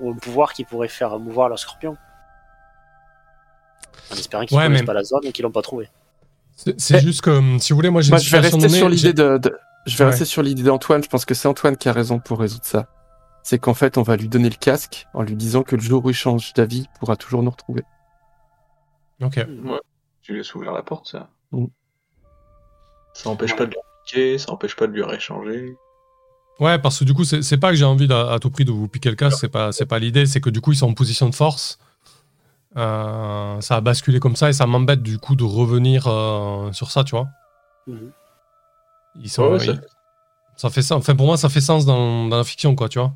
[0.00, 1.96] ou un pouvoir qui pourrait faire mouvoir leur scorpion.
[4.10, 5.88] En espérant qu'ils Ouais, connaissent mais- pas la zone et qu'ils l'ont pas trouvé.
[6.56, 7.00] C'est Eh.
[7.00, 9.56] juste que, hum, si vous voulez, moi j'ai je vais rester sur l'idée de, de-
[9.88, 10.10] je vais Ouais.
[10.10, 11.02] rester sur l'idée d'Antoine.
[11.02, 12.86] Je pense que c'est Antoine qui a raison pour résoudre ça.
[13.42, 16.04] C'est qu'en fait, on va lui donner le casque en lui disant que le jour
[16.04, 17.82] où il change d'avis, il pourra toujours nous retrouver.
[19.22, 19.44] Ok.
[20.22, 21.28] Tu laisses ouvrir la porte, ça.
[21.52, 21.66] Mm.
[23.14, 25.74] Ça empêche pas de lui piquer, ça empêche pas de lui réchanger.
[26.60, 28.72] Ouais, parce que du coup, c'est pas que j'ai envie d'à- à tout prix de
[28.72, 30.88] vous piquer le casque, c'est pas, c'est pas l'idée, c'est que du coup, ils sont
[30.88, 31.78] en position de force.
[32.76, 36.90] Euh, ça a basculé comme ça et ça m'embête du coup de revenir euh, sur
[36.90, 37.28] ça, tu vois.
[37.86, 38.12] Mhm.
[39.22, 39.80] Ils sont, Ouais, ça- ils-
[40.56, 40.96] ça fait ça.
[40.96, 43.12] Enfin, pour moi, ça fait sens dans, dans la fiction, quoi, tu vois.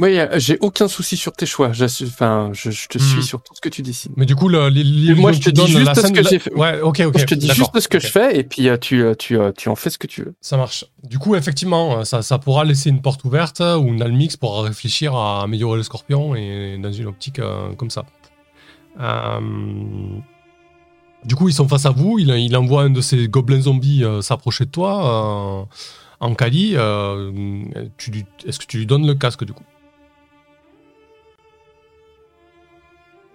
[0.00, 1.70] Oui, euh, j'ai aucun souci sur tes choix.
[2.04, 4.12] Enfin, je, je te suis sur tout ce que tu décides.
[4.16, 6.54] Mais du coup, le, l'illusion moi, je te dis juste ce que j'ai fait.
[6.54, 7.18] Ouais, ok, ok.
[7.18, 9.50] je te dis juste ce que je fais et puis euh, tu, euh, tu, euh,
[9.50, 10.34] tu en fais ce que tu veux.
[10.40, 10.84] Ça marche.
[11.02, 15.42] Du coup, effectivement, ça, ça pourra laisser une porte ouverte où Nalmix pourra réfléchir à
[15.42, 18.04] améliorer le scorpion et dans une optique euh, comme ça.
[21.24, 22.18] Du coup, ils sont face à vous.
[22.18, 25.68] Il, il envoie un de ces gobelins zombies s'approcher de toi
[26.20, 26.74] en Kali.
[26.74, 29.64] Est-ce que tu lui donnes le casque du coup?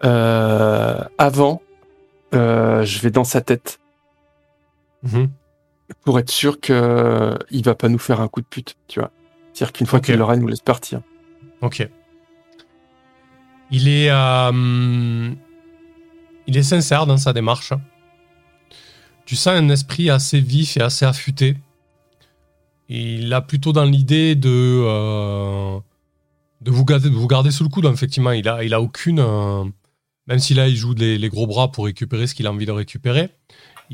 [0.01, 1.61] Avant,
[2.31, 3.79] je vais dans sa tête.
[5.03, 5.29] Mhm
[6.03, 9.11] pour être sûr qu'il il va pas nous faire un coup de pute, tu vois.
[9.53, 11.01] C'est-à-dire qu'une fois qu'il l'aura, il nous laisse partir.
[11.61, 11.87] Ok.
[13.71, 15.31] Il est, euh,
[16.47, 17.73] il est sincère dans sa démarche.
[19.25, 21.57] Tu sens un esprit assez vif et assez affûté.
[22.89, 25.79] Il a plutôt dans l'idée de, euh,
[26.61, 28.31] de, vous garder, de vous garder sous le coude, effectivement.
[28.31, 29.19] Il a, il a aucune.
[29.19, 29.63] Euh,
[30.27, 32.71] même si là, il joue les gros bras pour récupérer ce qu'il a envie de
[32.71, 33.29] récupérer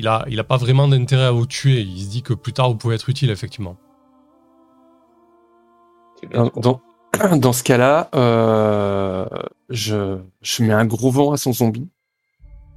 [0.00, 1.80] il a, il a pas vraiment d'intérêt à vous tuer.
[1.80, 3.76] Il se dit que plus tard, vous pouvez être utile, effectivement.
[6.32, 6.80] Dans,
[7.36, 9.26] dans, ce cas-là, euh,
[9.68, 11.88] je, je, mets un gros vent à son zombie.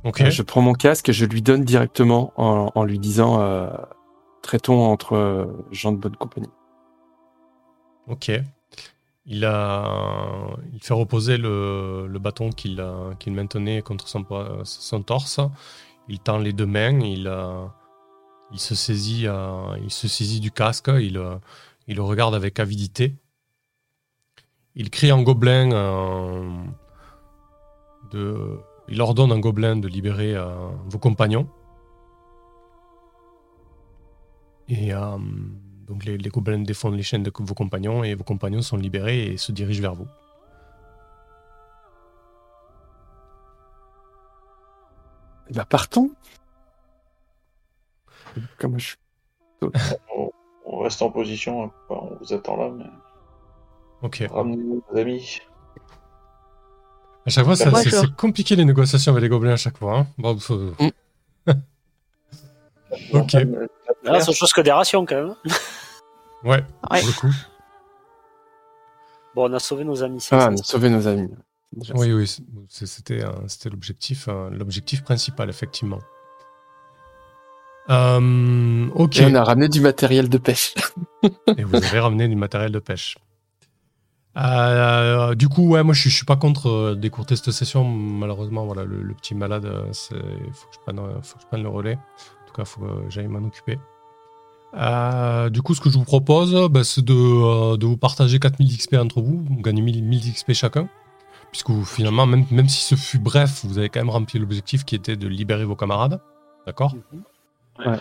[0.03, 0.31] Okay.
[0.31, 3.69] Je prends mon casque et je lui donne directement en, en lui disant euh,
[4.41, 6.51] traitons entre gens de bonne compagnie.
[8.07, 8.31] Ok.
[9.25, 12.83] Il, a, il fait reposer le, le bâton qu'il
[13.19, 14.25] qu'il maintenait contre son,
[14.65, 15.39] son torse
[16.07, 17.65] il tend les deux mains, il, euh,
[18.51, 21.35] il, se, saisit, euh, il se saisit du casque, il, euh,
[21.87, 23.15] il, le regarde avec avidité.
[24.75, 25.69] Il crie en gobelin
[28.11, 28.59] de,
[28.93, 30.35] il ordonne un gobelin de libérer
[30.85, 31.47] vos compagnons.
[34.69, 34.91] Et
[35.87, 39.25] donc les, les, gobelins défendent les chaînes de vos compagnons et vos compagnons sont libérés
[39.25, 40.07] et se dirigent vers vous.
[45.49, 46.11] Bah partons.
[48.59, 48.95] Comme je...
[50.65, 51.71] on, reste en position, hein.
[51.89, 52.85] on vous attend là, mais.
[54.03, 54.23] Ok.
[54.29, 55.41] Ramenez-nous nos amis.
[57.25, 59.99] À chaque fois, c'est compliqué les négociations avec les gobelins à chaque fois.
[59.99, 60.07] Hein.
[60.17, 60.89] Bon, mm.
[63.13, 63.33] ok.
[64.03, 65.35] Là, c'est autre chose que des rations quand même.
[66.43, 67.33] ouais, ouais, pour le coup.
[69.35, 70.25] Bon, on a sauvé nos amis.
[70.31, 71.29] Ah, on a sauvé nos amis.
[71.95, 72.31] Oui, oui,
[72.69, 73.23] c'était
[73.69, 75.99] l'objectif euh, l'objectif principal, effectivement.
[77.89, 79.17] Euh, ok.
[79.17, 80.75] Et on a ramené du matériel de pêche.
[81.57, 83.17] Et vous avez ramené du matériel de pêche.
[84.35, 87.83] Euh, du coup, ouais, moi je suis, suis pas contre décourter cette session.
[87.83, 89.93] Malheureusement, voilà, le, petit malade, il
[90.53, 91.95] faut, que je prenne le relais.
[91.95, 93.77] En tout cas, il faut que j'aille m'en occuper.
[95.51, 98.95] du coup, ce que je vous propose, bah, c'est de, de, vous partager 4000 XP
[98.95, 99.43] entre vous.
[99.47, 100.87] Vous gagnez 1000, 1000 XP chacun
[101.53, 104.95] puisque finalement, même, même si ce fut bref, vous avez quand même rempli l'objectif qui
[104.95, 106.19] était de libérer vos camarades.
[106.65, 106.95] D'accord?
[106.95, 107.23] Mhm.
[107.85, 107.99] ouais.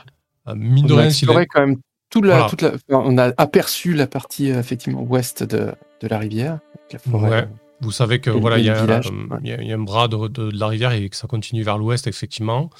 [0.48, 1.76] Euh, mine de on a quand même
[2.12, 6.18] toute la, toute la, on a aperçu la partie euh, effectivement ouest de, de la
[6.18, 6.60] rivière.
[6.92, 7.48] La forêt, ouais.
[7.80, 9.00] Vous savez que voilà, il y, euh,
[9.42, 12.06] y, y, a un bras de, de, la rivière et que ça continue vers l'ouest,
[12.06, 12.70] effectivement.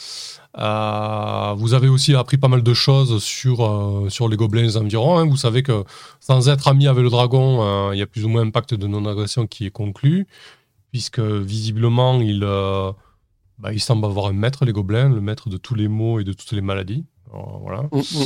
[0.57, 5.19] Euh, vous avez aussi appris pas mal de choses sur, sur les gobelins environs.
[5.19, 5.27] Hein.
[5.27, 5.83] Vous savez que
[6.21, 8.87] sans être ami avec le dragon, il y a plus ou moins un pacte de
[8.87, 10.29] non-agression qui est conclu
[10.93, 12.93] puisque visiblement, il, euh,
[13.59, 16.25] bah, il semble avoir un maître, les gobelins, le maître de tous les maux et
[16.25, 17.05] de toutes les maladies.
[17.33, 17.83] voilà.
[17.91, 18.25] Mm, mm.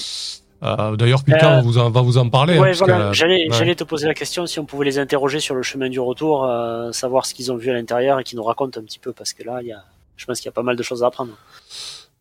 [0.62, 2.58] Euh, d'ailleurs, Pika va, euh, vous en, parler.
[2.58, 6.00] Hein, j'allais te poser la question si on pouvait les interroger sur le chemin du
[6.00, 6.48] retour,
[6.92, 9.32] savoir ce qu'ils ont vu à l'intérieur et qu'ils nous racontent un petit peu, parce
[9.32, 9.84] que là, y a,
[10.16, 11.32] je pense qu'il y a pas mal de choses à apprendre.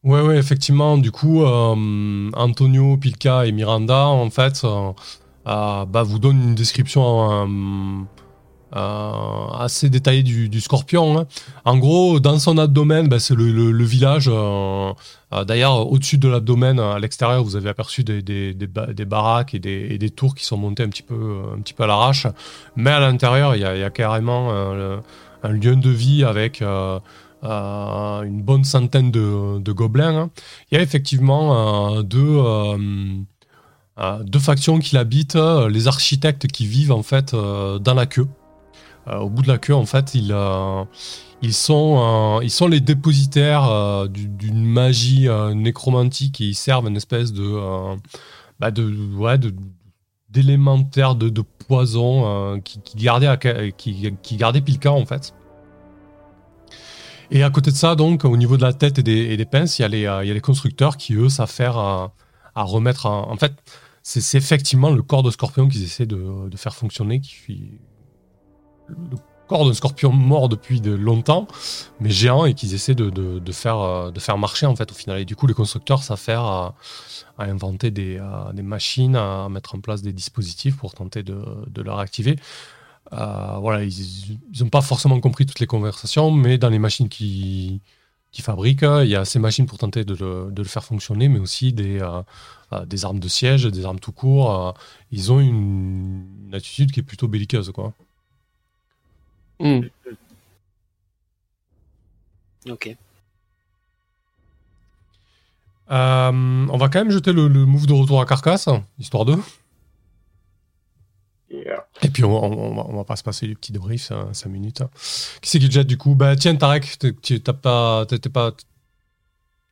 [0.04, 0.98] Ouais, effectivement.
[0.98, 4.66] Du coup, Antonio, Pilka et Miranda, en fait,
[5.46, 7.48] bah, vous donnent une description
[8.76, 11.20] euh, assez détaillé du, scorpion.
[11.20, 11.28] Hein.
[11.64, 14.30] En gros, dans son abdomen, ben, c'est le, village.
[14.30, 14.92] Euh,
[15.32, 20.10] euh, d'ailleurs, au-dessus de l'abdomen, à l'extérieur, vous avez aperçu des, des, baraques et des,
[20.10, 22.28] tours qui sont montées un petit peu, un petit peu à l'arrache.
[22.76, 29.10] Mais à l'intérieur, il y, a carrément un, lieu de vie avec une bonne centaine
[29.10, 30.18] de, gobelins.
[30.18, 30.30] Hein.
[30.72, 32.42] Il y a effectivement deux
[34.26, 35.38] deux factions qui l'habitent,
[35.70, 38.28] les architectes qui vivent en fait dans la queue.
[39.08, 40.84] Euh, au bout de la queue, en fait, ils, euh,
[41.42, 47.34] ils, sont, euh, ils sont les dépositaires d'une magie nécromantique et ils servent une espèce
[47.34, 47.96] de,
[48.60, 49.54] bah de, ouais, de
[50.30, 55.34] d'élémentaire de, de, poison qui, qui, gardait qui, qui gardait Pilka en fait.
[57.32, 59.46] Et à côté de ça, donc, au niveau de la tête et des, et des
[59.46, 62.14] pinces, il y, a les, il y a les constructeurs qui, eux, s'affairent à,
[62.54, 63.06] à remettre.
[63.06, 63.54] En fait,
[64.04, 67.80] c'est effectivement le corps de scorpion qu'ils essaient de, de, faire fonctionner qui,
[68.88, 69.18] le
[69.48, 71.48] corps d'un scorpion mort depuis de longtemps,
[72.00, 74.96] mais géant, et qu'ils essaient de, de, faire, euh, de faire marcher en fait au
[74.96, 75.20] final.
[75.20, 76.76] Et du coup, les constructeurs s'affairent à,
[77.38, 78.20] à, inventer des,
[78.56, 82.38] machines, à mettre en place des dispositifs pour tenter de, de réactiver.
[83.12, 87.82] voilà, ils n'ont pas forcément compris toutes les conversations, mais dans les machines qui,
[88.32, 91.72] qui fabriquent, il y a ces machines pour tenter de le, faire fonctionner, mais aussi
[91.72, 92.06] des,
[92.88, 94.74] des armes de siège, des armes tout court.
[95.12, 97.94] ils ont une, attitude qui est plutôt belliqueuse, quoi.
[99.60, 99.82] Hmm.
[102.70, 102.96] Ok.
[105.92, 106.32] Euh,
[106.70, 109.36] on va quand même jeter le, move de retour à Carcasse, histoire de.
[112.02, 114.84] Et puis on, va, pas se passer du petit débrief, 5 minutes.
[115.42, 116.16] Qui c'est qui jette du coup?
[116.16, 118.52] Bah tiens, Tarek, t'as pas, pas,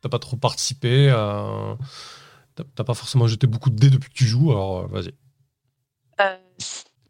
[0.09, 1.09] pas trop participé.
[1.09, 1.75] Euh,
[2.55, 5.13] t'as pas forcément jeté beaucoup de dés depuis que tu joues, alors euh, vas-y.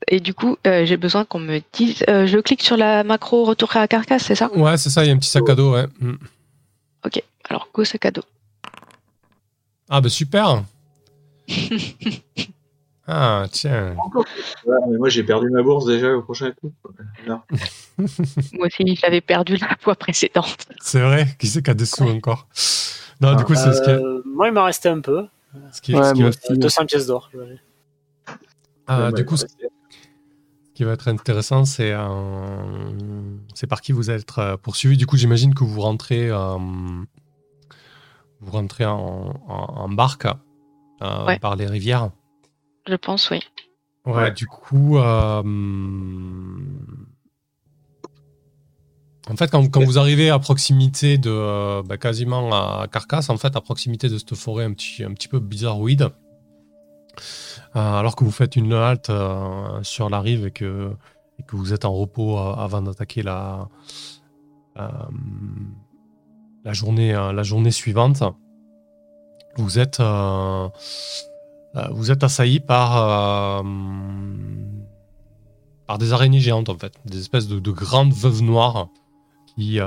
[0.07, 2.03] Et du coup, j'ai besoin qu'on me dise.
[2.07, 4.51] je clique sur la macro retour à Carcasse, c'est ça?
[4.53, 5.87] Ouais, c'est ça, il y a un petit sac à dos, ouais.
[5.99, 6.13] Mm.
[7.05, 8.23] Ok, alors go sac à dos.
[9.89, 10.63] Ah bah super
[13.05, 13.97] Ah tiens.
[14.97, 16.71] moi j'ai perdu ma bourse déjà au prochain coup.
[17.27, 20.65] moi aussi j'avais perdu la fois précédente.
[20.79, 22.47] C'est vrai Qui c'est qui a des sous encore?
[23.19, 25.27] Non du coup c'est ce qui euh, Moi il m'a resté un peu.
[25.71, 27.29] Ce qui, ouais, ce qui 200 pièces d'or.
[28.87, 29.45] Ah, du coup, ce
[30.83, 31.93] qui va être intéressant, c'est
[33.55, 34.97] c'est par qui vous allez être euh, poursuivi.
[34.97, 36.57] Du coup, j'imagine que vous rentrez euh,
[38.41, 40.27] vous rentrez en, barque
[41.01, 42.11] euh, par les rivières.
[42.87, 43.39] Je pense, oui.
[44.05, 45.41] Ouais, du coup, euh,
[49.29, 53.55] en fait, quand, vous arrivez à proximité de euh, bah, quasiment à Carcasse, en fait,
[53.55, 56.09] à proximité de cette forêt un petit, un petit peu bizarroïde,
[57.73, 59.11] alors que vous faites une halte
[59.81, 60.95] sur la rive et que,
[61.51, 63.67] vous êtes en repos avant d'attaquer la,
[66.71, 68.23] journée, euh, suivante,
[69.57, 70.69] vous êtes, euh,
[71.75, 73.63] euh, vous assailli par,
[75.87, 78.87] par des araignées géantes, en fait, des espèces de, grandes veuves noires
[79.55, 79.79] qui,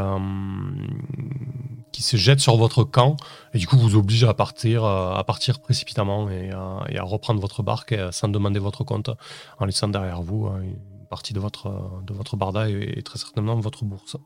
[1.93, 3.17] qui se jettent sur votre camp
[3.55, 7.95] et du coup vous oblige à partir, à partir précipitamment et, à reprendre votre barque
[8.11, 9.11] sans demander votre compte,
[9.59, 13.85] en laissant derrière vous une partie de votre, de votre barda et très certainement votre
[13.85, 14.17] bourse.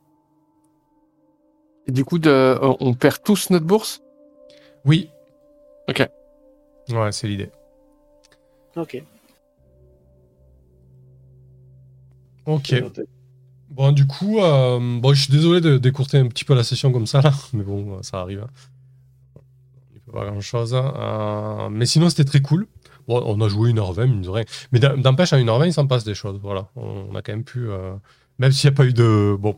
[1.87, 4.01] Et du coup, de, on perd tous notre bourse?
[4.85, 5.09] Oui.
[5.89, 6.07] Ok.
[6.89, 7.51] Ouais, c'est l'idée.
[8.75, 9.03] Ok.
[12.45, 12.73] Ok.
[13.71, 16.91] Bon, du coup, euh, bon, je suis désolé de décourter un petit peu la session
[16.91, 18.43] comme ça, là, mais bon, ça arrive.
[18.43, 19.41] Hein.
[19.93, 20.75] Il peut pas grand-chose.
[20.75, 20.93] Hein.
[20.97, 22.67] Euh, mais sinon, c'était très cool.
[23.07, 24.43] Bon, on a joué 1h20, mine de rien.
[24.73, 26.37] Mais d'empêche, à 1h20, il s'en passe des choses.
[26.43, 26.67] Voilà.
[26.75, 27.69] On a quand même pu...
[27.69, 27.93] Euh,
[28.39, 29.37] même s'il n'y a pas eu de...
[29.39, 29.57] Bon,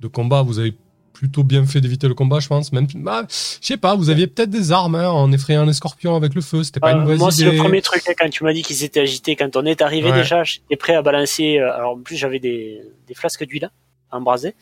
[0.00, 0.76] de combat, vous avez
[1.14, 2.72] plutôt bien fait d'éviter le combat, je pense.
[2.72, 6.14] Même, bah, je sais pas, vous aviez peut-être des armes hein, en effrayant les scorpions
[6.14, 6.62] avec le feu.
[6.62, 7.44] C'était pas une mauvaise moi, idée.
[7.44, 9.36] Moi, c'est le premier truc hein, quand tu m'as dit qu'ils étaient agités.
[9.36, 11.58] Quand on est arrivé déjà, j'étais prêt à balancer.
[11.58, 13.70] Euh, alors en plus, j'avais des, des flasques d'huile
[14.10, 14.54] embrasées.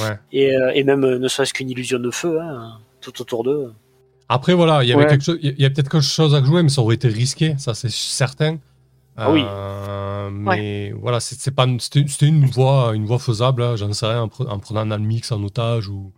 [0.00, 0.18] Ouais.
[0.32, 3.72] Et, euh, et même euh, ne serait-ce qu'une illusion de feu hein, tout autour d'eux.
[4.28, 6.62] Après voilà, il y avait quelque chose, il y a peut-être quelque chose à jouer,
[6.64, 8.58] mais ça aurait été risqué, ça c'est certain.
[9.16, 9.42] Ah oui.
[9.46, 13.76] Euh, mais voilà, c'est pas, c'était une voie, une voie faisable.
[13.76, 16.12] J'en sais rien, en, prenant un mix en otage ou,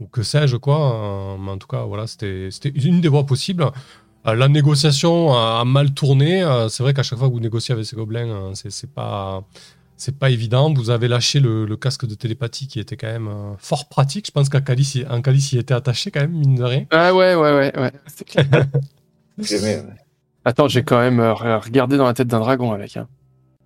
[0.00, 0.94] ou que sais-je quoi.
[0.94, 3.70] Euh, mais en tout cas, voilà, c'était une des voies possibles.
[4.26, 6.44] Euh, la négociation a mal tourné.
[6.68, 9.42] c'est vrai qu'à chaque fois que vous négociez avec ces gobelins, c'est pas
[9.96, 10.72] c'est pas évident.
[10.74, 14.26] Vous avez lâché le, casque de télépathie qui était quand même fort pratique.
[14.26, 16.86] Je pense qu'un calice, y était attaché quand même, mine de rien.
[16.90, 17.92] Ah ouais, ouais, ouais, ouais.
[19.38, 19.84] ouais.
[20.44, 22.96] Attends, j'ai quand même euh, regardé dans la tête d'un dragon avec.
[22.96, 23.08] Hein.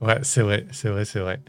[0.01, 1.41] Ouais, c'est vrai, c'est vrai, c'est vrai.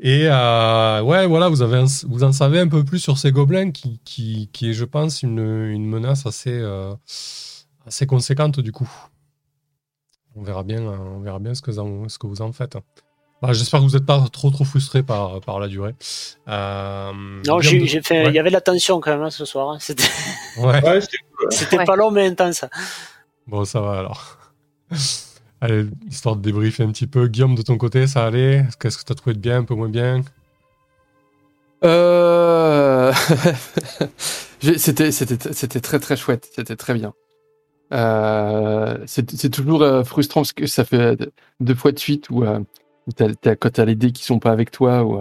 [0.00, 3.70] Et euh, ouais, voilà, vous, avez vous en savez un peu plus sur ces gobelins
[3.70, 6.94] qui, qui, qui est, je pense, une, une menace assez, euh,
[7.86, 8.90] assez conséquente du coup.
[10.36, 12.76] On verra bien, on verra bien ce, que, ce que vous en faites.
[13.40, 15.94] Bah, J'espère que vous n'êtes pas trop trop frustré par, par la durée.
[16.46, 18.26] non, j'ai fait.
[18.28, 19.70] Il y avait de la tension quand même hein, ce soir.
[19.70, 19.78] Hein.
[19.80, 20.04] C'était
[20.58, 20.82] ouais.
[21.76, 22.64] ouais, pas long mais intense.
[23.46, 24.43] Bon, ça va alors.
[25.60, 27.26] Allez, histoire de débriefer un petit peu.
[27.26, 28.66] Guillaume, de ton côté, ça allait?
[28.78, 30.22] Qu'est-ce que tu as trouvé de bien, un peu moins bien?
[31.84, 33.12] Euh...
[34.60, 37.12] c'était, c'était, très très chouette, c'était très bien.
[37.92, 41.18] Euh, c'est, toujours euh, frustrant parce que ça fait
[41.60, 42.60] deux fois de suite où, euh,
[43.16, 45.20] quand tu as les dés qui sont pas avec toi ou,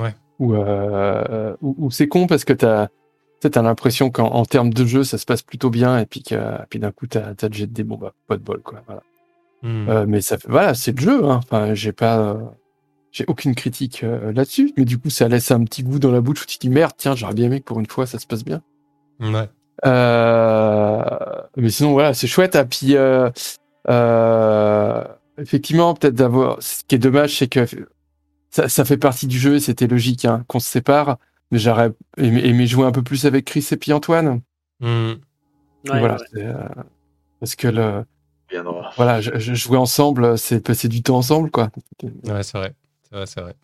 [0.00, 0.14] ouais.
[0.38, 2.52] ou, c'est con parce que
[3.40, 6.22] tu as, l'impression qu'en termes de jeu, ça se passe plutôt bien, et puis,
[6.68, 8.82] puis d'un coup, tu as, as le jet de bon, bah, pas de bol, quoi.
[8.86, 9.02] Voilà.
[9.62, 9.88] Hmm.
[9.88, 11.24] Euh, mais ça fait, voilà, c'est le jeu.
[11.24, 11.40] Hein.
[11.42, 12.36] Enfin, j'ai pas,
[13.12, 14.72] j'ai aucune critique euh, là-dessus.
[14.76, 16.70] Mais du coup, ça laisse un petit goût dans la bouche où tu te dis
[16.70, 18.62] merde, tiens, j'aurais bien aimé que pour une fois, ça se passe bien.
[19.20, 19.48] Ouais.
[19.86, 21.02] Euh,
[21.56, 22.54] mais sinon, voilà, c'est chouette.
[22.54, 22.96] Et ah, puis,
[25.38, 26.62] effectivement, peut-être d'avoir.
[26.62, 27.66] Ce qui est dommage, c'est que
[28.50, 31.18] ça, ça, fait partie du jeu, c'était logique hein, qu'on se sépare.
[31.50, 34.40] Mais j'aurais aimé, jouer un peu plus avec Chris et puis Antoine.
[34.80, 35.12] Mmh.
[35.86, 36.68] voilà, euh,
[37.40, 38.04] parce que le,
[38.96, 41.70] voilà, je, jouer ensemble, c'est passer du temps ensemble, quoi.
[42.02, 43.54] Ouais, c'est vrai, c'est vrai, c'est vrai.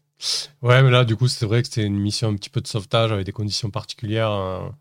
[0.63, 2.67] Ouais, mais là, du coup, c'est vrai que c'était une mission un petit peu de
[2.67, 4.31] sauvetage avec des conditions particulières.
[4.31, 4.75] Hein.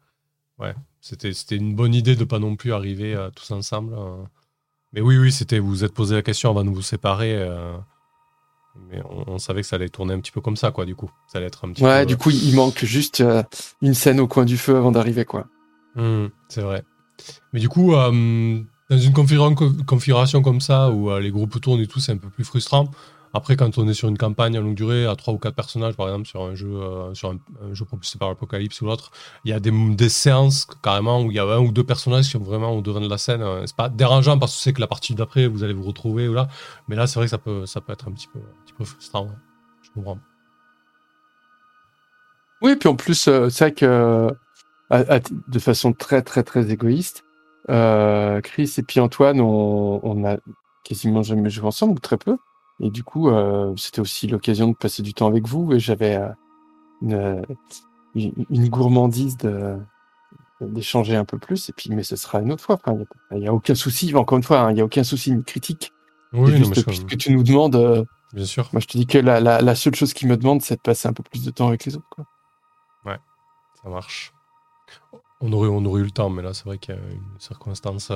[0.59, 3.93] Ouais, c'était, c'était une bonne idée de pas non plus arriver euh, tous ensemble.
[3.95, 4.29] Hein.
[4.93, 5.59] Mais oui, oui, c'était.
[5.59, 7.35] Vous vous êtes posé la question avant de vous séparer.
[7.35, 7.75] Euh,
[8.89, 11.09] mais on, savait que ça allait tourner un petit peu comme ça, quoi, du coup.
[11.27, 13.43] Ça allait être un petit ouais, du coup, il manque juste euh,
[13.81, 15.47] une scène au coin du feu avant d'arriver, quoi.
[15.95, 16.83] Mmh, c'est vrai.
[17.53, 22.11] Mais du coup, dans une configuration comme ça, où les groupes tournent et tout, c'est
[22.11, 22.89] un peu plus frustrant.
[23.35, 25.95] Après, quand on est sur une campagne à longue durée, à trois ou quatre personnages,
[25.95, 27.39] par exemple, sur un jeu, euh, sur un,
[27.73, 29.11] jeu propulsé par Apocalypse ou l'autre,
[29.43, 32.25] il y a des, des, séances carrément où il y a un ou deux personnages
[32.25, 33.41] qui sont vraiment au devant de la scène.
[33.41, 36.29] Euh, c'est pas dérangeant parce que c'est que la partie d'après, vous allez vous retrouver
[36.29, 36.47] ou là.
[36.87, 38.39] Mais là, c'est vrai que ça peut, ça peut être un petit peu,
[39.81, 40.19] Je comprends.
[42.61, 44.31] Oui, puis en plus, euh, c'est vrai que
[44.91, 47.23] de façon très, très, très égoïste,
[47.67, 50.37] Chris et puis Antoine, on, on a
[50.83, 52.37] quasiment jamais joué ensemble, ou très peu.
[52.79, 55.73] Et du coup, euh, c'était aussi l'occasion de passer du temps avec vous.
[55.73, 57.41] Et j'avais euh,
[58.15, 59.77] une, une, gourmandise de
[60.61, 61.69] d'échanger un peu plus.
[61.69, 62.79] Et puis, mais ce sera une autre fois.
[63.31, 64.13] Il n'y a, aucun souci.
[64.15, 65.91] Encore une fois, hein, il n'y a aucun souci ni critique.
[66.33, 68.05] Oui, juste puisque tu nous demandes.
[68.33, 68.69] Euh, Bien sûr.
[68.73, 70.81] Moi, je te dis que la, la, la seule chose qui me demande, c'est de
[70.81, 72.09] passer un peu plus de temps avec les autres.
[72.09, 72.25] Quoi.
[73.05, 73.19] Ouais,
[73.81, 74.33] ça marche.
[75.41, 77.39] On aurait, on aurait eu le temps, mais là, c'est vrai qu'il y a une
[77.39, 78.11] circonstance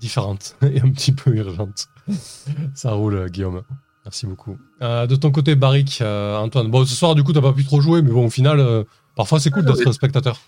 [0.00, 1.88] différente et un petit peu urgente.
[2.74, 3.62] Ça roule, Guillaume.
[4.04, 4.58] Merci beaucoup.
[4.82, 6.70] Euh, de ton côté, Barik, euh, Antoine.
[6.70, 8.84] Bon, ce soir, du coup, t'as pas pu trop jouer, mais bon, au final, euh,
[9.16, 10.38] parfois, c'est cool d'être spectateur.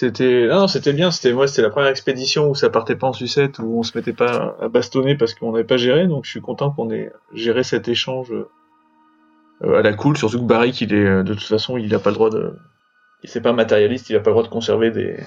[0.00, 1.10] C'était, non, c'était bien.
[1.10, 3.96] C'était moi, c'était la première expédition où ça partait pas en sucette, où on se
[3.96, 6.06] mettait pas à bastonner parce qu'on n'avait pas géré.
[6.06, 8.32] Donc, je suis content qu'on ait géré cet échange
[9.62, 10.16] à la cool.
[10.16, 12.54] Surtout que Barik, il est, de toute façon, il a pas le droit de,
[13.22, 15.18] il c'est pas matérialiste, il a pas le droit de conserver des,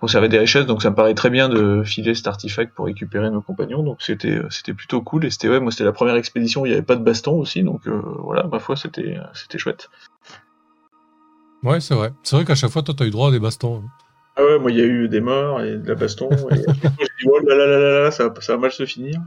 [0.00, 3.30] conserver des richesses, donc ça me paraît très bien de filer cet artefact pour récupérer
[3.30, 6.62] nos compagnons, donc c'était euh, plutôt cool et c'était ouais moi c'était la première expédition
[6.62, 9.58] où il n'y avait pas de baston aussi, donc euh, voilà ma foi c'était c'était
[9.58, 9.90] chouette.
[11.62, 13.82] Ouais c'est vrai, c'est vrai qu'à chaque fois toi t'as eu droit à des bastons.
[13.84, 13.90] Hein.
[14.36, 16.64] Ah ouais moi il y a eu des morts et de la baston et j'ai
[16.64, 19.20] dit oh là là là là là ça, ça va mal se finir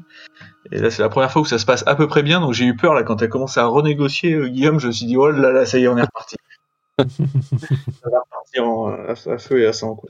[0.72, 2.54] et là c'est la première fois où ça se passe à peu près bien donc
[2.54, 5.16] j'ai eu peur là quand t'as commencé à renégocier euh, Guillaume je me suis dit
[5.16, 6.38] oh là là ça y est on est reparti.
[6.98, 10.10] ça va repartir en, à, feu et à sang quoi.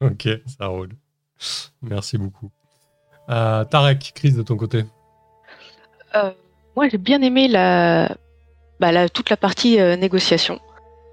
[0.00, 0.90] ok, ça roule.
[1.82, 2.50] Merci beaucoup.
[3.28, 4.84] Euh, Tarek, Chris, de ton côté
[6.14, 6.30] euh,
[6.76, 8.16] Moi, j'ai bien aimé la,
[8.80, 10.60] bah, toute la partie euh, négociation.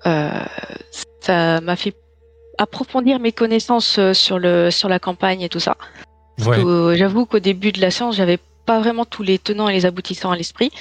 [0.03, 1.95] ça m'a fait
[2.57, 5.77] approfondir mes connaissances sur, le, sur la campagne et tout ça.
[6.38, 10.31] J'avoue qu'au début de la séance, j'avais pas vraiment tous les tenants et les aboutissants
[10.31, 10.72] à l'esprit.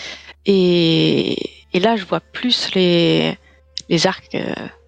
[0.45, 1.37] Et,
[1.73, 3.37] et, là, je vois plus les,
[3.89, 4.37] les arcs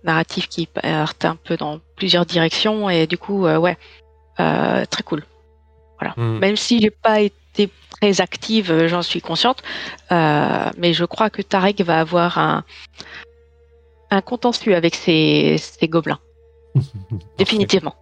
[0.04, 3.76] narratif qui partent un peu dans plusieurs directions et du coup, euh, ouais,
[4.40, 5.24] euh, très cool.
[5.98, 6.14] Voilà.
[6.16, 6.38] Hmm.
[6.38, 7.34] Même si j'ai pas été
[7.90, 9.62] très active, euh, j'en suis consciente,
[10.10, 12.64] mais je crois que Tarek va avoir un,
[14.10, 16.20] un contentieux avec ses, ses gobelins.
[17.38, 17.94] Définitivement.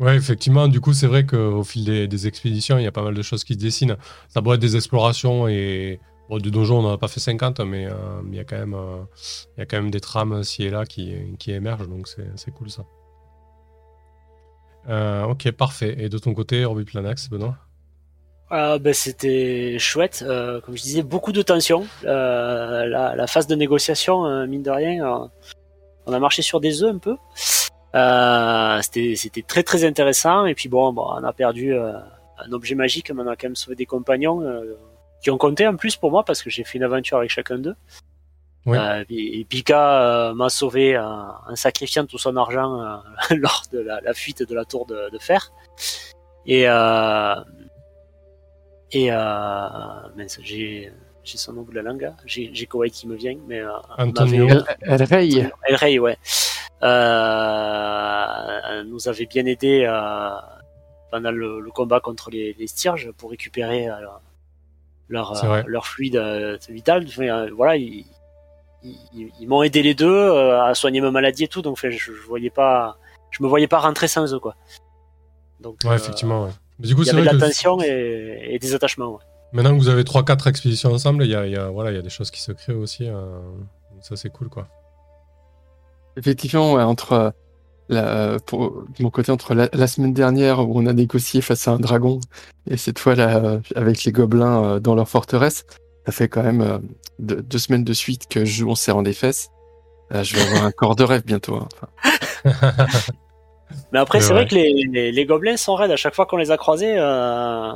[0.00, 3.02] Ouais, effectivement, du coup, c'est vrai qu'au fil des, des, expéditions, il y a pas
[3.02, 3.96] mal de choses qui se dessinent.
[4.28, 7.60] Ça doit être des explorations et Bon, du donjon, on n'en a pas fait 50,
[7.60, 9.02] mais euh, il y, a quand même, euh,
[9.56, 12.68] y a quand même des trames ci et là qui, qui émergent, donc c'est cool
[12.70, 12.84] ça.
[14.88, 15.96] Euh, ok, parfait.
[15.98, 17.56] Et de ton côté, Robbie Planax, Benoît?
[18.50, 20.24] Ben, C'était chouette.
[20.26, 21.86] comme je disais, beaucoup de tension.
[22.02, 25.30] La, la, phase de négociation, mine de rien,
[26.06, 27.16] on a marché sur des œufs un peu.
[28.82, 30.46] C'était très très intéressant.
[30.46, 33.56] Et puis bon, bon on a perdu un objet magique, mais on a quand même
[33.56, 34.42] sauvé des compagnons
[35.22, 37.58] qui ont compté en plus pour moi parce que j'ai fait une aventure avec chacun
[37.58, 37.76] d'eux.
[38.66, 42.96] Euh, et, Pika euh, m'a sauvé en sacrifiant tout son argent euh,
[43.36, 45.52] lors de la, fuite de la tour de, fer.
[46.46, 46.64] Et
[48.92, 49.10] et
[50.42, 50.92] j'ai
[51.24, 53.62] j'ai son nom de la langue, j'ai j'ai Koweït qui me vient, mais
[53.98, 54.48] Antonio
[54.82, 55.50] El, Rey.
[55.68, 56.16] El Rey, ouais.
[58.84, 59.86] nous avait bien aidé
[61.10, 63.88] pendant le, combat contre les, les Stirges pour récupérer
[65.08, 67.06] leur, euh, leur fluide euh, vital.
[67.18, 68.04] Euh, voilà, ils,
[68.82, 72.50] ils, m'ont aidé les deux à soigner ma maladie et tout, donc je, je, voyais
[72.50, 72.98] pas,
[73.30, 74.54] je me voyais pas rentrer sans eux, quoi.
[75.60, 76.50] Donc, ouais, effectivement, ouais.
[76.78, 79.22] Mais du coup, il y avait de l'attention et, et, des attachements, ouais.
[79.52, 82.02] Maintenant que vous avez 3-4 expéditions ensemble, il y a, y, a, voilà, y a
[82.02, 83.08] des choses qui se créent aussi.
[84.02, 84.68] ça, c'est cool, quoi.
[86.16, 87.32] Effectivement, ouais, entre
[87.88, 91.68] la, pour de mon côté, entre la, la semaine dernière où on a négocié face
[91.68, 92.20] à un dragon
[92.68, 95.64] et cette fois là euh, avec les gobelins euh, dans leur forteresse,
[96.06, 96.78] ça fait quand même euh,
[97.18, 99.48] deux, deux semaines de suite que je joue en serrant des fesses.
[100.12, 101.56] Euh, je vais avoir un corps de rêve bientôt.
[101.56, 101.68] hein.
[102.44, 102.72] Enfin,
[103.92, 105.90] Mais après, c'est vrai que les, les, les gobelins sont raides.
[105.90, 107.72] À chaque fois qu'on les a croisés, euh...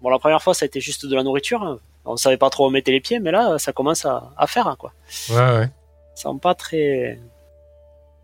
[0.00, 1.78] bon, la première fois, ça a été juste de la nourriture.
[2.04, 4.66] On savait pas trop où mettait les pieds, mais là, ça commence à, à faire,
[4.66, 4.92] hein, quoi.
[5.30, 5.70] Ouais, ouais.
[6.14, 7.18] Ça semble pas très.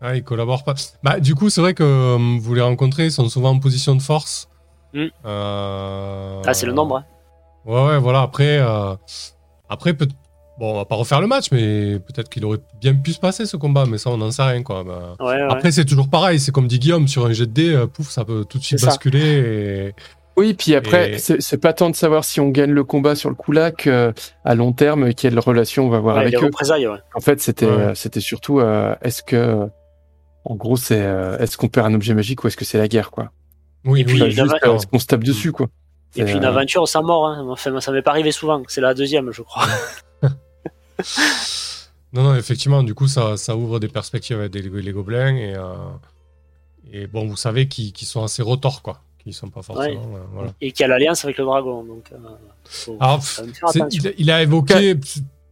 [0.01, 0.75] Ah, ils collaborent pas.
[1.03, 3.95] Bah, du coup, c'est vrai que euh, vous les rencontrez, ils sont souvent en position
[3.95, 4.49] de force.
[4.93, 5.05] Mm.
[5.25, 6.97] Euh, Ah, c'est le nombre.
[6.97, 7.05] Hein.
[7.65, 8.21] Ouais, ouais, voilà.
[8.21, 8.59] Après,
[9.69, 10.07] après peut
[10.59, 13.45] bon, on va pas refaire le match, mais peut-être qu'il aurait bien pu se passer
[13.45, 14.83] ce combat, mais ça, on n'en sait rien, quoi.
[14.83, 15.47] Bah, Ouais, ouais.
[15.49, 16.39] Après, c'est toujours pareil.
[16.39, 18.63] C'est comme dit Guillaume, sur un jet de dés, euh, pouf, ça peut tout de
[18.63, 19.93] suite basculer.
[20.37, 23.27] Oui, puis après, Et- c'est pas tant de savoir si on gagne le combat sur
[23.29, 24.13] le coup là que
[24.45, 26.49] à long terme quelle relation on va avoir Ouais, avec eux.
[27.13, 27.71] En fait, c'était Ouais.
[27.71, 29.67] euh, c'était surtout euh, est-ce que
[30.45, 32.87] en gros c'est euh, est-ce qu'on perd un objet magique ou est-ce que c'est la
[32.87, 33.31] guerre quoi?
[33.83, 35.67] Oui, Et puis, juste euh, est-ce qu'on se tape dessus quoi?
[36.15, 37.27] Et puis une Euh, aventure sans mort.
[37.27, 37.45] Hein.
[37.49, 38.63] Enfin, ça m'est pas arrivé souvent.
[38.69, 39.63] C'est la deuxième, je crois.
[42.13, 45.53] Non, non, effectivement, du coup, ça, ça ouvre des perspectives avec des- les gobelins et,
[45.53, 45.75] euh,
[46.91, 49.01] et bon, vous savez qu'ils sont assez retors, quoi.
[49.19, 50.15] Qu'ils sont pas forcément.
[50.15, 50.51] euh, voilà.
[50.59, 51.83] Et qui a l'alliance avec le dragon.
[51.83, 52.17] Donc, euh,
[52.65, 53.43] faut- Alors, faut
[53.91, 54.95] il, a- il a évoqué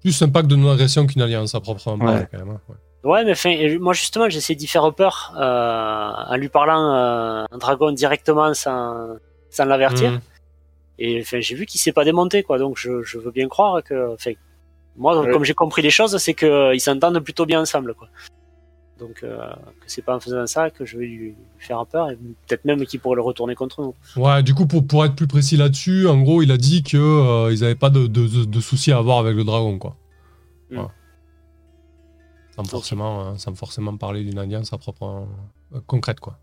[0.02, 2.28] plus un pacte de non-agression qu'une alliance à proprement parler, Ouais.
[2.32, 2.50] quand même.
[2.50, 2.76] hein, ouais.
[3.04, 7.92] Ouais, mais moi justement, j'essaie d'y faire peur euh, en lui parlant euh, un dragon
[7.92, 9.16] directement sans,
[9.52, 10.12] sans l'avertir.
[10.14, 10.20] Mhm.
[10.98, 12.58] Et enfin, j'ai vu qu'il s'est pas démonté, quoi.
[12.58, 14.32] Donc, je, je veux bien croire que, enfin,
[14.98, 15.32] moi, Ouais.
[15.32, 18.08] comme j'ai compris les choses, c'est que ils s'entendent plutôt bien ensemble, quoi.
[19.00, 19.38] Donc, euh,
[19.80, 22.16] que c'est pas en faisant ça que je vais lui, faire peur, et
[22.48, 23.94] peut-être même qu'il pourrait le retourner contre nous.
[24.24, 26.98] Ouais, du coup, pour, pour être plus précis là-dessus, en gros, il a dit que
[26.98, 29.96] euh, ils avaient pas de, de, de- de soucis à avoir avec le dragon, quoi.
[30.72, 30.76] Mm.
[30.78, 30.92] Voilà.
[32.56, 35.28] Sans, forcément, euh, sans forcément parler d'une alliance à propre,
[35.76, 36.40] euh, concrète, quoi.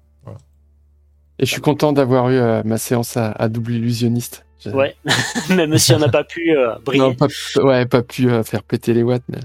[1.39, 4.45] Et je suis content d'avoir eu euh, ma séance à, à double illusionniste.
[4.67, 4.97] Ouais,
[5.51, 7.05] même si on n'a pas pu euh, briller.
[7.05, 7.27] Non, pas,
[7.63, 9.23] ouais, pas pu euh, faire péter les watts.
[9.29, 9.41] Mais...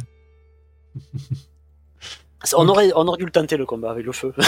[2.55, 4.33] On aurait, on aurait dû le tenter le combat avec le feu.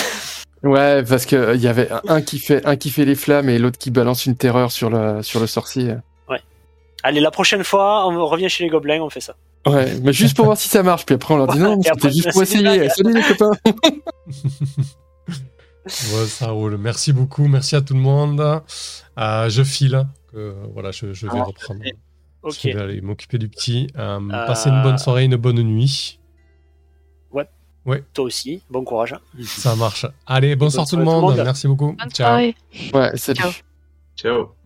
[0.64, 3.50] Ouais, parce que euh, il y avait un- qui fait un qui fait les flammes
[3.50, 5.96] et l'autre qui balance une terreur sur le sur le sorcier.
[7.04, 9.34] Allez, la prochaine fois, on revient chez les gobelins, on fait ça.
[9.66, 11.04] Ouais, mais juste pour voir si ça marche.
[11.08, 12.90] Puis après on leur dit non, c'était juste pour essayer.
[12.90, 13.52] Salut les copains.
[15.86, 16.78] Ouais, ça roule.
[16.78, 18.40] Merci beaucoup, merci à tout le monde.
[19.18, 21.82] Euh, je file, que, voilà, je, je vais Ah, reprendre.
[22.44, 22.58] Ok.
[22.64, 23.88] Je vais aller m'occuper du petit.
[23.98, 26.18] Euh, Euh, Passez une bonne soirée, une bonne nuit.
[28.14, 29.16] Toi aussi, bon courage.
[29.44, 30.06] Ça marche.
[30.28, 31.36] Allez, bonsoir Bonne tout le soirée tout le monde.
[31.38, 31.46] monde.
[31.46, 31.94] Merci beaucoup.
[31.94, 32.28] Bonne Ciao.
[32.28, 32.56] soirée.
[32.94, 33.40] Ouais, salut.
[33.40, 33.52] Ciao.
[34.16, 34.61] Ciao.